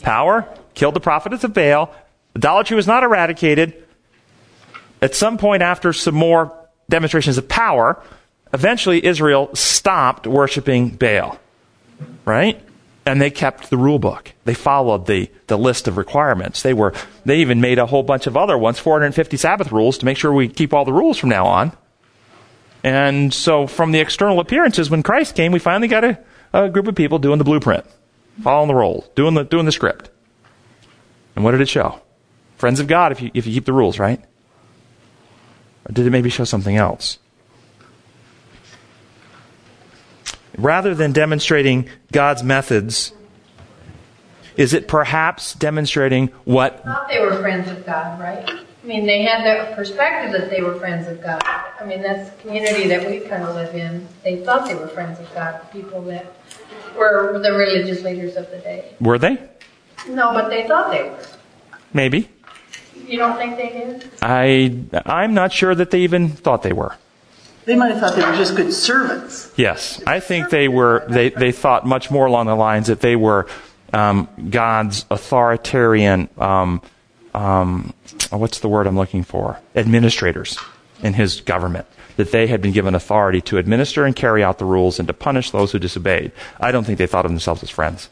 Power, 0.00 0.48
killed 0.74 0.94
the 0.94 1.00
prophets 1.00 1.42
of 1.42 1.52
Baal. 1.52 1.92
Idolatry 2.36 2.76
was 2.76 2.86
not 2.86 3.02
eradicated. 3.02 3.84
At 5.02 5.16
some 5.16 5.38
point 5.38 5.60
after 5.60 5.92
some 5.92 6.14
more 6.14 6.56
demonstrations 6.88 7.36
of 7.36 7.48
power, 7.48 8.00
eventually 8.54 9.04
Israel 9.04 9.50
stopped 9.54 10.28
worshiping 10.28 10.90
Baal. 10.90 11.36
Right? 12.24 12.62
And 13.04 13.20
they 13.20 13.30
kept 13.30 13.70
the 13.70 13.76
rule 13.76 13.98
book. 13.98 14.32
They 14.44 14.54
followed 14.54 15.08
the, 15.08 15.28
the 15.48 15.58
list 15.58 15.88
of 15.88 15.96
requirements. 15.96 16.62
They 16.62 16.74
were, 16.74 16.94
they 17.24 17.40
even 17.40 17.60
made 17.60 17.80
a 17.80 17.86
whole 17.86 18.04
bunch 18.04 18.28
of 18.28 18.36
other 18.36 18.56
ones, 18.56 18.78
450 18.78 19.36
Sabbath 19.36 19.72
rules 19.72 19.98
to 19.98 20.04
make 20.04 20.16
sure 20.16 20.32
we 20.32 20.46
keep 20.46 20.72
all 20.72 20.84
the 20.84 20.92
rules 20.92 21.18
from 21.18 21.30
now 21.30 21.46
on. 21.46 21.72
And 22.84 23.34
so 23.34 23.66
from 23.66 23.90
the 23.90 23.98
external 23.98 24.38
appearances, 24.38 24.90
when 24.90 25.02
Christ 25.02 25.34
came, 25.34 25.50
we 25.50 25.58
finally 25.58 25.88
got 25.88 26.04
a, 26.04 26.18
a 26.52 26.68
group 26.68 26.86
of 26.86 26.94
people 26.94 27.18
doing 27.18 27.38
the 27.38 27.44
blueprint 27.44 27.84
following 28.40 28.68
the 28.68 28.74
rules, 28.74 29.08
doing 29.14 29.34
the, 29.34 29.44
doing 29.44 29.66
the 29.66 29.72
script. 29.72 30.10
And 31.34 31.44
what 31.44 31.52
did 31.52 31.60
it 31.60 31.68
show? 31.68 32.00
Friends 32.56 32.80
of 32.80 32.86
God 32.86 33.12
if 33.12 33.20
you, 33.20 33.30
if 33.34 33.46
you 33.46 33.52
keep 33.52 33.64
the 33.64 33.72
rules, 33.72 33.98
right? 33.98 34.20
Or 35.88 35.92
did 35.92 36.06
it 36.06 36.10
maybe 36.10 36.30
show 36.30 36.44
something 36.44 36.76
else? 36.76 37.18
Rather 40.56 40.94
than 40.94 41.12
demonstrating 41.12 41.88
God's 42.12 42.42
methods, 42.42 43.12
is 44.56 44.74
it 44.74 44.86
perhaps 44.86 45.54
demonstrating 45.54 46.28
what? 46.44 46.84
thought 46.84 47.08
they 47.08 47.20
were 47.20 47.40
friends 47.40 47.70
of 47.70 47.84
God, 47.86 48.20
right? 48.20 48.48
I 48.48 48.86
mean, 48.86 49.06
they 49.06 49.22
had 49.22 49.44
that 49.44 49.76
perspective 49.76 50.32
that 50.32 50.50
they 50.50 50.60
were 50.60 50.74
friends 50.78 51.06
of 51.06 51.22
God. 51.22 51.40
I 51.44 51.84
mean, 51.86 52.02
that's 52.02 52.30
the 52.30 52.42
community 52.42 52.88
that 52.88 53.08
we 53.08 53.20
kind 53.20 53.44
of 53.44 53.54
live 53.54 53.74
in. 53.74 54.06
They 54.24 54.44
thought 54.44 54.66
they 54.66 54.74
were 54.74 54.88
friends 54.88 55.20
of 55.20 55.32
God, 55.34 55.60
people 55.72 56.02
that 56.02 56.34
were 56.96 57.38
the 57.42 57.52
religious 57.52 58.02
leaders 58.02 58.36
of 58.36 58.50
the 58.50 58.58
day. 58.58 58.94
Were 59.00 59.18
they? 59.18 59.38
No, 60.08 60.32
but 60.32 60.48
they 60.48 60.66
thought 60.66 60.90
they 60.90 61.02
were. 61.02 61.18
Maybe. 61.92 62.28
You 63.06 63.18
don't 63.18 63.36
think 63.36 63.56
they 63.56 63.68
did? 63.68 64.10
I 64.22 64.76
I'm 65.06 65.34
not 65.34 65.52
sure 65.52 65.74
that 65.74 65.90
they 65.90 66.00
even 66.00 66.28
thought 66.30 66.62
they 66.62 66.72
were. 66.72 66.96
They 67.64 67.76
might 67.76 67.92
have 67.92 68.00
thought 68.00 68.16
they 68.16 68.24
were 68.24 68.36
just 68.36 68.56
good 68.56 68.72
servants. 68.72 69.52
Yes, 69.56 70.02
I 70.06 70.18
think 70.20 70.50
they 70.50 70.66
were. 70.68 71.04
They 71.08 71.30
they 71.30 71.52
thought 71.52 71.86
much 71.86 72.10
more 72.10 72.26
along 72.26 72.46
the 72.46 72.56
lines 72.56 72.86
that 72.88 73.00
they 73.00 73.14
were 73.16 73.46
um, 73.92 74.28
God's 74.50 75.04
authoritarian. 75.10 76.28
Um, 76.38 76.80
um, 77.34 77.92
what's 78.30 78.60
the 78.60 78.68
word 78.68 78.86
I'm 78.86 78.96
looking 78.96 79.22
for? 79.24 79.58
Administrators. 79.76 80.58
in 81.02 81.14
his 81.14 81.40
government, 81.40 81.86
that 82.16 82.32
they 82.32 82.46
had 82.46 82.60
been 82.60 82.72
given 82.72 82.94
authority 82.94 83.40
to 83.42 83.58
administer 83.58 84.04
and 84.04 84.14
carry 84.14 84.42
out 84.42 84.58
the 84.58 84.64
rules 84.64 84.98
and 84.98 85.08
to 85.08 85.14
punish 85.14 85.50
those 85.50 85.72
who 85.72 85.78
disobeyed. 85.78 86.32
I 86.60 86.72
don't 86.72 86.84
think 86.84 86.98
they 86.98 87.06
thought 87.06 87.24
of 87.24 87.30
themselves 87.30 87.62
as 87.62 87.70
friends. 87.70 88.08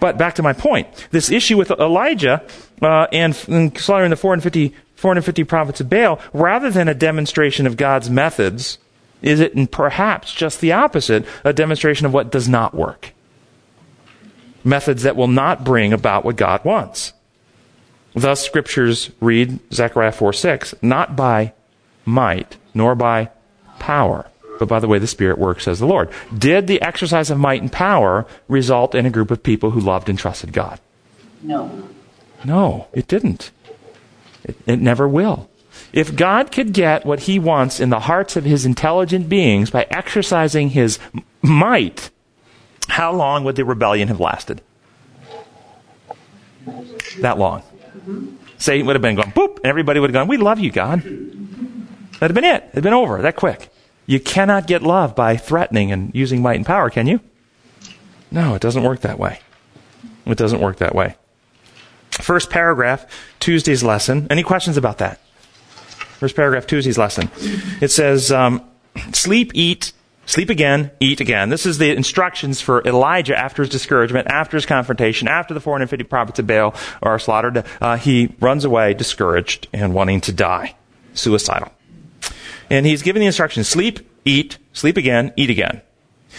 But 0.00 0.18
back 0.18 0.34
to 0.36 0.42
my 0.42 0.52
point, 0.52 0.88
this 1.10 1.30
issue 1.30 1.56
with 1.56 1.70
Elijah 1.70 2.42
uh, 2.82 3.06
and, 3.12 3.38
and 3.48 3.76
slaughtering 3.78 4.10
the 4.10 4.16
450, 4.16 4.74
450 4.96 5.44
prophets 5.44 5.80
of 5.80 5.88
Baal, 5.88 6.20
rather 6.32 6.70
than 6.70 6.88
a 6.88 6.94
demonstration 6.94 7.66
of 7.66 7.76
God's 7.76 8.10
methods, 8.10 8.78
is 9.22 9.40
it 9.40 9.70
perhaps 9.70 10.32
just 10.32 10.60
the 10.60 10.72
opposite, 10.72 11.24
a 11.44 11.52
demonstration 11.52 12.06
of 12.06 12.12
what 12.12 12.30
does 12.30 12.48
not 12.48 12.74
work? 12.74 13.12
Methods 14.64 15.02
that 15.04 15.16
will 15.16 15.28
not 15.28 15.64
bring 15.64 15.92
about 15.92 16.24
what 16.24 16.36
God 16.36 16.64
wants. 16.64 17.12
Thus, 18.14 18.44
scriptures 18.44 19.10
read 19.20 19.60
Zechariah 19.72 20.12
4 20.12 20.32
6, 20.32 20.74
not 20.82 21.14
by 21.14 21.52
might, 22.04 22.56
nor 22.78 22.94
by 22.94 23.28
power, 23.78 24.30
but 24.58 24.68
by 24.68 24.78
the 24.80 24.88
way 24.88 24.98
the 24.98 25.06
Spirit 25.06 25.36
works, 25.36 25.64
says 25.64 25.80
the 25.80 25.86
Lord. 25.86 26.08
Did 26.36 26.66
the 26.66 26.80
exercise 26.80 27.30
of 27.30 27.38
might 27.38 27.60
and 27.60 27.70
power 27.70 28.26
result 28.48 28.94
in 28.94 29.04
a 29.04 29.10
group 29.10 29.30
of 29.30 29.42
people 29.42 29.72
who 29.72 29.80
loved 29.80 30.08
and 30.08 30.18
trusted 30.18 30.52
God? 30.52 30.80
No. 31.42 31.88
No, 32.44 32.86
it 32.92 33.08
didn't. 33.08 33.50
It, 34.44 34.56
it 34.64 34.80
never 34.80 35.06
will. 35.06 35.50
If 35.92 36.14
God 36.14 36.52
could 36.52 36.72
get 36.72 37.04
what 37.04 37.20
he 37.20 37.38
wants 37.38 37.80
in 37.80 37.90
the 37.90 38.00
hearts 38.00 38.36
of 38.36 38.44
his 38.44 38.64
intelligent 38.64 39.28
beings 39.28 39.70
by 39.70 39.86
exercising 39.90 40.70
his 40.70 40.98
might, 41.42 42.10
how 42.88 43.12
long 43.12 43.44
would 43.44 43.56
the 43.56 43.64
rebellion 43.64 44.08
have 44.08 44.20
lasted? 44.20 44.62
That 47.20 47.38
long. 47.38 47.62
Mm-hmm. 47.62 48.36
Satan 48.58 48.86
would 48.86 48.96
have 48.96 49.02
been 49.02 49.16
going, 49.16 49.32
boop, 49.32 49.56
and 49.56 49.66
everybody 49.66 49.98
would 49.98 50.10
have 50.10 50.14
gone, 50.14 50.28
we 50.28 50.36
love 50.36 50.58
you, 50.58 50.70
God. 50.70 51.02
That'd 52.20 52.34
been 52.34 52.44
it. 52.44 52.64
It'd 52.72 52.84
been 52.84 52.92
over 52.92 53.22
that 53.22 53.36
quick. 53.36 53.70
You 54.06 54.18
cannot 54.18 54.66
get 54.66 54.82
love 54.82 55.14
by 55.14 55.36
threatening 55.36 55.92
and 55.92 56.14
using 56.14 56.40
might 56.40 56.56
and 56.56 56.66
power, 56.66 56.90
can 56.90 57.06
you? 57.06 57.20
No, 58.30 58.54
it 58.54 58.62
doesn't 58.62 58.82
work 58.82 59.00
that 59.00 59.18
way. 59.18 59.40
It 60.26 60.38
doesn't 60.38 60.60
work 60.60 60.78
that 60.78 60.94
way. 60.94 61.16
First 62.10 62.50
paragraph, 62.50 63.06
Tuesday's 63.38 63.82
lesson. 63.82 64.26
Any 64.30 64.42
questions 64.42 64.76
about 64.76 64.98
that? 64.98 65.20
First 66.18 66.34
paragraph, 66.34 66.66
Tuesday's 66.66 66.98
lesson. 66.98 67.30
It 67.80 67.90
says, 67.90 68.32
um, 68.32 68.64
sleep, 69.12 69.52
eat, 69.54 69.92
sleep 70.26 70.50
again, 70.50 70.90
eat 71.00 71.20
again. 71.20 71.48
This 71.48 71.64
is 71.64 71.78
the 71.78 71.94
instructions 71.94 72.60
for 72.60 72.82
Elijah 72.86 73.38
after 73.38 73.62
his 73.62 73.70
discouragement, 73.70 74.26
after 74.28 74.56
his 74.56 74.66
confrontation, 74.66 75.28
after 75.28 75.54
the 75.54 75.60
450 75.60 76.04
prophets 76.04 76.38
of 76.38 76.46
Baal 76.46 76.74
are 77.02 77.18
slaughtered. 77.18 77.64
Uh, 77.80 77.96
he 77.96 78.34
runs 78.40 78.64
away 78.64 78.94
discouraged 78.94 79.68
and 79.72 79.94
wanting 79.94 80.20
to 80.22 80.32
die, 80.32 80.74
suicidal. 81.14 81.72
And 82.70 82.86
he's 82.86 83.02
given 83.02 83.20
the 83.20 83.26
instructions 83.26 83.68
sleep, 83.68 84.00
eat, 84.24 84.58
sleep 84.72 84.96
again, 84.96 85.32
eat 85.36 85.50
again. 85.50 85.82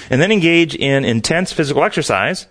And 0.10 0.22
then 0.22 0.32
engage 0.32 0.76
in 0.76 1.04
intense 1.06 1.52
physical 1.52 1.84
exercise, 1.84 2.48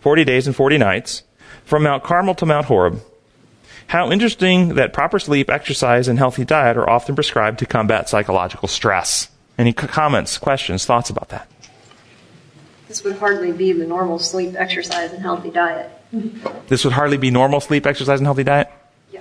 40 0.00 0.24
days 0.24 0.46
and 0.46 0.56
40 0.56 0.78
nights, 0.78 1.22
from 1.64 1.84
Mount 1.84 2.02
Carmel 2.02 2.34
to 2.36 2.46
Mount 2.46 2.66
Horeb. 2.66 3.00
How 3.86 4.10
interesting 4.10 4.74
that 4.74 4.92
proper 4.92 5.18
sleep, 5.18 5.50
exercise, 5.50 6.08
and 6.08 6.18
healthy 6.18 6.44
diet 6.44 6.76
are 6.76 6.88
often 6.88 7.14
prescribed 7.14 7.58
to 7.60 7.66
combat 7.66 8.08
psychological 8.08 8.68
stress. 8.68 9.28
Any 9.58 9.72
comments, 9.72 10.38
questions, 10.38 10.84
thoughts 10.84 11.10
about 11.10 11.28
that? 11.30 11.48
This 12.88 13.04
would 13.04 13.16
hardly 13.16 13.52
be 13.52 13.72
the 13.72 13.86
normal 13.86 14.18
sleep, 14.18 14.54
exercise, 14.56 15.12
and 15.12 15.22
healthy 15.22 15.50
diet. 15.50 15.90
This 16.68 16.84
would 16.84 16.92
hardly 16.92 17.18
be 17.18 17.30
normal 17.30 17.60
sleep, 17.60 17.86
exercise, 17.86 18.18
and 18.18 18.26
healthy 18.26 18.44
diet? 18.44 18.68
Yeah. 19.12 19.20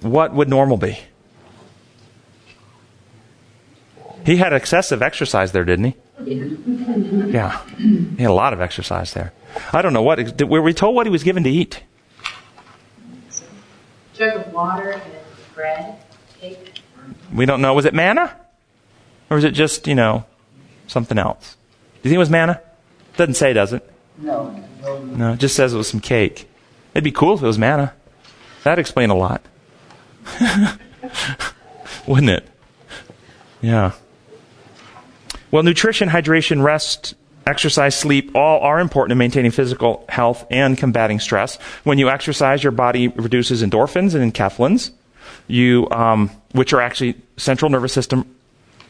What 0.00 0.32
would 0.32 0.48
normal 0.48 0.76
be? 0.76 0.98
He 4.26 4.36
had 4.38 4.52
excessive 4.52 5.02
exercise 5.02 5.52
there, 5.52 5.64
didn't 5.64 5.84
he? 5.84 5.94
Yeah. 7.30 7.64
He 7.78 8.22
had 8.22 8.30
a 8.30 8.32
lot 8.32 8.52
of 8.52 8.60
exercise 8.60 9.14
there. 9.14 9.32
I 9.72 9.82
don't 9.82 9.92
know 9.92 10.02
what. 10.02 10.42
Were 10.42 10.60
we 10.60 10.74
told 10.74 10.96
what 10.96 11.06
he 11.06 11.10
was 11.10 11.22
given 11.22 11.44
to 11.44 11.50
eat? 11.50 11.84
Jug 14.14 14.46
of 14.46 14.52
water 14.52 14.90
and 14.90 15.02
bread, 15.54 15.98
cake. 16.40 16.80
We 17.32 17.46
don't 17.46 17.60
know. 17.60 17.72
Was 17.72 17.84
it 17.84 17.94
manna? 17.94 18.36
Or 19.30 19.36
was 19.36 19.44
it 19.44 19.52
just, 19.52 19.86
you 19.86 19.94
know, 19.94 20.24
something 20.88 21.18
else? 21.18 21.56
Do 22.02 22.08
you 22.08 22.10
think 22.10 22.16
it 22.16 22.18
was 22.18 22.30
manna? 22.30 22.60
Doesn't 23.16 23.34
say, 23.34 23.52
does 23.52 23.72
it? 23.72 23.88
No. 24.18 24.60
No, 25.04 25.34
it 25.34 25.38
just 25.38 25.54
says 25.54 25.72
it 25.72 25.76
was 25.76 25.88
some 25.88 26.00
cake. 26.00 26.48
It'd 26.94 27.04
be 27.04 27.12
cool 27.12 27.34
if 27.34 27.42
it 27.42 27.46
was 27.46 27.58
manna. 27.58 27.94
That'd 28.64 28.80
explain 28.80 29.10
a 29.10 29.14
lot. 29.14 29.42
Wouldn't 32.08 32.30
it? 32.30 32.48
Yeah. 33.60 33.92
Well, 35.56 35.62
nutrition, 35.62 36.10
hydration, 36.10 36.62
rest, 36.62 37.14
exercise, 37.46 37.94
sleep, 37.94 38.30
all 38.34 38.60
are 38.60 38.78
important 38.78 39.12
in 39.12 39.16
maintaining 39.16 39.52
physical 39.52 40.04
health 40.06 40.44
and 40.50 40.76
combating 40.76 41.18
stress. 41.18 41.56
When 41.82 41.96
you 41.96 42.10
exercise, 42.10 42.62
your 42.62 42.72
body 42.72 43.08
reduces 43.08 43.62
endorphins 43.62 44.14
and 44.14 44.30
enkephalins, 44.30 44.90
you, 45.46 45.88
um, 45.90 46.28
which 46.52 46.74
are 46.74 46.82
actually 46.82 47.14
central 47.38 47.70
nervous 47.70 47.94
system 47.94 48.36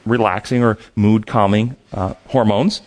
relaxing 0.07 0.65
or 0.65 0.77
mood 0.97 1.29
calming 1.29 1.77
uh, 1.93 2.15
hormones. 2.27 2.83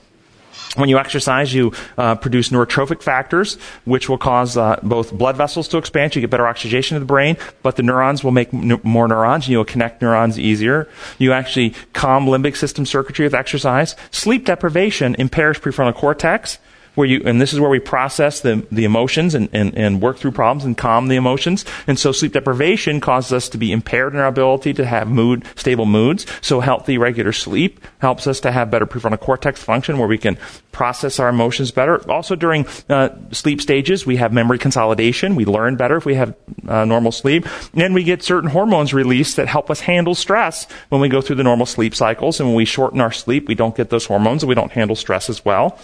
When 0.76 0.88
you 0.88 1.00
exercise, 1.00 1.54
you 1.54 1.74
uh, 1.98 2.16
produce 2.16 2.50
neurotrophic 2.50 3.02
factors, 3.02 3.56
which 3.86 4.08
will 4.08 4.20
cause 4.20 4.56
uh, 4.56 4.80
both 4.84 5.12
blood 5.12 5.36
vessels 5.36 5.68
to 5.70 5.78
expand. 5.78 6.16
You 6.16 6.22
get 6.22 6.30
better 6.30 6.48
oxygenation 6.48 6.96
of 6.96 7.02
the 7.02 7.08
brain, 7.08 7.38
but 7.64 7.76
the 7.76 7.84
neurons 7.84 8.24
will 8.24 8.32
make 8.32 8.54
n- 8.54 8.80
more 8.84 9.08
neurons, 9.08 9.46
and 9.46 9.52
you'll 9.52 9.66
connect 9.66 10.02
neurons 10.02 10.40
easier. 10.40 10.88
You 11.18 11.34
actually 11.34 11.74
calm 11.94 12.28
limbic 12.28 12.56
system 12.56 12.86
circuitry 12.86 13.26
with 13.26 13.34
exercise. 13.34 13.96
Sleep 14.12 14.46
deprivation 14.46 15.16
impairs 15.16 15.58
prefrontal 15.60 15.96
cortex, 15.96 16.60
where 16.96 17.08
you, 17.08 17.22
and 17.26 17.40
this 17.40 17.54
is 17.54 17.60
where 17.60 17.70
we 17.70 17.80
process 17.80 18.42
the, 18.42 18.66
the 18.72 18.86
emotions 18.86 19.36
and, 19.36 19.50
and, 19.54 19.76
and 19.78 20.02
work 20.02 20.18
through 20.18 20.32
problems 20.32 20.66
and 20.66 20.78
calm 20.78 21.08
the 21.08 21.16
emotions. 21.16 21.66
And 21.88 21.98
so 21.98 22.12
sleep 22.12 22.34
deprivation 22.34 23.00
causes 23.00 23.34
us 23.34 23.50
to 23.50 23.58
be 23.58 23.72
impaired 23.72 24.14
in 24.14 24.20
our 24.20 24.28
ability 24.28 24.74
to 24.74 24.86
have 24.86 25.08
mood, 25.08 25.46
stable 25.56 25.86
moods. 25.86 26.26
So 26.42 26.60
healthy, 26.60 26.98
regular 26.98 27.32
sleep 27.32 27.84
helps 28.00 28.28
us 28.28 28.40
to 28.42 28.52
have 28.52 28.72
better 28.72 28.86
prefrontal 28.86 29.20
cortex 29.20 29.62
function 29.62 29.98
where 29.98 30.08
we 30.08 30.18
can 30.18 30.38
process 30.72 31.20
our 31.20 31.30
emotions 31.30 31.72
better. 31.72 32.10
Also 32.10 32.36
during 32.36 32.66
uh, 32.90 33.10
sleep 33.32 33.62
stages, 33.62 34.06
we 34.06 34.18
have 34.18 34.32
memory 34.32 34.58
consolidation. 34.58 35.36
We 35.36 35.46
learn 35.46 35.76
better 35.76 35.98
if 35.98 36.06
we 36.06 36.16
have 36.16 36.36
uh, 36.68 36.86
normal 36.86 37.12
sleep. 37.12 37.48
And 37.74 37.94
we 37.94 38.04
get 38.04 38.24
certain 38.24 38.50
hormones 38.50 38.94
released 38.94 39.36
that 39.38 39.48
help 39.48 39.70
us 39.70 39.82
handle 39.82 40.16
stress 40.16 40.68
when 40.90 41.02
we 41.02 41.10
go 41.10 41.22
through 41.22 41.38
the 41.38 41.44
normal 41.44 41.66
sleep 41.66 41.96
cycles. 41.96 42.40
And 42.40 42.50
when 42.50 42.56
we 42.56 42.66
shorten 42.66 43.02
our 43.02 43.12
sleep, 43.12 43.48
we 43.48 43.56
don't 43.56 43.76
get 43.76 43.90
those 43.90 44.06
hormones 44.06 44.44
and 44.44 44.48
we 44.48 44.56
don't 44.56 44.72
handle 44.72 44.96
stress 44.96 45.30
as 45.30 45.44
well. 45.44 45.80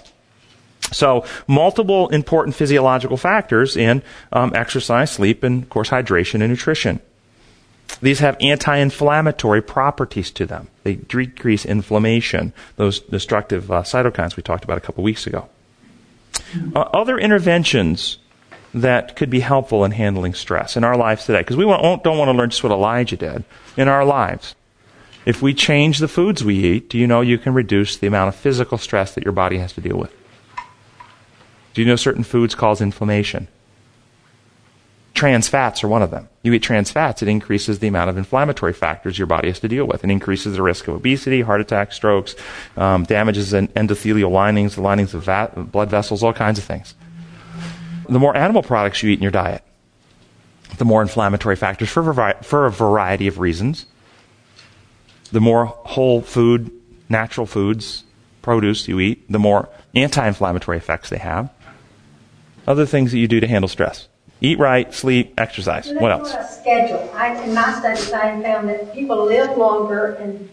So, 0.91 1.25
multiple 1.47 2.09
important 2.09 2.55
physiological 2.55 3.17
factors 3.17 3.75
in 3.75 4.03
um, 4.31 4.53
exercise, 4.55 5.11
sleep, 5.11 5.43
and 5.43 5.63
of 5.63 5.69
course, 5.69 5.89
hydration 5.89 6.41
and 6.41 6.49
nutrition. 6.49 6.99
These 8.01 8.19
have 8.19 8.37
anti 8.39 8.77
inflammatory 8.77 9.61
properties 9.61 10.31
to 10.31 10.45
them. 10.45 10.67
They 10.83 10.95
decrease 10.95 11.65
inflammation, 11.65 12.53
those 12.75 12.99
destructive 12.99 13.71
uh, 13.71 13.83
cytokines 13.83 14.35
we 14.35 14.43
talked 14.43 14.63
about 14.63 14.77
a 14.77 14.81
couple 14.81 15.03
weeks 15.03 15.27
ago. 15.27 15.49
Uh, 16.75 16.81
other 16.93 17.17
interventions 17.17 18.17
that 18.73 19.15
could 19.15 19.29
be 19.29 19.39
helpful 19.39 19.85
in 19.85 19.91
handling 19.91 20.33
stress 20.33 20.75
in 20.75 20.83
our 20.83 20.97
lives 20.97 21.25
today, 21.25 21.39
because 21.39 21.55
we 21.55 21.63
don't 21.63 21.81
want 21.81 22.03
to 22.03 22.31
learn 22.31 22.49
just 22.49 22.63
what 22.63 22.71
Elijah 22.71 23.15
did 23.15 23.43
in 23.77 23.87
our 23.87 24.03
lives. 24.03 24.55
If 25.25 25.41
we 25.41 25.53
change 25.53 25.99
the 25.99 26.07
foods 26.07 26.43
we 26.43 26.57
eat, 26.57 26.89
do 26.89 26.97
you 26.97 27.07
know 27.07 27.21
you 27.21 27.37
can 27.37 27.53
reduce 27.53 27.97
the 27.97 28.07
amount 28.07 28.27
of 28.27 28.35
physical 28.35 28.77
stress 28.77 29.15
that 29.15 29.23
your 29.23 29.33
body 29.33 29.57
has 29.57 29.73
to 29.73 29.81
deal 29.81 29.97
with? 29.97 30.14
Do 31.75 31.81
you 31.81 31.87
know 31.87 31.97
certain 31.97 32.23
foods 32.23 32.55
cause 32.55 32.79
inflammation? 32.79 33.49
Trans 35.13 35.49
fats 35.49 35.83
are 35.83 35.89
one 35.89 36.01
of 36.01 36.09
them. 36.09 36.29
You 36.41 36.53
eat 36.53 36.63
trans 36.63 36.89
fats, 36.89 37.21
it 37.21 37.27
increases 37.27 37.79
the 37.79 37.87
amount 37.87 38.09
of 38.09 38.17
inflammatory 38.17 38.71
factors 38.71 39.19
your 39.19 39.27
body 39.27 39.49
has 39.49 39.59
to 39.59 39.67
deal 39.67 39.85
with. 39.85 40.01
and 40.01 40.11
increases 40.11 40.55
the 40.55 40.61
risk 40.61 40.87
of 40.87 40.95
obesity, 40.95 41.41
heart 41.41 41.59
attack, 41.59 41.91
strokes, 41.91 42.35
um, 42.77 43.03
damages 43.03 43.51
endothelial 43.51 44.31
linings, 44.31 44.75
the 44.75 44.81
linings 44.81 45.13
of 45.13 45.25
blood 45.71 45.89
vessels, 45.89 46.23
all 46.23 46.33
kinds 46.33 46.57
of 46.57 46.63
things. 46.63 46.95
The 48.07 48.19
more 48.19 48.35
animal 48.35 48.63
products 48.63 49.03
you 49.03 49.09
eat 49.09 49.19
in 49.19 49.23
your 49.23 49.31
diet, 49.31 49.63
the 50.77 50.85
more 50.85 51.01
inflammatory 51.01 51.57
factors 51.57 51.89
for, 51.89 52.13
for 52.41 52.65
a 52.65 52.71
variety 52.71 53.27
of 53.27 53.39
reasons. 53.39 53.85
The 55.31 55.41
more 55.41 55.65
whole 55.65 56.21
food, 56.21 56.71
natural 57.09 57.45
foods, 57.45 58.05
produce 58.41 58.87
you 58.87 58.99
eat, 59.01 59.29
the 59.29 59.39
more 59.39 59.67
anti 59.93 60.25
inflammatory 60.25 60.77
effects 60.77 61.09
they 61.09 61.17
have 61.17 61.49
other 62.67 62.85
things 62.85 63.11
that 63.11 63.19
you 63.19 63.27
do 63.27 63.39
to 63.39 63.47
handle 63.47 63.67
stress. 63.67 64.07
Eat 64.41 64.59
right, 64.59 64.93
sleep, 64.93 65.33
exercise. 65.39 65.91
What 65.93 66.11
else? 66.11 66.33
A 66.33 66.43
schedule. 66.43 67.09
I, 67.15 67.41
in 67.43 67.53
my 67.53 67.73
studies, 67.79 68.11
I 68.11 68.41
found 68.41 68.69
that 68.69 68.93
people 68.93 69.25
live 69.25 69.57
longer 69.57 70.15
and, 70.15 70.49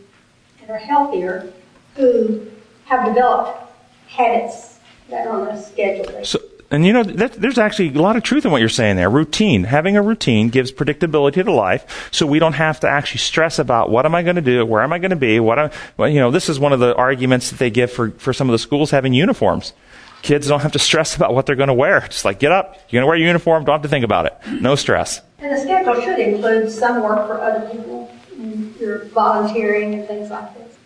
and 0.60 0.70
are 0.70 0.78
healthier 0.78 1.52
who 1.96 2.46
have 2.84 3.04
developed 3.04 3.72
habits 4.06 4.78
that 5.10 5.26
are 5.26 5.40
on 5.40 5.48
a 5.48 5.62
schedule. 5.62 6.24
So, 6.24 6.38
And 6.70 6.86
you 6.86 6.92
know, 6.92 7.02
that, 7.02 7.34
there's 7.34 7.58
actually 7.58 7.88
a 7.88 8.00
lot 8.00 8.16
of 8.16 8.22
truth 8.22 8.46
in 8.46 8.50
what 8.50 8.60
you're 8.60 8.70
saying 8.70 8.96
there. 8.96 9.10
Routine. 9.10 9.64
Having 9.64 9.96
a 9.96 10.02
routine 10.02 10.48
gives 10.48 10.72
predictability 10.72 11.44
to 11.44 11.52
life, 11.52 12.08
so 12.10 12.24
we 12.24 12.38
don't 12.38 12.54
have 12.54 12.80
to 12.80 12.88
actually 12.88 13.18
stress 13.18 13.58
about 13.58 13.90
what 13.90 14.06
am 14.06 14.14
I 14.14 14.22
going 14.22 14.36
to 14.36 14.42
do, 14.42 14.64
where 14.64 14.82
am 14.82 14.92
I 14.92 14.98
going 14.98 15.10
to 15.10 15.16
be, 15.16 15.38
what, 15.38 15.58
I, 15.58 15.70
well, 15.98 16.08
you 16.08 16.20
know, 16.20 16.30
this 16.30 16.48
is 16.48 16.58
one 16.58 16.72
of 16.72 16.80
the 16.80 16.94
arguments 16.94 17.50
that 17.50 17.58
they 17.58 17.68
give 17.68 17.90
for, 17.90 18.12
for 18.12 18.32
some 18.32 18.48
of 18.48 18.52
the 18.52 18.58
schools 18.58 18.90
having 18.90 19.12
uniforms. 19.12 19.74
Kids 20.22 20.46
don't 20.46 20.60
have 20.60 20.72
to 20.72 20.78
stress 20.78 21.16
about 21.16 21.34
what 21.34 21.46
they're 21.46 21.56
going 21.56 21.68
to 21.68 21.74
wear. 21.74 22.00
Just 22.08 22.24
like, 22.24 22.38
get 22.38 22.52
up, 22.52 22.76
you're 22.88 23.00
going 23.00 23.02
to 23.02 23.06
wear 23.06 23.16
a 23.16 23.20
uniform, 23.20 23.64
don't 23.64 23.74
have 23.74 23.82
to 23.82 23.88
think 23.88 24.04
about 24.04 24.26
it. 24.26 24.38
No 24.60 24.76
stress. 24.76 25.20
And 25.38 25.52
the 25.52 25.60
schedule 25.60 26.00
should 26.00 26.18
include 26.18 26.70
some 26.70 27.02
work 27.02 27.26
for 27.26 27.40
other 27.40 27.68
people, 27.68 28.10
and 28.36 28.74
your 28.76 29.04
volunteering 29.06 29.94
and 29.94 30.06
things 30.06 30.30
like 30.30 30.54
this. 30.56 30.76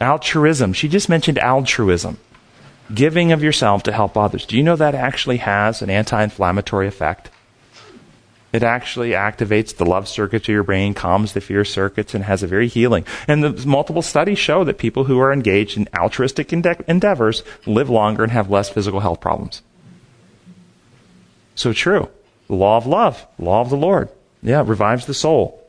Altruism. 0.00 0.72
She 0.72 0.88
just 0.88 1.08
mentioned 1.08 1.38
altruism 1.38 2.18
giving 2.94 3.32
of 3.32 3.42
yourself 3.42 3.82
to 3.84 3.92
help 3.92 4.16
others. 4.16 4.46
Do 4.46 4.56
you 4.56 4.62
know 4.62 4.76
that 4.76 4.94
actually 4.94 5.38
has 5.38 5.82
an 5.82 5.90
anti 5.90 6.22
inflammatory 6.22 6.86
effect? 6.86 7.30
It 8.52 8.62
actually 8.62 9.10
activates 9.10 9.76
the 9.76 9.84
love 9.84 10.08
circuits 10.08 10.48
of 10.48 10.52
your 10.52 10.62
brain, 10.62 10.94
calms 10.94 11.32
the 11.32 11.40
fear 11.40 11.64
circuits, 11.64 12.14
and 12.14 12.24
has 12.24 12.42
a 12.42 12.46
very 12.46 12.68
healing. 12.68 13.04
And 13.26 13.42
the 13.42 13.66
multiple 13.66 14.02
studies 14.02 14.38
show 14.38 14.64
that 14.64 14.78
people 14.78 15.04
who 15.04 15.18
are 15.18 15.32
engaged 15.32 15.76
in 15.76 15.88
altruistic 15.94 16.52
ende- 16.52 16.84
endeavors 16.86 17.42
live 17.66 17.90
longer 17.90 18.22
and 18.22 18.32
have 18.32 18.50
less 18.50 18.70
physical 18.70 19.00
health 19.00 19.20
problems. 19.20 19.62
So 21.54 21.72
true. 21.72 22.08
The 22.46 22.54
law 22.54 22.76
of 22.76 22.86
love, 22.86 23.26
law 23.38 23.60
of 23.60 23.70
the 23.70 23.76
Lord. 23.76 24.08
Yeah, 24.42 24.62
revives 24.64 25.06
the 25.06 25.14
soul. 25.14 25.62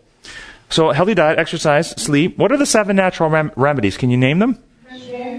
So 0.70 0.92
healthy 0.92 1.16
diet, 1.16 1.40
exercise, 1.40 1.90
sleep. 2.02 2.38
What 2.38 2.52
are 2.52 2.58
the 2.58 2.66
seven 2.66 2.96
natural 2.96 3.30
rem- 3.30 3.52
remedies? 3.56 3.98
Can 3.98 4.12
you 4.12 4.18
name 4.18 4.40
them? 4.40 4.62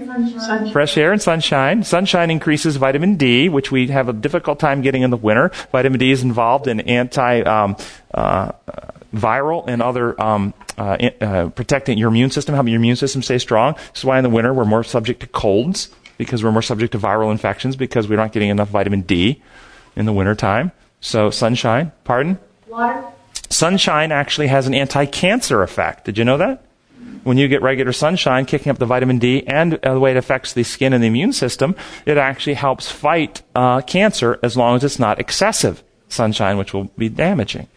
Sunshine. 0.05 0.71
Fresh 0.71 0.97
air 0.97 1.11
and 1.11 1.21
sunshine. 1.21 1.83
Sunshine 1.83 2.31
increases 2.31 2.75
vitamin 2.77 3.15
D, 3.15 3.49
which 3.49 3.71
we 3.71 3.87
have 3.87 4.09
a 4.09 4.13
difficult 4.13 4.59
time 4.59 4.81
getting 4.81 5.01
in 5.01 5.09
the 5.09 5.17
winter. 5.17 5.51
Vitamin 5.71 5.99
D 5.99 6.11
is 6.11 6.23
involved 6.23 6.67
in 6.67 6.79
anti 6.81 7.41
um, 7.41 7.75
uh, 8.13 8.51
viral 9.13 9.65
and 9.67 9.81
other 9.81 10.19
um, 10.21 10.53
uh, 10.77 11.09
uh, 11.21 11.49
protecting 11.49 11.97
your 11.97 12.09
immune 12.09 12.31
system, 12.31 12.55
helping 12.55 12.71
your 12.71 12.79
immune 12.79 12.95
system 12.95 13.21
stay 13.21 13.37
strong. 13.37 13.73
This 13.73 13.99
is 13.99 14.05
why 14.05 14.17
in 14.17 14.23
the 14.23 14.29
winter 14.29 14.53
we're 14.53 14.65
more 14.65 14.83
subject 14.83 15.19
to 15.21 15.27
colds 15.27 15.89
because 16.17 16.43
we're 16.43 16.51
more 16.51 16.61
subject 16.61 16.91
to 16.91 16.99
viral 16.99 17.31
infections 17.31 17.75
because 17.75 18.07
we're 18.07 18.17
not 18.17 18.31
getting 18.31 18.49
enough 18.49 18.69
vitamin 18.69 19.01
D 19.01 19.41
in 19.95 20.05
the 20.05 20.13
winter 20.13 20.35
time. 20.35 20.71
So 21.01 21.29
sunshine, 21.29 21.91
pardon? 22.03 22.39
Water? 22.67 23.03
Sunshine 23.49 24.11
actually 24.11 24.47
has 24.47 24.67
an 24.67 24.73
anti-cancer 24.73 25.63
effect. 25.63 26.05
Did 26.05 26.17
you 26.17 26.25
know 26.25 26.37
that? 26.37 26.63
When 27.23 27.37
you 27.37 27.47
get 27.47 27.61
regular 27.61 27.91
sunshine, 27.91 28.45
kicking 28.45 28.69
up 28.69 28.77
the 28.77 28.85
vitamin 28.85 29.19
D 29.19 29.45
and 29.47 29.75
uh, 29.75 29.93
the 29.93 29.99
way 29.99 30.11
it 30.11 30.17
affects 30.17 30.53
the 30.53 30.63
skin 30.63 30.93
and 30.93 31.03
the 31.03 31.07
immune 31.07 31.33
system, 31.33 31.75
it 32.05 32.17
actually 32.17 32.55
helps 32.55 32.89
fight 32.89 33.41
uh, 33.55 33.81
cancer 33.81 34.39
as 34.43 34.55
long 34.57 34.75
as 34.75 34.83
it's 34.83 34.99
not 34.99 35.19
excessive 35.19 35.83
sunshine, 36.07 36.57
which 36.57 36.73
will 36.73 36.85
be 36.97 37.09
damaging. 37.09 37.67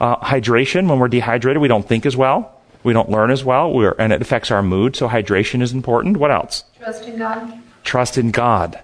Uh, 0.00 0.16
hydration, 0.16 0.88
when 0.88 0.98
we're 0.98 1.08
dehydrated, 1.08 1.60
we 1.60 1.68
don't 1.68 1.86
think 1.86 2.06
as 2.06 2.16
well. 2.16 2.60
We 2.82 2.94
don't 2.94 3.10
learn 3.10 3.30
as 3.30 3.44
well, 3.44 3.70
we're, 3.72 3.94
and 3.98 4.12
it 4.12 4.22
affects 4.22 4.50
our 4.50 4.62
mood, 4.62 4.96
so 4.96 5.08
hydration 5.08 5.60
is 5.60 5.72
important. 5.72 6.16
What 6.16 6.30
else? 6.30 6.64
Trust 6.78 7.04
in 7.04 7.18
God. 7.18 7.62
Trust 7.84 8.16
in 8.16 8.30
God. 8.30 8.80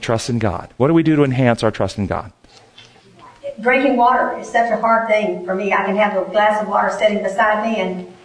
Trust 0.00 0.30
in 0.30 0.38
God. 0.38 0.72
What 0.78 0.88
do 0.88 0.94
we 0.94 1.02
do 1.02 1.16
to 1.16 1.24
enhance 1.24 1.62
our 1.62 1.70
trust 1.70 1.98
in 1.98 2.06
God? 2.06 2.32
Drinking 3.60 3.96
water 3.96 4.38
is 4.38 4.48
such 4.48 4.70
a 4.70 4.76
hard 4.76 5.08
thing 5.08 5.44
for 5.44 5.54
me. 5.54 5.72
I 5.72 5.84
can 5.84 5.96
have 5.96 6.16
a 6.16 6.30
glass 6.30 6.62
of 6.62 6.68
water 6.68 6.90
sitting 6.98 7.22
beside 7.22 7.70
me 7.70 7.80
and 7.80 8.15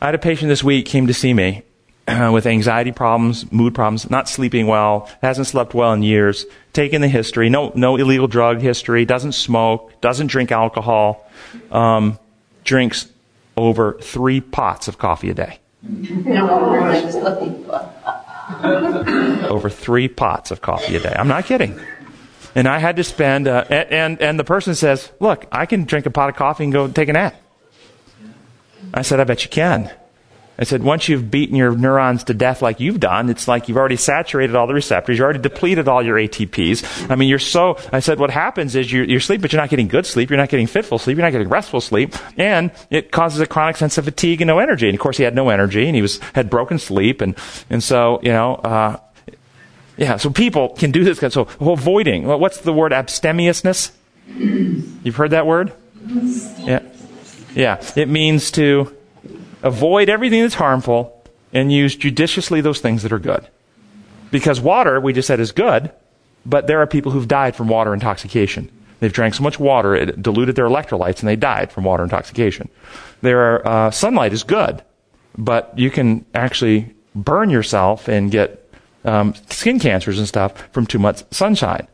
I 0.00 0.06
had 0.06 0.14
a 0.14 0.18
patient 0.18 0.48
this 0.48 0.64
week 0.64 0.86
came 0.86 1.08
to 1.08 1.14
see 1.14 1.34
me 1.34 1.62
with 2.08 2.46
anxiety 2.46 2.90
problems, 2.90 3.50
mood 3.52 3.74
problems, 3.74 4.08
not 4.08 4.28
sleeping 4.28 4.66
well, 4.66 5.10
hasn't 5.20 5.46
slept 5.46 5.74
well 5.74 5.92
in 5.92 6.02
years, 6.02 6.46
taking 6.72 7.02
the 7.02 7.08
history, 7.08 7.50
no, 7.50 7.70
no 7.74 7.96
illegal 7.96 8.26
drug 8.26 8.60
history, 8.60 9.04
doesn't 9.04 9.32
smoke, 9.32 9.92
doesn't 10.00 10.28
drink 10.28 10.52
alcohol, 10.52 11.28
um, 11.70 12.18
drinks 12.64 13.08
over 13.58 13.98
three 14.00 14.40
pots 14.40 14.88
of 14.88 14.96
coffee 14.96 15.28
a 15.28 15.34
day. 15.34 15.58
over 19.48 19.68
three 19.68 20.08
pots 20.08 20.50
of 20.50 20.62
coffee 20.62 20.96
a 20.96 21.00
day. 21.00 21.14
I'm 21.16 21.28
not 21.28 21.44
kidding. 21.44 21.78
And 22.54 22.66
I 22.66 22.78
had 22.78 22.96
to 22.96 23.04
spend, 23.04 23.46
uh, 23.46 23.64
and, 23.68 24.20
and 24.20 24.38
the 24.38 24.44
person 24.44 24.74
says, 24.74 25.12
look, 25.20 25.46
I 25.52 25.66
can 25.66 25.84
drink 25.84 26.06
a 26.06 26.10
pot 26.10 26.30
of 26.30 26.36
coffee 26.36 26.64
and 26.64 26.72
go 26.72 26.88
take 26.88 27.08
a 27.08 27.12
nap. 27.12 27.40
I 28.92 29.02
said, 29.02 29.20
I 29.20 29.24
bet 29.24 29.44
you 29.44 29.50
can. 29.50 29.90
I 30.60 30.64
said, 30.64 30.82
once 30.82 31.08
you've 31.08 31.30
beaten 31.30 31.56
your 31.56 31.74
neurons 31.74 32.24
to 32.24 32.34
death 32.34 32.60
like 32.60 32.80
you've 32.80 33.00
done, 33.00 33.30
it's 33.30 33.48
like 33.48 33.68
you've 33.68 33.78
already 33.78 33.96
saturated 33.96 34.54
all 34.54 34.66
the 34.66 34.74
receptors. 34.74 35.16
You've 35.16 35.24
already 35.24 35.38
depleted 35.38 35.88
all 35.88 36.02
your 36.02 36.16
ATPs. 36.16 37.10
I 37.10 37.14
mean, 37.14 37.30
you're 37.30 37.38
so, 37.38 37.78
I 37.94 38.00
said, 38.00 38.18
what 38.18 38.28
happens 38.28 38.76
is 38.76 38.92
you're, 38.92 39.04
you're 39.04 39.20
sleep, 39.20 39.40
but 39.40 39.54
you're 39.54 39.62
not 39.62 39.70
getting 39.70 39.88
good 39.88 40.04
sleep. 40.04 40.28
You're 40.28 40.36
not 40.36 40.50
getting 40.50 40.66
fitful 40.66 40.98
sleep. 40.98 41.16
You're 41.16 41.24
not 41.24 41.32
getting 41.32 41.48
restful 41.48 41.80
sleep. 41.80 42.14
And 42.36 42.72
it 42.90 43.10
causes 43.10 43.40
a 43.40 43.46
chronic 43.46 43.78
sense 43.78 43.96
of 43.96 44.04
fatigue 44.04 44.42
and 44.42 44.48
no 44.48 44.58
energy. 44.58 44.86
And 44.86 44.94
of 44.94 45.00
course, 45.00 45.16
he 45.16 45.22
had 45.22 45.34
no 45.34 45.48
energy 45.48 45.86
and 45.86 45.96
he 45.96 46.02
was, 46.02 46.18
had 46.34 46.50
broken 46.50 46.78
sleep. 46.78 47.22
And, 47.22 47.38
and 47.70 47.82
so, 47.82 48.20
you 48.22 48.32
know, 48.32 48.56
uh, 48.56 48.98
yeah, 49.96 50.18
so 50.18 50.28
people 50.28 50.70
can 50.70 50.90
do 50.90 51.04
this. 51.04 51.20
So 51.32 51.48
avoiding, 51.58 52.26
what's 52.26 52.58
the 52.60 52.72
word 52.74 52.92
abstemiousness? 52.92 53.92
You've 54.26 55.16
heard 55.16 55.30
that 55.30 55.46
word? 55.46 55.72
Yeah. 56.58 56.82
Yeah, 57.54 57.82
it 57.96 58.08
means 58.08 58.50
to 58.52 58.96
avoid 59.62 60.08
everything 60.08 60.42
that's 60.42 60.54
harmful 60.54 61.16
and 61.52 61.72
use 61.72 61.96
judiciously 61.96 62.60
those 62.60 62.80
things 62.80 63.02
that 63.02 63.12
are 63.12 63.18
good. 63.18 63.48
Because 64.30 64.60
water, 64.60 65.00
we 65.00 65.12
just 65.12 65.26
said, 65.26 65.40
is 65.40 65.52
good, 65.52 65.90
but 66.46 66.66
there 66.66 66.80
are 66.80 66.86
people 66.86 67.12
who've 67.12 67.26
died 67.26 67.56
from 67.56 67.68
water 67.68 67.92
intoxication. 67.92 68.70
They've 69.00 69.12
drank 69.12 69.34
so 69.34 69.42
much 69.42 69.58
water, 69.58 69.94
it 69.94 70.22
diluted 70.22 70.56
their 70.56 70.66
electrolytes, 70.66 71.20
and 71.20 71.28
they 71.28 71.36
died 71.36 71.72
from 71.72 71.84
water 71.84 72.04
intoxication. 72.04 72.68
There 73.22 73.40
are, 73.40 73.68
uh, 73.68 73.90
sunlight 73.90 74.32
is 74.32 74.42
good, 74.42 74.82
but 75.36 75.76
you 75.76 75.90
can 75.90 76.24
actually 76.34 76.94
burn 77.14 77.50
yourself 77.50 78.08
and 78.08 78.30
get 78.30 78.70
um, 79.04 79.34
skin 79.48 79.80
cancers 79.80 80.18
and 80.18 80.28
stuff 80.28 80.52
from 80.72 80.86
too 80.86 80.98
much 80.98 81.24
sunshine. 81.32 81.88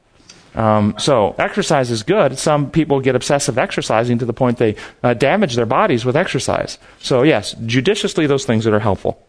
Um, 0.56 0.94
so 0.98 1.34
exercise 1.38 1.90
is 1.90 2.02
good. 2.02 2.38
Some 2.38 2.70
people 2.70 3.00
get 3.00 3.14
obsessive 3.14 3.58
exercising 3.58 4.18
to 4.18 4.24
the 4.24 4.32
point 4.32 4.58
they 4.58 4.76
uh, 5.02 5.14
damage 5.14 5.54
their 5.54 5.66
bodies 5.66 6.04
with 6.04 6.16
exercise. 6.16 6.78
So 6.98 7.22
yes, 7.22 7.54
judiciously 7.66 8.26
those 8.26 8.46
things 8.46 8.64
that 8.64 8.72
are 8.72 8.80
helpful. 8.80 9.22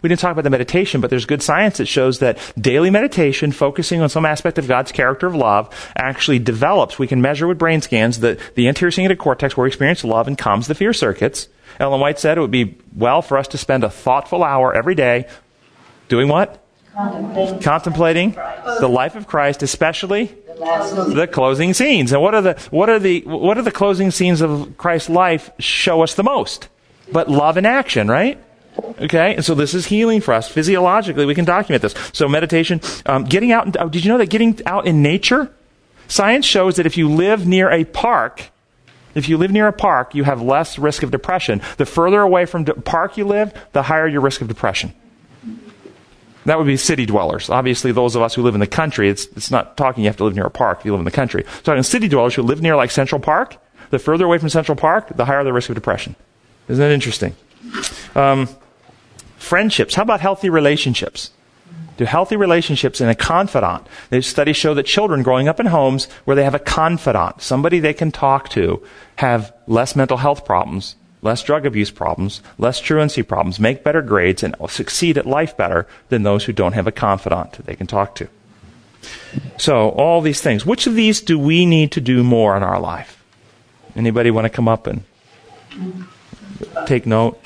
We 0.00 0.08
didn't 0.08 0.20
talk 0.20 0.32
about 0.32 0.42
the 0.42 0.50
meditation, 0.50 1.00
but 1.00 1.10
there's 1.10 1.26
good 1.26 1.42
science 1.42 1.78
that 1.78 1.86
shows 1.86 2.18
that 2.18 2.38
daily 2.58 2.90
meditation, 2.90 3.52
focusing 3.52 4.00
on 4.00 4.08
some 4.08 4.26
aspect 4.26 4.58
of 4.58 4.66
God's 4.66 4.90
character 4.90 5.28
of 5.28 5.36
love, 5.36 5.92
actually 5.96 6.40
develops. 6.40 6.98
We 6.98 7.06
can 7.06 7.22
measure 7.22 7.46
with 7.46 7.58
brain 7.58 7.80
scans 7.80 8.18
the, 8.18 8.40
the 8.56 8.66
anterior 8.66 8.90
cingulate 8.90 9.18
cortex 9.18 9.56
where 9.56 9.62
we 9.62 9.68
experience 9.68 10.02
love 10.02 10.26
and 10.26 10.36
calms 10.36 10.66
the 10.66 10.74
fear 10.74 10.92
circuits. 10.92 11.46
Ellen 11.78 12.00
White 12.00 12.18
said 12.18 12.36
it 12.36 12.40
would 12.40 12.50
be 12.50 12.78
well 12.96 13.22
for 13.22 13.38
us 13.38 13.48
to 13.48 13.58
spend 13.58 13.84
a 13.84 13.90
thoughtful 13.90 14.42
hour 14.42 14.74
every 14.74 14.96
day 14.96 15.28
doing 16.08 16.28
what? 16.28 16.61
Contemplating. 16.94 17.60
Contemplating 17.60 18.30
the 18.32 18.88
life 18.88 19.16
of 19.16 19.26
Christ, 19.26 19.62
especially 19.62 20.26
the 20.46 21.28
closing 21.30 21.72
scenes. 21.74 22.12
And 22.12 22.22
what 22.22 22.34
are 22.34 22.42
the 22.42 22.54
what 22.70 22.90
are 22.90 22.98
the 22.98 23.20
what 23.22 23.56
are 23.56 23.62
the 23.62 23.72
closing 23.72 24.10
scenes 24.10 24.40
of 24.40 24.76
Christ's 24.76 25.08
life 25.08 25.50
show 25.58 26.02
us 26.02 26.14
the 26.14 26.22
most? 26.22 26.68
But 27.10 27.30
love 27.30 27.56
in 27.56 27.66
action, 27.66 28.08
right? 28.08 28.38
Okay, 29.00 29.34
and 29.34 29.44
so 29.44 29.54
this 29.54 29.74
is 29.74 29.86
healing 29.86 30.20
for 30.20 30.32
us 30.32 30.48
physiologically. 30.48 31.26
We 31.26 31.34
can 31.34 31.44
document 31.44 31.82
this. 31.82 31.94
So 32.12 32.28
meditation, 32.28 32.80
um, 33.06 33.24
getting 33.24 33.52
out. 33.52 33.76
Oh, 33.78 33.88
did 33.88 34.04
you 34.04 34.10
know 34.10 34.18
that 34.18 34.30
getting 34.30 34.58
out 34.66 34.86
in 34.86 35.02
nature? 35.02 35.52
Science 36.08 36.44
shows 36.44 36.76
that 36.76 36.86
if 36.86 36.96
you 36.96 37.08
live 37.08 37.46
near 37.46 37.70
a 37.70 37.84
park, 37.84 38.50
if 39.14 39.28
you 39.28 39.38
live 39.38 39.50
near 39.50 39.66
a 39.66 39.72
park, 39.72 40.14
you 40.14 40.24
have 40.24 40.40
less 40.42 40.78
risk 40.78 41.02
of 41.02 41.10
depression. 41.10 41.60
The 41.76 41.86
further 41.86 42.20
away 42.20 42.44
from 42.46 42.64
the 42.64 42.74
park 42.74 43.16
you 43.16 43.24
live, 43.24 43.52
the 43.72 43.82
higher 43.82 44.06
your 44.06 44.20
risk 44.20 44.40
of 44.40 44.48
depression. 44.48 44.94
That 46.44 46.58
would 46.58 46.66
be 46.66 46.76
city 46.76 47.06
dwellers. 47.06 47.50
Obviously, 47.50 47.92
those 47.92 48.16
of 48.16 48.22
us 48.22 48.34
who 48.34 48.42
live 48.42 48.54
in 48.54 48.60
the 48.60 48.66
country, 48.66 49.08
it's, 49.08 49.26
it's 49.36 49.50
not 49.50 49.76
talking 49.76 50.02
you 50.02 50.08
have 50.08 50.16
to 50.16 50.24
live 50.24 50.34
near 50.34 50.46
a 50.46 50.50
park 50.50 50.80
if 50.80 50.84
you 50.84 50.92
live 50.92 51.00
in 51.00 51.04
the 51.04 51.10
country. 51.10 51.42
It's 51.42 51.62
talking 51.62 51.82
city 51.82 52.08
dwellers 52.08 52.34
who 52.34 52.42
live 52.42 52.60
near 52.60 52.76
like 52.76 52.90
Central 52.90 53.20
Park. 53.20 53.56
The 53.90 53.98
further 53.98 54.24
away 54.24 54.38
from 54.38 54.48
Central 54.48 54.74
Park, 54.74 55.16
the 55.16 55.26
higher 55.26 55.44
the 55.44 55.52
risk 55.52 55.68
of 55.68 55.74
depression. 55.74 56.16
Isn't 56.68 56.82
that 56.82 56.92
interesting? 56.92 57.36
Um, 58.14 58.48
friendships. 59.36 59.94
How 59.94 60.02
about 60.02 60.20
healthy 60.20 60.48
relationships? 60.48 61.30
Do 61.98 62.06
healthy 62.06 62.36
relationships 62.36 63.00
and 63.00 63.10
a 63.10 63.14
confidant. 63.14 63.86
There's 64.08 64.26
studies 64.26 64.56
show 64.56 64.72
that 64.74 64.84
children 64.84 65.22
growing 65.22 65.46
up 65.46 65.60
in 65.60 65.66
homes 65.66 66.06
where 66.24 66.34
they 66.34 66.44
have 66.44 66.54
a 66.54 66.58
confidant, 66.58 67.42
somebody 67.42 67.80
they 67.80 67.92
can 67.92 68.10
talk 68.10 68.48
to, 68.50 68.82
have 69.16 69.54
less 69.66 69.94
mental 69.94 70.16
health 70.16 70.44
problems 70.44 70.96
less 71.22 71.42
drug 71.42 71.64
abuse 71.64 71.90
problems, 71.90 72.42
less 72.58 72.80
truancy 72.80 73.22
problems, 73.22 73.58
make 73.58 73.84
better 73.84 74.02
grades, 74.02 74.42
and 74.42 74.54
succeed 74.68 75.16
at 75.16 75.26
life 75.26 75.56
better 75.56 75.86
than 76.08 76.24
those 76.24 76.44
who 76.44 76.52
don't 76.52 76.74
have 76.74 76.86
a 76.86 76.92
confidant 76.92 77.52
that 77.52 77.66
they 77.66 77.76
can 77.76 77.86
talk 77.86 78.14
to. 78.16 78.28
So, 79.56 79.90
all 79.90 80.20
these 80.20 80.40
things. 80.40 80.66
Which 80.66 80.86
of 80.86 80.94
these 80.94 81.20
do 81.20 81.38
we 81.38 81.64
need 81.64 81.92
to 81.92 82.00
do 82.00 82.22
more 82.22 82.56
in 82.56 82.62
our 82.62 82.78
life? 82.78 83.22
Anybody 83.96 84.30
want 84.30 84.44
to 84.44 84.50
come 84.50 84.68
up 84.68 84.86
and 84.86 85.02
take 86.86 87.06
note? 87.06 87.40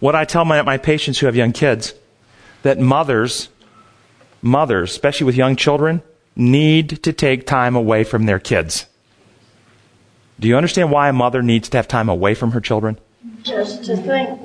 What 0.00 0.14
I 0.14 0.24
tell 0.24 0.44
my, 0.44 0.62
my 0.62 0.78
patients 0.78 1.18
who 1.18 1.26
have 1.26 1.36
young 1.36 1.52
kids, 1.52 1.94
that 2.62 2.78
mothers, 2.78 3.48
mothers, 4.42 4.90
especially 4.90 5.26
with 5.26 5.36
young 5.36 5.56
children, 5.56 6.02
need 6.36 7.02
to 7.02 7.12
take 7.12 7.46
time 7.46 7.76
away 7.76 8.04
from 8.04 8.26
their 8.26 8.38
kids. 8.38 8.86
Do 10.40 10.48
you 10.48 10.56
understand 10.56 10.90
why 10.90 11.08
a 11.08 11.12
mother 11.12 11.42
needs 11.42 11.68
to 11.70 11.78
have 11.78 11.88
time 11.88 12.08
away 12.08 12.34
from 12.34 12.52
her 12.52 12.60
children? 12.60 12.98
Just 13.42 13.84
to 13.84 13.96
think. 13.96 14.40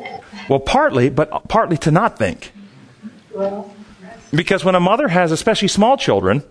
Well, 0.50 0.60
partly, 0.60 1.10
but 1.10 1.48
partly 1.48 1.78
to 1.78 1.92
not 1.92 2.18
think. 2.18 2.52
Well, 3.34 3.74
Because 4.32 4.64
when 4.64 4.76
a 4.76 4.80
mother 4.80 5.08
has 5.08 5.32
especially 5.32 5.68
small 5.68 5.98
children, 5.98 6.44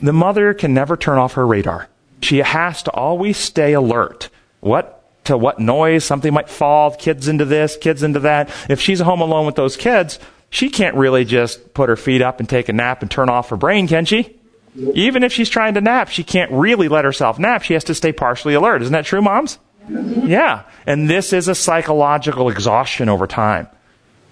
the 0.00 0.12
mother 0.12 0.54
can 0.54 0.74
never 0.74 0.96
turn 0.96 1.18
off 1.18 1.34
her 1.34 1.46
radar. 1.46 1.88
She 2.20 2.38
has 2.38 2.82
to 2.84 2.90
always 2.90 3.36
stay 3.36 3.72
alert. 3.72 4.28
What 4.60 4.98
to 5.24 5.36
what 5.36 5.60
noise 5.60 6.04
something 6.04 6.32
might 6.34 6.48
fall, 6.48 6.94
kids 6.94 7.28
into 7.28 7.44
this, 7.44 7.76
kids 7.76 8.02
into 8.02 8.20
that. 8.20 8.50
If 8.68 8.80
she's 8.80 8.98
home 9.00 9.20
alone 9.20 9.46
with 9.46 9.54
those 9.54 9.76
kids, 9.76 10.18
she 10.50 10.68
can't 10.68 10.96
really 10.96 11.24
just 11.24 11.74
put 11.74 11.88
her 11.88 11.96
feet 11.96 12.22
up 12.22 12.40
and 12.40 12.48
take 12.48 12.68
a 12.68 12.72
nap 12.72 13.02
and 13.02 13.10
turn 13.10 13.28
off 13.28 13.50
her 13.50 13.56
brain, 13.56 13.86
can 13.86 14.04
she? 14.04 14.36
Even 14.74 15.22
if 15.22 15.32
she's 15.32 15.50
trying 15.50 15.74
to 15.74 15.80
nap, 15.80 16.08
she 16.08 16.24
can't 16.24 16.50
really 16.50 16.88
let 16.88 17.04
herself 17.04 17.38
nap. 17.38 17.62
She 17.62 17.74
has 17.74 17.84
to 17.84 17.94
stay 17.94 18.12
partially 18.12 18.54
alert. 18.54 18.82
Isn't 18.82 18.92
that 18.92 19.04
true, 19.04 19.20
moms? 19.20 19.58
Yeah. 19.88 20.62
And 20.86 21.10
this 21.10 21.32
is 21.32 21.48
a 21.48 21.54
psychological 21.54 22.48
exhaustion 22.48 23.08
over 23.08 23.26
time. 23.26 23.68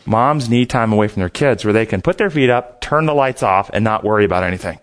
Moms 0.07 0.49
need 0.49 0.71
time 0.71 0.93
away 0.93 1.09
from 1.09 1.21
their 1.21 1.29
kids 1.29 1.65
where 1.65 1.75
they 1.75 1.85
can 1.85 2.01
put 2.01 2.17
their 2.17 2.31
feet 2.31 2.49
up, 2.49 2.81
turn 2.81 3.05
the 3.07 3.15
lights 3.15 3.43
off, 3.43 3.71
and 3.73 3.85
not 3.85 4.03
worry 4.03 4.25
about 4.25 4.43
anything. 4.43 4.79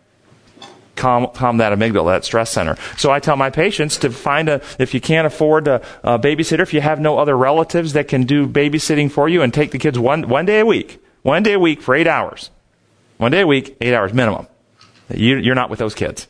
Calm, 0.96 1.28
calm 1.34 1.58
that 1.58 1.78
amygdala, 1.78 2.14
that 2.14 2.26
stress 2.26 2.52
center. 2.52 2.76
So 2.98 3.12
I 3.12 3.20
tell 3.20 3.36
my 3.36 3.50
patients 3.50 3.98
to 3.98 4.12
find 4.12 4.50
a, 4.50 4.62
if 4.80 4.94
you 4.94 5.02
can't 5.02 5.28
afford 5.28 5.68
a, 5.68 5.82
a 6.04 6.20
babysitter, 6.20 6.62
if 6.62 6.74
you 6.74 6.82
have 6.82 7.00
no 7.00 7.18
other 7.18 7.38
relatives 7.38 7.94
that 7.94 8.08
can 8.08 8.24
do 8.24 8.48
babysitting 8.48 9.12
for 9.12 9.28
you 9.28 9.42
and 9.42 9.54
take 9.54 9.72
the 9.72 9.80
kids 9.80 9.98
one, 9.98 10.28
one 10.30 10.46
day 10.46 10.60
a 10.60 10.66
week, 10.66 11.04
one 11.24 11.44
day 11.44 11.54
a 11.54 11.60
week 11.60 11.82
for 11.82 11.96
eight 11.96 12.08
hours. 12.08 12.52
One 13.18 13.32
day 13.32 13.42
a 13.42 13.48
week, 13.48 13.78
eight 13.82 13.94
hours 13.94 14.14
minimum. 14.14 14.48
You, 15.14 15.38
you're 15.38 15.56
not 15.56 15.70
with 15.70 15.80
those 15.80 15.96
kids. 15.96 16.28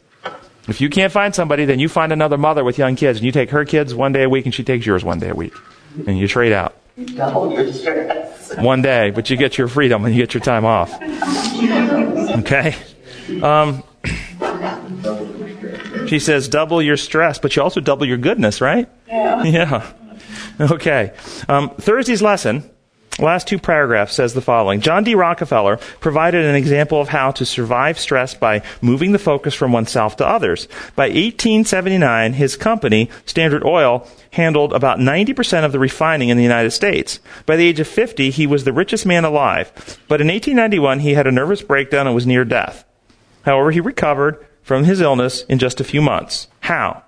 If 0.67 0.81
you 0.81 0.89
can't 0.89 1.13
find 1.13 1.33
somebody, 1.33 1.65
then 1.65 1.79
you 1.79 1.87
find 1.87 2.11
another 2.11 2.37
mother 2.37 2.63
with 2.63 2.77
young 2.77 2.95
kids 2.95 3.19
and 3.19 3.25
you 3.25 3.31
take 3.31 3.51
her 3.51 3.63
kids 3.63 3.95
one 3.95 4.11
day 4.11 4.23
a 4.23 4.29
week 4.29 4.45
and 4.45 4.53
she 4.53 4.63
takes 4.63 4.85
yours 4.85 5.03
one 5.03 5.19
day 5.19 5.29
a 5.29 5.35
week. 5.35 5.53
And 6.05 6.19
you 6.19 6.27
trade 6.27 6.51
out. 6.51 6.75
Double 7.15 7.53
your 7.53 7.71
stress. 7.71 8.55
One 8.57 8.81
day, 8.81 9.11
but 9.11 9.29
you 9.29 9.37
get 9.37 9.57
your 9.57 9.67
freedom 9.67 10.03
and 10.03 10.13
you 10.13 10.21
get 10.21 10.33
your 10.33 10.41
time 10.41 10.65
off. 10.65 10.93
Okay? 12.39 12.75
Um, 13.41 13.83
she 16.07 16.19
says, 16.19 16.49
double 16.49 16.81
your 16.81 16.97
stress, 16.97 17.39
but 17.39 17.55
you 17.55 17.61
also 17.61 17.79
double 17.79 18.05
your 18.05 18.17
goodness, 18.17 18.61
right? 18.61 18.89
Yeah. 19.07 19.43
Yeah. 19.43 19.93
Okay. 20.59 21.13
Um, 21.47 21.69
Thursday's 21.77 22.21
lesson, 22.21 22.69
last 23.19 23.47
two 23.47 23.59
paragraphs, 23.59 24.13
says 24.13 24.33
the 24.33 24.41
following 24.41 24.81
John 24.81 25.03
D. 25.03 25.15
Rockefeller 25.15 25.77
provided 25.99 26.45
an 26.45 26.55
example 26.55 27.01
of 27.01 27.09
how 27.09 27.31
to 27.31 27.45
survive 27.45 27.99
stress 27.99 28.33
by 28.33 28.61
moving 28.81 29.11
the 29.11 29.19
focus 29.19 29.53
from 29.53 29.71
oneself 29.71 30.17
to 30.17 30.27
others. 30.27 30.67
By 30.95 31.07
1879, 31.07 32.33
his 32.33 32.55
company, 32.55 33.09
Standard 33.25 33.63
Oil, 33.63 34.07
handled 34.31 34.73
about 34.73 34.99
90% 34.99 35.65
of 35.65 35.71
the 35.71 35.79
refining 35.79 36.29
in 36.29 36.37
the 36.37 36.43
United 36.43 36.71
States. 36.71 37.19
By 37.45 37.55
the 37.55 37.67
age 37.67 37.79
of 37.79 37.87
50, 37.87 38.29
he 38.29 38.47
was 38.47 38.63
the 38.63 38.73
richest 38.73 39.05
man 39.05 39.25
alive. 39.25 39.71
But 40.07 40.21
in 40.21 40.27
1891, 40.27 40.99
he 40.99 41.13
had 41.13 41.27
a 41.27 41.31
nervous 41.31 41.61
breakdown 41.61 42.07
and 42.07 42.15
was 42.15 42.27
near 42.27 42.45
death. 42.45 42.85
However, 43.43 43.71
he 43.71 43.79
recovered 43.79 44.45
from 44.61 44.83
his 44.83 45.01
illness 45.01 45.43
in 45.43 45.59
just 45.59 45.79
a 45.79 45.85
few 45.85 46.01
months. 46.01 46.47
How? 46.59 47.03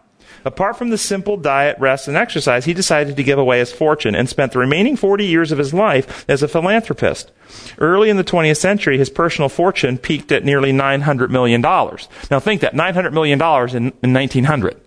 Apart 0.45 0.77
from 0.77 0.89
the 0.89 0.97
simple 0.97 1.37
diet, 1.37 1.77
rest, 1.79 2.07
and 2.07 2.17
exercise, 2.17 2.65
he 2.65 2.73
decided 2.73 3.15
to 3.15 3.23
give 3.23 3.39
away 3.39 3.59
his 3.59 3.71
fortune 3.71 4.15
and 4.15 4.29
spent 4.29 4.51
the 4.51 4.59
remaining 4.59 4.95
40 4.95 5.25
years 5.25 5.51
of 5.51 5.57
his 5.57 5.73
life 5.73 6.25
as 6.29 6.43
a 6.43 6.47
philanthropist. 6.47 7.31
Early 7.77 8.09
in 8.09 8.17
the 8.17 8.23
20th 8.23 8.57
century, 8.57 8.97
his 8.97 9.09
personal 9.09 9.49
fortune 9.49 9.97
peaked 9.97 10.31
at 10.31 10.45
nearly 10.45 10.71
$900 10.71 11.29
million. 11.29 11.61
Now 11.61 12.39
think 12.39 12.61
that, 12.61 12.73
$900 12.73 13.13
million 13.13 13.39
in, 13.75 13.93
in 14.03 14.13
1900. 14.13 14.79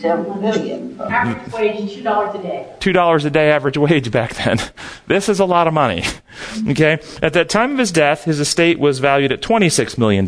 Seven 0.00 0.40
million. 0.42 1.00
Average 1.00 1.52
wage, 1.52 1.94
two 1.94 2.02
dollars 2.02 2.34
a 2.34 2.42
day. 2.42 2.68
$2 2.80 3.24
a 3.24 3.30
day 3.30 3.50
average 3.50 3.78
wage 3.78 4.10
back 4.10 4.34
then. 4.34 4.58
This 5.06 5.28
is 5.28 5.40
a 5.40 5.44
lot 5.44 5.66
of 5.66 5.74
money. 5.74 6.04
Okay? 6.68 6.98
At 7.22 7.32
the 7.32 7.46
time 7.46 7.72
of 7.72 7.78
his 7.78 7.90
death, 7.90 8.24
his 8.24 8.40
estate 8.40 8.78
was 8.78 8.98
valued 8.98 9.32
at 9.32 9.40
$26 9.40 9.96
million, 9.96 10.26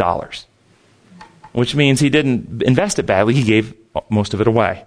which 1.52 1.74
means 1.74 2.00
he 2.00 2.10
didn't 2.10 2.62
invest 2.62 2.98
it 2.98 3.06
badly. 3.06 3.34
He 3.34 3.44
gave 3.44 3.74
most 4.08 4.34
of 4.34 4.40
it 4.40 4.46
away. 4.48 4.84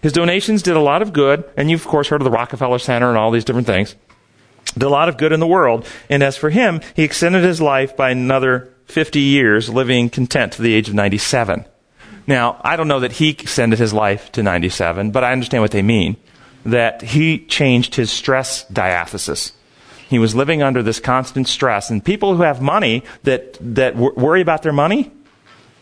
His 0.00 0.12
donations 0.12 0.62
did 0.62 0.76
a 0.76 0.80
lot 0.80 1.02
of 1.02 1.12
good, 1.12 1.44
and 1.56 1.70
you've, 1.70 1.80
of 1.80 1.88
course, 1.88 2.08
heard 2.08 2.20
of 2.20 2.24
the 2.24 2.30
Rockefeller 2.30 2.78
Center 2.78 3.08
and 3.08 3.18
all 3.18 3.30
these 3.30 3.44
different 3.44 3.66
things. 3.66 3.96
Did 4.74 4.84
a 4.84 4.88
lot 4.88 5.08
of 5.08 5.16
good 5.16 5.32
in 5.32 5.40
the 5.40 5.46
world. 5.46 5.86
And 6.08 6.22
as 6.22 6.36
for 6.36 6.50
him, 6.50 6.80
he 6.94 7.02
extended 7.02 7.42
his 7.42 7.60
life 7.60 7.96
by 7.96 8.10
another 8.10 8.72
50 8.86 9.20
years, 9.20 9.68
living 9.68 10.08
content 10.08 10.52
to 10.52 10.62
the 10.62 10.74
age 10.74 10.88
of 10.88 10.94
97. 10.94 11.64
Now, 12.26 12.60
I 12.62 12.76
don't 12.76 12.88
know 12.88 13.00
that 13.00 13.12
he 13.12 13.30
extended 13.30 13.78
his 13.78 13.92
life 13.92 14.30
to 14.32 14.42
97, 14.42 15.10
but 15.10 15.24
I 15.24 15.32
understand 15.32 15.62
what 15.62 15.70
they 15.70 15.82
mean. 15.82 16.16
That 16.64 17.00
he 17.02 17.38
changed 17.46 17.94
his 17.94 18.10
stress 18.10 18.64
diathesis. 18.64 19.52
He 20.08 20.18
was 20.18 20.34
living 20.34 20.62
under 20.62 20.82
this 20.82 21.00
constant 21.00 21.48
stress. 21.48 21.90
And 21.90 22.04
people 22.04 22.36
who 22.36 22.42
have 22.42 22.60
money 22.60 23.02
that, 23.24 23.56
that 23.60 23.96
wor- 23.96 24.14
worry 24.14 24.40
about 24.40 24.62
their 24.62 24.72
money, 24.72 25.10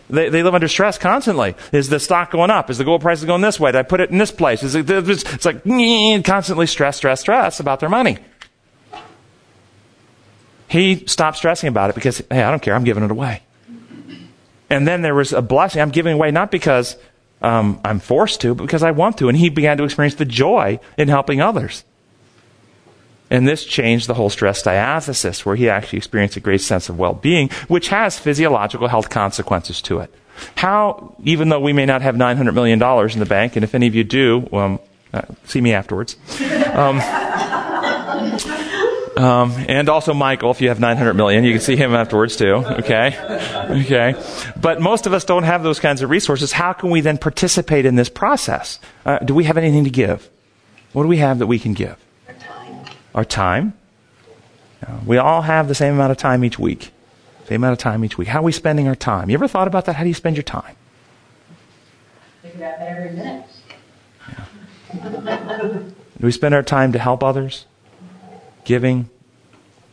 they, 0.08 0.28
they 0.28 0.42
live 0.42 0.54
under 0.54 0.68
stress 0.68 0.98
constantly. 0.98 1.54
Is 1.72 1.88
the 1.88 1.98
stock 1.98 2.30
going 2.30 2.50
up? 2.50 2.70
Is 2.70 2.78
the 2.78 2.84
gold 2.84 3.00
price 3.00 3.24
going 3.24 3.40
this 3.40 3.58
way? 3.58 3.72
Did 3.72 3.78
I 3.78 3.82
put 3.82 4.00
it 4.00 4.10
in 4.10 4.18
this 4.18 4.30
place? 4.30 4.62
Is 4.62 4.74
it, 4.74 4.88
it's 4.88 5.44
like 5.44 5.64
constantly 6.24 6.66
stress, 6.66 6.96
stress, 6.96 7.20
stress 7.20 7.60
about 7.60 7.80
their 7.80 7.88
money. 7.88 8.18
He 10.68 11.06
stopped 11.06 11.38
stressing 11.38 11.68
about 11.68 11.90
it 11.90 11.94
because, 11.94 12.22
hey, 12.30 12.42
I 12.42 12.50
don't 12.50 12.62
care. 12.62 12.74
I'm 12.74 12.84
giving 12.84 13.04
it 13.04 13.10
away. 13.10 13.42
And 14.68 14.86
then 14.86 15.02
there 15.02 15.14
was 15.14 15.32
a 15.32 15.42
blessing. 15.42 15.80
I'm 15.80 15.90
giving 15.90 16.14
away 16.14 16.30
not 16.32 16.50
because 16.50 16.96
um, 17.40 17.80
I'm 17.84 18.00
forced 18.00 18.40
to, 18.40 18.54
but 18.54 18.64
because 18.64 18.82
I 18.82 18.90
want 18.90 19.18
to. 19.18 19.28
And 19.28 19.38
he 19.38 19.48
began 19.48 19.76
to 19.78 19.84
experience 19.84 20.16
the 20.16 20.24
joy 20.24 20.80
in 20.98 21.08
helping 21.08 21.40
others. 21.40 21.84
And 23.30 23.46
this 23.46 23.64
changed 23.64 24.06
the 24.06 24.14
whole 24.14 24.30
stress 24.30 24.62
diathesis, 24.62 25.44
where 25.44 25.56
he 25.56 25.68
actually 25.68 25.98
experienced 25.98 26.36
a 26.36 26.40
great 26.40 26.60
sense 26.60 26.88
of 26.88 26.98
well 26.98 27.14
being, 27.14 27.50
which 27.68 27.88
has 27.88 28.18
physiological 28.18 28.88
health 28.88 29.10
consequences 29.10 29.82
to 29.82 29.98
it. 29.98 30.14
How, 30.56 31.14
even 31.24 31.48
though 31.48 31.60
we 31.60 31.72
may 31.72 31.86
not 31.86 32.02
have 32.02 32.14
$900 32.14 32.54
million 32.54 32.80
in 32.82 33.18
the 33.18 33.26
bank, 33.26 33.56
and 33.56 33.64
if 33.64 33.74
any 33.74 33.86
of 33.86 33.94
you 33.94 34.04
do, 34.04 34.48
um, 34.52 34.80
uh, 35.12 35.22
see 35.44 35.60
me 35.60 35.72
afterwards. 35.72 36.16
Um, 36.72 37.00
um, 39.16 39.52
and 39.68 39.88
also 39.88 40.12
Michael, 40.12 40.50
if 40.50 40.60
you 40.60 40.68
have 40.68 40.78
900 40.78 41.14
million, 41.14 41.42
you 41.44 41.52
can 41.52 41.60
see 41.60 41.76
him 41.76 41.94
afterwards 41.94 42.36
too. 42.36 42.54
Okay, 42.54 43.16
okay. 43.70 44.14
But 44.60 44.80
most 44.80 45.06
of 45.06 45.14
us 45.14 45.24
don't 45.24 45.44
have 45.44 45.62
those 45.62 45.80
kinds 45.80 46.02
of 46.02 46.10
resources. 46.10 46.52
How 46.52 46.74
can 46.74 46.90
we 46.90 47.00
then 47.00 47.16
participate 47.16 47.86
in 47.86 47.96
this 47.96 48.10
process? 48.10 48.78
Uh, 49.04 49.18
do 49.18 49.34
we 49.34 49.44
have 49.44 49.56
anything 49.56 49.84
to 49.84 49.90
give? 49.90 50.28
What 50.92 51.04
do 51.04 51.08
we 51.08 51.18
have 51.18 51.38
that 51.38 51.46
we 51.46 51.58
can 51.58 51.72
give? 51.72 51.96
Our 53.16 53.24
time. 53.24 53.72
Uh, 54.86 54.98
we 55.06 55.16
all 55.16 55.42
have 55.42 55.68
the 55.68 55.74
same 55.74 55.94
amount 55.94 56.12
of 56.12 56.18
time 56.18 56.44
each 56.44 56.58
week. 56.58 56.92
Same 57.48 57.62
amount 57.62 57.72
of 57.72 57.78
time 57.78 58.04
each 58.04 58.18
week. 58.18 58.28
How 58.28 58.40
are 58.40 58.42
we 58.42 58.52
spending 58.52 58.86
our 58.86 58.94
time? 58.94 59.30
You 59.30 59.34
ever 59.34 59.48
thought 59.48 59.66
about 59.66 59.86
that? 59.86 59.96
How 59.96 60.02
do 60.02 60.08
you 60.08 60.14
spend 60.14 60.36
your 60.36 60.42
time? 60.42 60.76
Think 62.42 62.56
about 62.56 62.78
that 62.78 62.88
every 62.88 63.10
minute. 63.12 63.46
Do 66.18 66.26
we 66.26 66.32
spend 66.32 66.54
our 66.54 66.62
time 66.62 66.92
to 66.92 66.98
help 66.98 67.24
others? 67.24 67.64
Giving? 68.64 69.08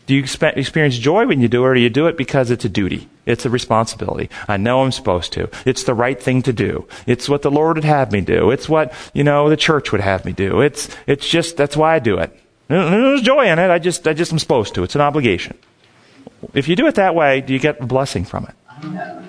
Do 0.06 0.16
you 0.16 0.24
expe- 0.24 0.58
experience 0.58 0.98
joy 0.98 1.26
when 1.26 1.40
you 1.40 1.48
do 1.48 1.64
it, 1.64 1.68
or 1.68 1.74
do 1.76 1.80
you 1.80 1.90
do 1.90 2.08
it 2.08 2.18
because 2.18 2.52
it's 2.52 2.66
a 2.66 2.70
duty? 2.70 3.08
It's 3.26 3.46
a 3.46 3.50
responsibility. 3.50 4.30
I 4.50 4.58
know 4.58 4.82
I'm 4.82 4.92
supposed 4.92 5.32
to. 5.34 5.50
It's 5.66 5.86
the 5.86 5.94
right 5.94 6.22
thing 6.22 6.42
to 6.42 6.52
do. 6.52 6.88
It's 7.08 7.30
what 7.30 7.42
the 7.42 7.52
Lord 7.52 7.78
would 7.78 7.86
have 7.86 8.12
me 8.12 8.20
do. 8.20 8.52
It's 8.52 8.68
what, 8.68 8.94
you 9.14 9.24
know, 9.24 9.50
the 9.50 9.56
church 9.56 9.94
would 9.94 10.02
have 10.02 10.26
me 10.26 10.34
do. 10.34 10.60
It's, 10.60 10.90
it's 11.08 11.30
just, 11.30 11.56
that's 11.56 11.78
why 11.78 11.96
I 11.96 12.00
do 12.00 12.18
it. 12.18 12.38
There's 12.68 13.22
joy 13.22 13.46
in 13.48 13.60
it. 13.60 13.70
I 13.70 13.80
just, 13.80 14.08
I 14.08 14.14
just 14.14 14.32
am 14.32 14.40
supposed 14.40 14.74
to. 14.76 14.84
It's 14.84 14.96
an 14.96 15.02
obligation. 15.02 15.58
If 16.54 16.68
you 16.68 16.76
do 16.76 16.88
it 16.88 16.96
that 16.96 17.16
way, 17.16 17.42
do 17.42 17.54
you 17.54 17.60
get 17.60 17.80
a 17.82 17.86
blessing 17.86 18.26
from 18.26 18.46
it? 18.46 18.56
No. 18.88 19.24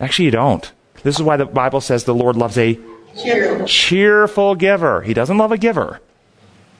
Actually, 0.00 0.26
you 0.26 0.30
don't. 0.32 0.70
This 1.02 1.16
is 1.16 1.22
why 1.22 1.36
the 1.36 1.46
Bible 1.46 1.80
says 1.80 2.04
the 2.04 2.14
Lord 2.14 2.36
loves 2.36 2.58
a 2.58 2.78
Cheerful. 3.20 3.66
cheerful 3.66 4.54
giver. 4.54 5.02
He 5.02 5.14
doesn't 5.14 5.36
love 5.38 5.52
a 5.52 5.58
giver 5.58 6.00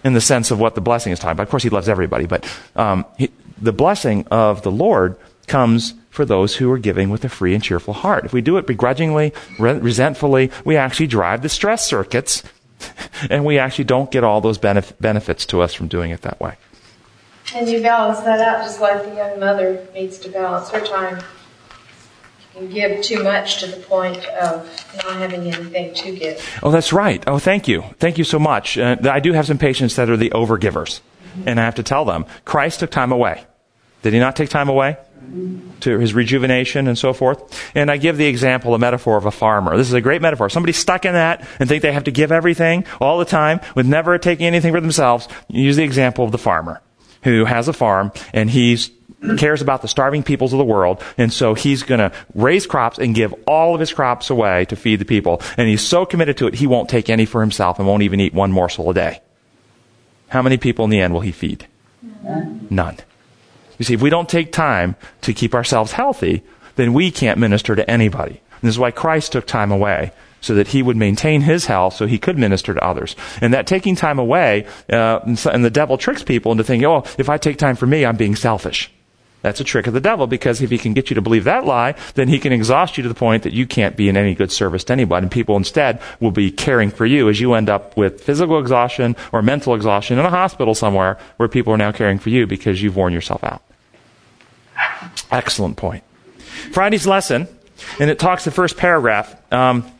in 0.04 0.12
the 0.14 0.20
sense 0.20 0.50
of 0.50 0.60
what 0.60 0.74
the 0.74 0.80
blessing 0.80 1.12
is 1.12 1.18
talking 1.18 1.32
about. 1.32 1.44
Of 1.44 1.50
course, 1.50 1.62
he 1.62 1.70
loves 1.70 1.88
everybody, 1.88 2.26
but 2.26 2.44
um, 2.76 3.04
he, 3.18 3.30
the 3.60 3.72
blessing 3.72 4.26
of 4.30 4.62
the 4.62 4.70
Lord 4.70 5.16
comes 5.46 5.94
for 6.10 6.24
those 6.24 6.56
who 6.56 6.70
are 6.70 6.78
giving 6.78 7.10
with 7.10 7.24
a 7.24 7.28
free 7.28 7.54
and 7.54 7.62
cheerful 7.62 7.94
heart. 7.94 8.24
If 8.24 8.32
we 8.32 8.40
do 8.40 8.56
it 8.56 8.66
begrudgingly, 8.66 9.32
re- 9.58 9.78
resentfully, 9.78 10.50
we 10.64 10.76
actually 10.76 11.06
drive 11.08 11.42
the 11.42 11.48
stress 11.48 11.84
circuits, 11.86 12.42
and 13.30 13.44
we 13.44 13.58
actually 13.58 13.84
don't 13.84 14.10
get 14.10 14.24
all 14.24 14.40
those 14.40 14.58
benef- 14.58 14.92
benefits 15.00 15.46
to 15.46 15.60
us 15.60 15.74
from 15.74 15.88
doing 15.88 16.10
it 16.10 16.22
that 16.22 16.40
way. 16.40 16.56
And 17.54 17.68
you 17.68 17.82
balance 17.82 18.20
that 18.20 18.40
out 18.40 18.62
just 18.62 18.80
like 18.80 19.04
the 19.04 19.14
young 19.14 19.40
mother 19.40 19.86
needs 19.94 20.18
to 20.18 20.28
balance 20.28 20.70
her 20.70 20.80
time. 20.80 21.22
You 22.54 22.60
can 22.60 22.70
give 22.70 23.02
too 23.02 23.22
much 23.22 23.60
to 23.60 23.66
the 23.66 23.78
point 23.78 24.24
of 24.26 24.64
not 24.96 25.16
having 25.16 25.42
anything 25.42 25.94
to 25.94 26.16
give. 26.16 26.60
Oh, 26.62 26.70
that's 26.70 26.92
right. 26.92 27.22
Oh, 27.26 27.38
thank 27.38 27.66
you. 27.66 27.84
Thank 27.98 28.18
you 28.18 28.24
so 28.24 28.38
much. 28.38 28.78
Uh, 28.78 28.96
I 29.04 29.20
do 29.20 29.32
have 29.32 29.46
some 29.46 29.58
patients 29.58 29.96
that 29.96 30.10
are 30.10 30.16
the 30.16 30.30
overgivers, 30.30 31.00
and 31.46 31.58
I 31.58 31.64
have 31.64 31.76
to 31.76 31.82
tell 31.82 32.04
them 32.04 32.26
Christ 32.44 32.80
took 32.80 32.90
time 32.90 33.12
away. 33.12 33.44
Did 34.02 34.12
he 34.12 34.18
not 34.18 34.36
take 34.36 34.48
time 34.48 34.68
away? 34.68 34.96
To 35.80 35.98
his 35.98 36.14
rejuvenation 36.14 36.88
and 36.88 36.98
so 36.98 37.12
forth. 37.12 37.70
And 37.74 37.90
I 37.90 37.96
give 37.96 38.16
the 38.16 38.26
example, 38.26 38.74
a 38.74 38.78
metaphor 38.78 39.16
of 39.16 39.26
a 39.26 39.30
farmer. 39.30 39.76
This 39.76 39.88
is 39.88 39.94
a 39.94 40.00
great 40.00 40.22
metaphor. 40.22 40.50
Somebody 40.50 40.72
stuck 40.72 41.04
in 41.04 41.12
that 41.12 41.46
and 41.58 41.68
think 41.68 41.82
they 41.82 41.92
have 41.92 42.04
to 42.04 42.10
give 42.10 42.32
everything 42.32 42.84
all 43.00 43.18
the 43.18 43.24
time 43.24 43.60
with 43.74 43.86
never 43.86 44.18
taking 44.18 44.46
anything 44.46 44.72
for 44.72 44.80
themselves. 44.80 45.28
Use 45.48 45.76
the 45.76 45.84
example 45.84 46.24
of 46.24 46.32
the 46.32 46.38
farmer 46.38 46.80
who 47.22 47.44
has 47.44 47.68
a 47.68 47.72
farm 47.72 48.12
and 48.32 48.50
he's 48.50 48.90
cares 49.36 49.60
about 49.60 49.82
the 49.82 49.88
starving 49.88 50.22
peoples 50.22 50.52
of 50.52 50.58
the 50.58 50.64
world, 50.64 51.02
and 51.18 51.32
so 51.32 51.54
he's 51.54 51.82
going 51.82 51.98
to 51.98 52.12
raise 52.34 52.66
crops 52.66 52.98
and 52.98 53.14
give 53.14 53.34
all 53.46 53.74
of 53.74 53.80
his 53.80 53.92
crops 53.92 54.30
away 54.30 54.64
to 54.66 54.76
feed 54.76 54.98
the 54.98 55.04
people. 55.04 55.42
And 55.56 55.68
he's 55.68 55.82
so 55.82 56.06
committed 56.06 56.38
to 56.38 56.46
it, 56.46 56.54
he 56.54 56.66
won't 56.66 56.88
take 56.88 57.10
any 57.10 57.26
for 57.26 57.40
himself 57.40 57.78
and 57.78 57.86
won't 57.86 58.02
even 58.02 58.20
eat 58.20 58.32
one 58.32 58.52
morsel 58.52 58.88
a 58.90 58.94
day. 58.94 59.20
How 60.28 60.42
many 60.42 60.56
people 60.56 60.84
in 60.84 60.90
the 60.90 61.00
end 61.00 61.12
will 61.12 61.20
he 61.20 61.32
feed? 61.32 61.66
None. 62.22 62.66
None. 62.70 62.98
You 63.80 63.84
see, 63.86 63.94
if 63.94 64.02
we 64.02 64.10
don't 64.10 64.28
take 64.28 64.52
time 64.52 64.94
to 65.22 65.32
keep 65.32 65.54
ourselves 65.54 65.92
healthy, 65.92 66.42
then 66.76 66.92
we 66.92 67.10
can't 67.10 67.38
minister 67.38 67.74
to 67.74 67.90
anybody. 67.90 68.32
And 68.32 68.68
this 68.68 68.74
is 68.74 68.78
why 68.78 68.90
Christ 68.90 69.32
took 69.32 69.46
time 69.46 69.72
away 69.72 70.12
so 70.42 70.54
that 70.54 70.68
he 70.68 70.82
would 70.82 70.98
maintain 70.98 71.40
his 71.40 71.64
health 71.64 71.94
so 71.94 72.06
he 72.06 72.18
could 72.18 72.36
minister 72.36 72.74
to 72.74 72.84
others. 72.84 73.16
And 73.40 73.54
that 73.54 73.66
taking 73.66 73.96
time 73.96 74.18
away, 74.18 74.66
uh, 74.92 75.20
and 75.24 75.64
the 75.64 75.70
devil 75.70 75.96
tricks 75.96 76.22
people 76.22 76.52
into 76.52 76.62
thinking, 76.62 76.84
oh, 76.84 77.04
if 77.16 77.30
I 77.30 77.38
take 77.38 77.56
time 77.56 77.74
for 77.74 77.86
me, 77.86 78.04
I'm 78.04 78.18
being 78.18 78.36
selfish. 78.36 78.90
That's 79.40 79.60
a 79.60 79.64
trick 79.64 79.86
of 79.86 79.94
the 79.94 80.00
devil 80.00 80.26
because 80.26 80.60
if 80.60 80.68
he 80.68 80.76
can 80.76 80.92
get 80.92 81.08
you 81.08 81.14
to 81.14 81.22
believe 81.22 81.44
that 81.44 81.64
lie, 81.64 81.94
then 82.16 82.28
he 82.28 82.38
can 82.38 82.52
exhaust 82.52 82.98
you 82.98 83.02
to 83.02 83.08
the 83.08 83.14
point 83.14 83.44
that 83.44 83.54
you 83.54 83.66
can't 83.66 83.96
be 83.96 84.10
in 84.10 84.18
any 84.18 84.34
good 84.34 84.52
service 84.52 84.84
to 84.84 84.92
anybody. 84.92 85.24
And 85.24 85.32
people 85.32 85.56
instead 85.56 86.02
will 86.20 86.32
be 86.32 86.50
caring 86.50 86.90
for 86.90 87.06
you 87.06 87.30
as 87.30 87.40
you 87.40 87.54
end 87.54 87.70
up 87.70 87.96
with 87.96 88.22
physical 88.22 88.58
exhaustion 88.58 89.16
or 89.32 89.40
mental 89.40 89.74
exhaustion 89.74 90.18
in 90.18 90.26
a 90.26 90.30
hospital 90.30 90.74
somewhere 90.74 91.18
where 91.38 91.48
people 91.48 91.72
are 91.72 91.78
now 91.78 91.92
caring 91.92 92.18
for 92.18 92.28
you 92.28 92.46
because 92.46 92.82
you've 92.82 92.96
worn 92.96 93.14
yourself 93.14 93.42
out. 93.42 93.62
Excellent 95.30 95.76
point. 95.76 96.04
Friday's 96.72 97.06
lesson, 97.06 97.48
and 97.98 98.10
it 98.10 98.18
talks 98.18 98.44
the 98.44 98.50
first 98.50 98.76
paragraph. 98.76 99.34
Um, 99.52 99.90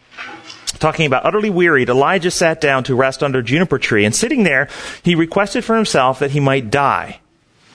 talking 0.78 1.07
about 1.07 1.24
utterly 1.24 1.51
wearied, 1.51 1.88
Elijah 1.88 2.30
sat 2.30 2.61
down 2.61 2.84
to 2.84 2.94
rest 2.94 3.22
under 3.22 3.40
a 3.40 3.42
juniper 3.42 3.78
tree, 3.78 4.05
and 4.05 4.14
sitting 4.14 4.42
there, 4.42 4.68
he 5.03 5.14
requested 5.14 5.64
for 5.64 5.76
himself 5.76 6.18
that 6.18 6.32
he 6.32 6.40
might 6.40 6.70
die 6.70 7.20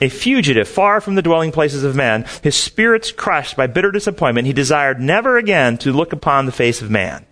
a 0.00 0.08
fugitive 0.08 0.68
far 0.68 1.00
from 1.00 1.14
the 1.14 1.22
dwelling 1.22 1.52
places 1.52 1.84
of 1.84 1.96
men, 1.96 2.26
his 2.42 2.54
spirits 2.54 3.12
crushed 3.12 3.56
by 3.56 3.66
bitter 3.66 3.90
disappointment, 3.90 4.46
he 4.46 4.52
desired 4.52 5.00
never 5.00 5.38
again 5.38 5.78
to 5.78 5.92
look 5.92 6.12
upon 6.12 6.46
the 6.46 6.52
face 6.52 6.82
of 6.82 6.90
man. 6.90 7.24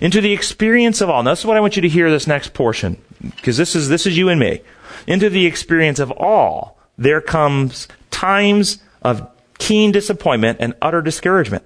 Into 0.00 0.20
the 0.20 0.32
experience 0.32 1.00
of 1.00 1.10
all. 1.10 1.22
Now, 1.22 1.32
this 1.32 1.40
is 1.40 1.46
what 1.46 1.56
I 1.56 1.60
want 1.60 1.76
you 1.76 1.82
to 1.82 1.88
hear 1.88 2.10
this 2.10 2.26
next 2.26 2.54
portion, 2.54 2.98
because 3.22 3.56
this 3.56 3.74
is, 3.74 3.88
this 3.88 4.06
is 4.06 4.16
you 4.16 4.28
and 4.28 4.38
me. 4.38 4.60
Into 5.06 5.28
the 5.28 5.46
experience 5.46 5.98
of 5.98 6.10
all, 6.12 6.78
there 6.98 7.20
comes 7.20 7.88
times 8.10 8.78
of 9.02 9.28
keen 9.58 9.92
disappointment 9.92 10.58
and 10.60 10.74
utter 10.82 11.02
discouragement. 11.02 11.64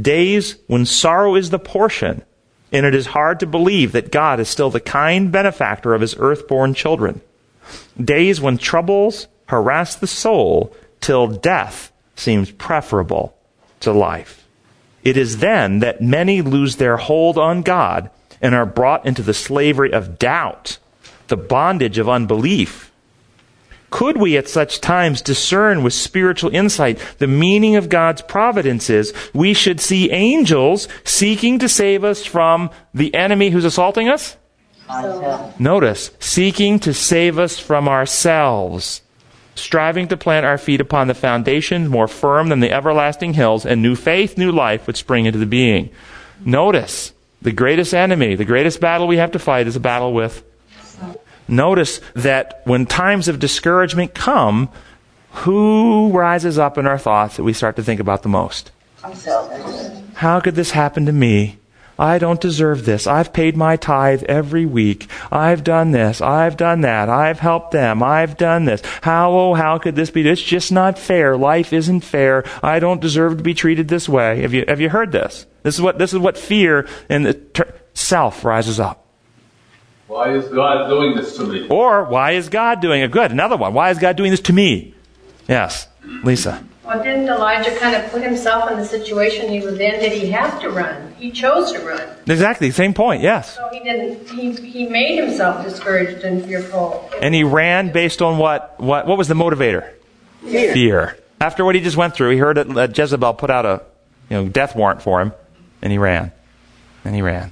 Days 0.00 0.56
when 0.66 0.86
sorrow 0.86 1.36
is 1.36 1.50
the 1.50 1.58
portion, 1.58 2.22
and 2.72 2.84
it 2.84 2.94
is 2.94 3.06
hard 3.06 3.38
to 3.40 3.46
believe 3.46 3.92
that 3.92 4.10
God 4.10 4.40
is 4.40 4.48
still 4.48 4.70
the 4.70 4.80
kind 4.80 5.30
benefactor 5.30 5.94
of 5.94 6.00
his 6.00 6.16
earth-born 6.18 6.74
children. 6.74 7.20
Days 8.02 8.40
when 8.40 8.58
troubles 8.58 9.28
harass 9.46 9.94
the 9.94 10.06
soul 10.06 10.74
till 11.00 11.28
death 11.28 11.92
seems 12.16 12.50
preferable 12.50 13.36
to 13.80 13.92
life. 13.92 14.46
It 15.04 15.16
is 15.16 15.38
then 15.38 15.80
that 15.80 16.00
many 16.00 16.42
lose 16.42 16.76
their 16.76 16.96
hold 16.96 17.38
on 17.38 17.62
God 17.62 18.10
and 18.40 18.54
are 18.54 18.66
brought 18.66 19.06
into 19.06 19.22
the 19.22 19.34
slavery 19.34 19.92
of 19.92 20.18
doubt, 20.18 20.78
the 21.28 21.36
bondage 21.36 21.98
of 21.98 22.08
unbelief. 22.08 22.90
Could 23.94 24.16
we 24.16 24.36
at 24.36 24.48
such 24.48 24.80
times 24.80 25.22
discern 25.22 25.84
with 25.84 25.92
spiritual 25.92 26.52
insight 26.52 26.98
the 27.18 27.28
meaning 27.28 27.76
of 27.76 27.88
God's 27.88 28.22
providences, 28.22 29.12
we 29.32 29.54
should 29.54 29.80
see 29.80 30.10
angels 30.10 30.88
seeking 31.04 31.60
to 31.60 31.68
save 31.68 32.02
us 32.02 32.26
from 32.26 32.70
the 32.92 33.14
enemy 33.14 33.50
who's 33.50 33.64
assaulting 33.64 34.08
us? 34.08 34.36
Notice, 35.60 36.10
seeking 36.18 36.80
to 36.80 36.92
save 36.92 37.38
us 37.38 37.60
from 37.60 37.88
ourselves 37.88 39.00
striving 39.54 40.08
to 40.08 40.16
plant 40.16 40.44
our 40.44 40.58
feet 40.58 40.80
upon 40.80 41.06
the 41.06 41.14
foundation 41.14 41.86
more 41.86 42.08
firm 42.08 42.48
than 42.48 42.58
the 42.58 42.72
everlasting 42.72 43.34
hills, 43.34 43.64
and 43.64 43.80
new 43.80 43.94
faith, 43.94 44.36
new 44.36 44.50
life 44.50 44.88
would 44.88 44.96
spring 44.96 45.26
into 45.26 45.38
the 45.38 45.46
being. 45.46 45.88
Notice, 46.44 47.12
the 47.40 47.52
greatest 47.52 47.94
enemy, 47.94 48.34
the 48.34 48.44
greatest 48.44 48.80
battle 48.80 49.06
we 49.06 49.18
have 49.18 49.30
to 49.30 49.38
fight 49.38 49.68
is 49.68 49.76
a 49.76 49.80
battle 49.80 50.12
with. 50.12 50.42
Notice 51.48 52.00
that 52.14 52.62
when 52.64 52.86
times 52.86 53.28
of 53.28 53.38
discouragement 53.38 54.14
come, 54.14 54.68
who 55.32 56.10
rises 56.10 56.58
up 56.58 56.78
in 56.78 56.86
our 56.86 56.98
thoughts 56.98 57.36
that 57.36 57.44
we 57.44 57.52
start 57.52 57.76
to 57.76 57.82
think 57.82 58.00
about 58.00 58.22
the 58.22 58.28
most? 58.28 58.70
How 60.14 60.40
could 60.40 60.54
this 60.54 60.70
happen 60.70 61.06
to 61.06 61.12
me? 61.12 61.58
I 61.98 62.18
don't 62.18 62.40
deserve 62.40 62.84
this. 62.84 63.06
I've 63.06 63.32
paid 63.32 63.56
my 63.56 63.76
tithe 63.76 64.24
every 64.24 64.66
week. 64.66 65.08
I've 65.30 65.62
done 65.62 65.92
this. 65.92 66.20
I've 66.20 66.56
done 66.56 66.80
that. 66.80 67.08
I've 67.08 67.38
helped 67.38 67.70
them. 67.70 68.02
I've 68.02 68.36
done 68.36 68.64
this. 68.64 68.82
How, 69.02 69.30
oh, 69.30 69.54
how 69.54 69.78
could 69.78 69.94
this 69.94 70.10
be? 70.10 70.28
It's 70.28 70.42
just 70.42 70.72
not 70.72 70.98
fair. 70.98 71.36
Life 71.36 71.72
isn't 71.72 72.00
fair. 72.00 72.44
I 72.62 72.80
don't 72.80 73.00
deserve 73.00 73.36
to 73.36 73.44
be 73.44 73.54
treated 73.54 73.88
this 73.88 74.08
way. 74.08 74.42
Have 74.42 74.52
you, 74.52 74.64
have 74.66 74.80
you 74.80 74.88
heard 74.88 75.12
this? 75.12 75.46
This 75.62 75.76
is 75.76 75.80
what, 75.80 75.98
this 75.98 76.12
is 76.12 76.18
what 76.18 76.36
fear 76.36 76.88
and 77.08 77.24
the 77.26 77.34
ter- 77.34 77.74
self 77.94 78.44
rises 78.44 78.80
up. 78.80 79.03
Why 80.06 80.34
is 80.34 80.48
God 80.48 80.88
doing 80.88 81.16
this 81.16 81.36
to 81.36 81.46
me? 81.46 81.66
Or, 81.68 82.04
why 82.04 82.32
is 82.32 82.48
God 82.48 82.80
doing 82.80 83.02
it? 83.02 83.10
Good. 83.10 83.30
Another 83.30 83.56
one. 83.56 83.72
Why 83.72 83.90
is 83.90 83.98
God 83.98 84.16
doing 84.16 84.30
this 84.30 84.40
to 84.42 84.52
me? 84.52 84.94
Yes. 85.48 85.88
Lisa. 86.22 86.62
Well, 86.84 87.02
didn't 87.02 87.28
Elijah 87.28 87.74
kind 87.78 87.96
of 87.96 88.10
put 88.10 88.22
himself 88.22 88.70
in 88.70 88.76
the 88.76 88.84
situation 88.84 89.48
he 89.48 89.60
was 89.60 89.80
in? 89.80 90.00
Did 90.00 90.12
he 90.12 90.30
have 90.32 90.60
to 90.60 90.68
run? 90.68 91.14
He 91.14 91.30
chose 91.30 91.72
to 91.72 91.80
run. 91.80 92.02
Exactly, 92.26 92.70
same 92.70 92.92
point, 92.92 93.22
yes. 93.22 93.54
So 93.54 93.66
he 93.72 93.80
didn't, 93.80 94.28
he, 94.28 94.52
he 94.52 94.86
made 94.86 95.16
himself 95.16 95.64
discouraged 95.64 96.22
and 96.24 96.44
fearful. 96.44 97.08
And 97.22 97.34
he 97.34 97.42
ran 97.42 97.90
based 97.90 98.20
on 98.20 98.36
what, 98.36 98.78
what, 98.78 99.06
what 99.06 99.16
was 99.16 99.28
the 99.28 99.34
motivator? 99.34 99.94
Fear. 100.42 100.74
Fear. 100.74 101.18
After 101.40 101.64
what 101.64 101.74
he 101.74 101.80
just 101.80 101.96
went 101.96 102.14
through, 102.14 102.32
he 102.32 102.36
heard 102.36 102.56
that 102.56 102.96
Jezebel 102.96 103.32
put 103.34 103.48
out 103.48 103.64
a 103.64 103.82
you 104.28 104.36
know, 104.36 104.48
death 104.48 104.76
warrant 104.76 105.00
for 105.00 105.22
him, 105.22 105.32
and 105.80 105.90
he 105.90 105.96
ran. 105.96 106.32
And 107.04 107.14
he 107.14 107.22
ran. 107.22 107.50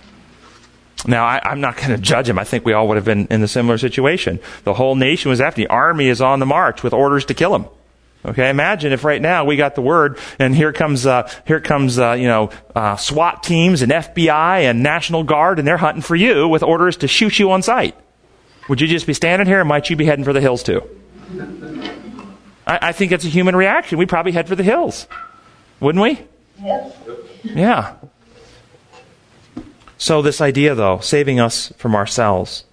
Now, 1.07 1.25
I, 1.25 1.53
am 1.53 1.61
not 1.61 1.77
going 1.77 1.91
to 1.91 1.99
judge 1.99 2.29
him. 2.29 2.39
I 2.39 2.45
think 2.45 2.65
we 2.65 2.73
all 2.73 2.87
would 2.89 2.97
have 2.97 3.05
been 3.05 3.27
in 3.27 3.43
a 3.43 3.49
similar 3.49 3.77
situation. 3.79 4.39
The 4.65 4.75
whole 4.75 4.95
nation 4.95 5.31
was 5.31 5.41
after. 5.41 5.61
The 5.61 5.67
army 5.67 6.09
is 6.09 6.21
on 6.21 6.39
the 6.39 6.47
march 6.47 6.83
with 6.83 6.93
orders 6.93 7.25
to 7.27 7.35
kill 7.35 7.55
him. 7.55 7.67
Okay, 8.25 8.51
imagine 8.51 8.93
if 8.93 9.03
right 9.03 9.21
now 9.21 9.45
we 9.45 9.57
got 9.57 9.75
the 9.75 9.83
word, 9.83 10.17
and 10.39 10.55
here 10.55 10.73
comes, 10.73 11.07
uh, 11.07 11.29
here 11.45 11.61
comes, 11.61 11.99
uh, 11.99 12.13
you 12.13 12.29
know, 12.29 12.51
uh, 12.73 12.95
SWAT 12.95 13.43
teams 13.43 13.83
and 13.83 13.91
FBI 13.91 14.61
and 14.61 14.81
National 14.81 15.25
Guard, 15.25 15.59
and 15.59 15.67
they're 15.67 15.77
hunting 15.77 16.03
for 16.03 16.15
you 16.15 16.47
with 16.47 16.63
orders 16.63 16.99
to 16.99 17.09
shoot 17.09 17.41
you 17.41 17.51
on 17.51 17.63
sight. 17.63 17.97
Would 18.69 18.81
you 18.81 18.87
just 18.87 19.09
be 19.09 19.15
standing 19.15 19.49
here, 19.49 19.63
or 19.63 19.65
might 19.65 19.91
you 19.91 19.97
be 19.97 20.05
heading 20.05 20.25
for 20.25 20.33
the 20.33 20.41
hills 20.41 20.63
too? 20.63 20.83
I, 22.65 22.79
I 22.81 22.93
think 22.93 23.11
it's 23.11 23.25
a 23.25 23.29
human 23.29 23.57
reaction. 23.57 23.99
We'd 23.99 24.09
probably 24.09 24.31
head 24.31 24.47
for 24.47 24.55
the 24.55 24.63
hills, 24.63 25.09
wouldn't 25.81 26.03
we? 26.03 26.21
Yes. 26.63 26.97
Yeah. 27.43 27.95
So 30.03 30.21
this 30.21 30.41
idea, 30.41 30.75
though, 30.75 30.99
saving 30.99 31.39
us 31.39 31.73
from 31.77 31.95
ourselves, 31.95 32.65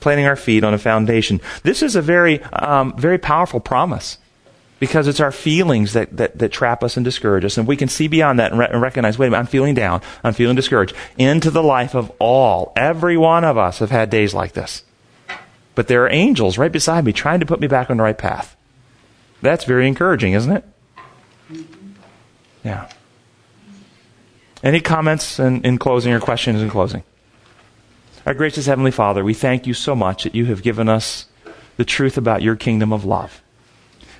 planting 0.00 0.24
our 0.24 0.34
feet 0.34 0.64
on 0.64 0.72
a 0.72 0.78
foundation. 0.78 1.42
This 1.62 1.82
is 1.82 1.94
a 1.94 2.00
very, 2.00 2.42
um, 2.44 2.96
very 2.96 3.18
powerful 3.18 3.60
promise 3.60 4.16
because 4.78 5.06
it's 5.06 5.20
our 5.20 5.30
feelings 5.30 5.92
that, 5.92 6.16
that, 6.16 6.38
that, 6.38 6.52
trap 6.52 6.82
us 6.82 6.96
and 6.96 7.04
discourage 7.04 7.44
us. 7.44 7.58
And 7.58 7.68
we 7.68 7.76
can 7.76 7.88
see 7.88 8.08
beyond 8.08 8.38
that 8.38 8.52
and, 8.52 8.58
re- 8.58 8.68
and, 8.70 8.80
recognize, 8.80 9.18
wait 9.18 9.26
a 9.26 9.30
minute, 9.30 9.40
I'm 9.40 9.46
feeling 9.46 9.74
down. 9.74 10.00
I'm 10.24 10.32
feeling 10.32 10.56
discouraged. 10.56 10.96
Into 11.18 11.50
the 11.50 11.62
life 11.62 11.94
of 11.94 12.10
all. 12.18 12.72
Every 12.76 13.18
one 13.18 13.44
of 13.44 13.58
us 13.58 13.80
have 13.80 13.90
had 13.90 14.08
days 14.08 14.32
like 14.32 14.54
this. 14.54 14.82
But 15.74 15.86
there 15.86 16.02
are 16.06 16.10
angels 16.10 16.56
right 16.56 16.72
beside 16.72 17.04
me 17.04 17.12
trying 17.12 17.40
to 17.40 17.46
put 17.46 17.60
me 17.60 17.66
back 17.66 17.90
on 17.90 17.98
the 17.98 18.04
right 18.04 18.16
path. 18.16 18.56
That's 19.42 19.64
very 19.64 19.86
encouraging, 19.86 20.32
isn't 20.32 20.50
it? 20.50 20.64
Yeah. 22.64 22.88
Any 24.62 24.80
comments 24.80 25.38
in, 25.38 25.62
in 25.62 25.78
closing 25.78 26.12
or 26.12 26.20
questions 26.20 26.60
in 26.60 26.68
closing? 26.68 27.02
Our 28.26 28.34
gracious 28.34 28.66
Heavenly 28.66 28.90
Father, 28.90 29.24
we 29.24 29.32
thank 29.32 29.66
you 29.66 29.72
so 29.72 29.96
much 29.96 30.24
that 30.24 30.34
you 30.34 30.44
have 30.46 30.62
given 30.62 30.88
us 30.88 31.26
the 31.78 31.84
truth 31.84 32.18
about 32.18 32.42
your 32.42 32.56
kingdom 32.56 32.92
of 32.92 33.06
love. 33.06 33.42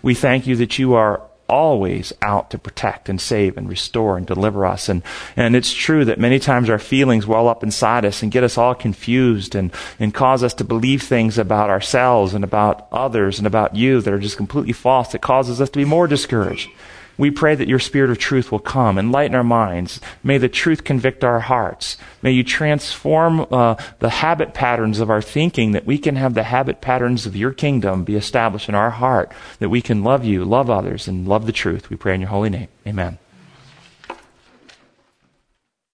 We 0.03 0.15
thank 0.15 0.47
you 0.47 0.57
that 0.57 0.79
you 0.79 0.95
are 0.95 1.23
always 1.47 2.13
out 2.23 2.51
to 2.51 2.59
protect 2.59 3.09
and 3.09 3.21
save 3.21 3.59
and 3.59 3.69
restore 3.69 4.17
and 4.17 4.27
deliver 4.27 4.65
us. 4.65 4.89
And, 4.89 5.03
and 5.37 5.55
it's 5.55 5.73
true 5.75 6.05
that 6.07 6.19
many 6.19 6.39
times 6.39 6.71
our 6.71 6.79
feelings 6.79 7.27
well 7.27 7.49
up 7.49 7.63
inside 7.63 8.07
us 8.07 8.23
and 8.23 8.33
get 8.33 8.45
us 8.45 8.57
all 8.57 8.75
confused 8.75 9.55
and, 9.55 9.73
and 9.99 10.15
cause 10.15 10.43
us 10.43 10.55
to 10.55 10.65
believe 10.65 11.03
things 11.03 11.37
about 11.37 11.69
ourselves 11.69 12.33
and 12.33 12.45
about 12.45 12.89
others 12.93 13.39
and 13.39 13.47
about 13.47 13.77
you 13.77 14.01
that 14.01 14.15
are 14.15 14.21
just 14.21 14.37
completely 14.39 14.73
false 14.73 15.13
that 15.13 15.21
causes 15.21 15.61
us 15.61 15.69
to 15.71 15.79
be 15.79 15.85
more 15.85 16.07
discouraged. 16.07 16.71
We 17.21 17.31
pray 17.31 17.55
that 17.55 17.69
your 17.69 17.79
spirit 17.79 18.11
of 18.11 18.19
truth 18.19 18.51
will 18.51 18.61
come, 18.61 18.99
enlighten 18.99 19.37
our 19.37 19.45
minds. 19.45 20.01
May 20.25 20.39
the 20.39 20.49
truth 20.49 20.85
convict 20.85 21.23
our 21.23 21.41
hearts. 21.41 21.99
May 22.23 22.33
you 22.33 22.43
transform 22.43 23.47
uh, 23.51 23.75
the 23.99 24.09
habit 24.09 24.55
patterns 24.55 25.01
of 25.01 25.11
our 25.11 25.21
thinking 25.21 25.73
that 25.73 25.85
we 25.85 25.99
can 25.99 26.17
have 26.17 26.33
the 26.33 26.45
habit 26.45 26.81
patterns 26.81 27.27
of 27.27 27.37
your 27.37 27.53
kingdom 27.53 28.05
be 28.05 28.17
established 28.17 28.71
in 28.71 28.75
our 28.75 28.91
heart, 28.91 29.31
that 29.59 29.69
we 29.69 29.83
can 29.83 30.03
love 30.03 30.25
you, 30.25 30.47
love 30.47 30.71
others, 30.71 31.07
and 31.07 31.29
love 31.29 31.45
the 31.45 31.53
truth. 31.53 31.91
We 31.91 31.97
pray 31.97 32.15
in 32.15 32.23
your 32.23 32.31
holy 32.31 32.49
name. 32.49 32.69
Amen. 32.87 33.19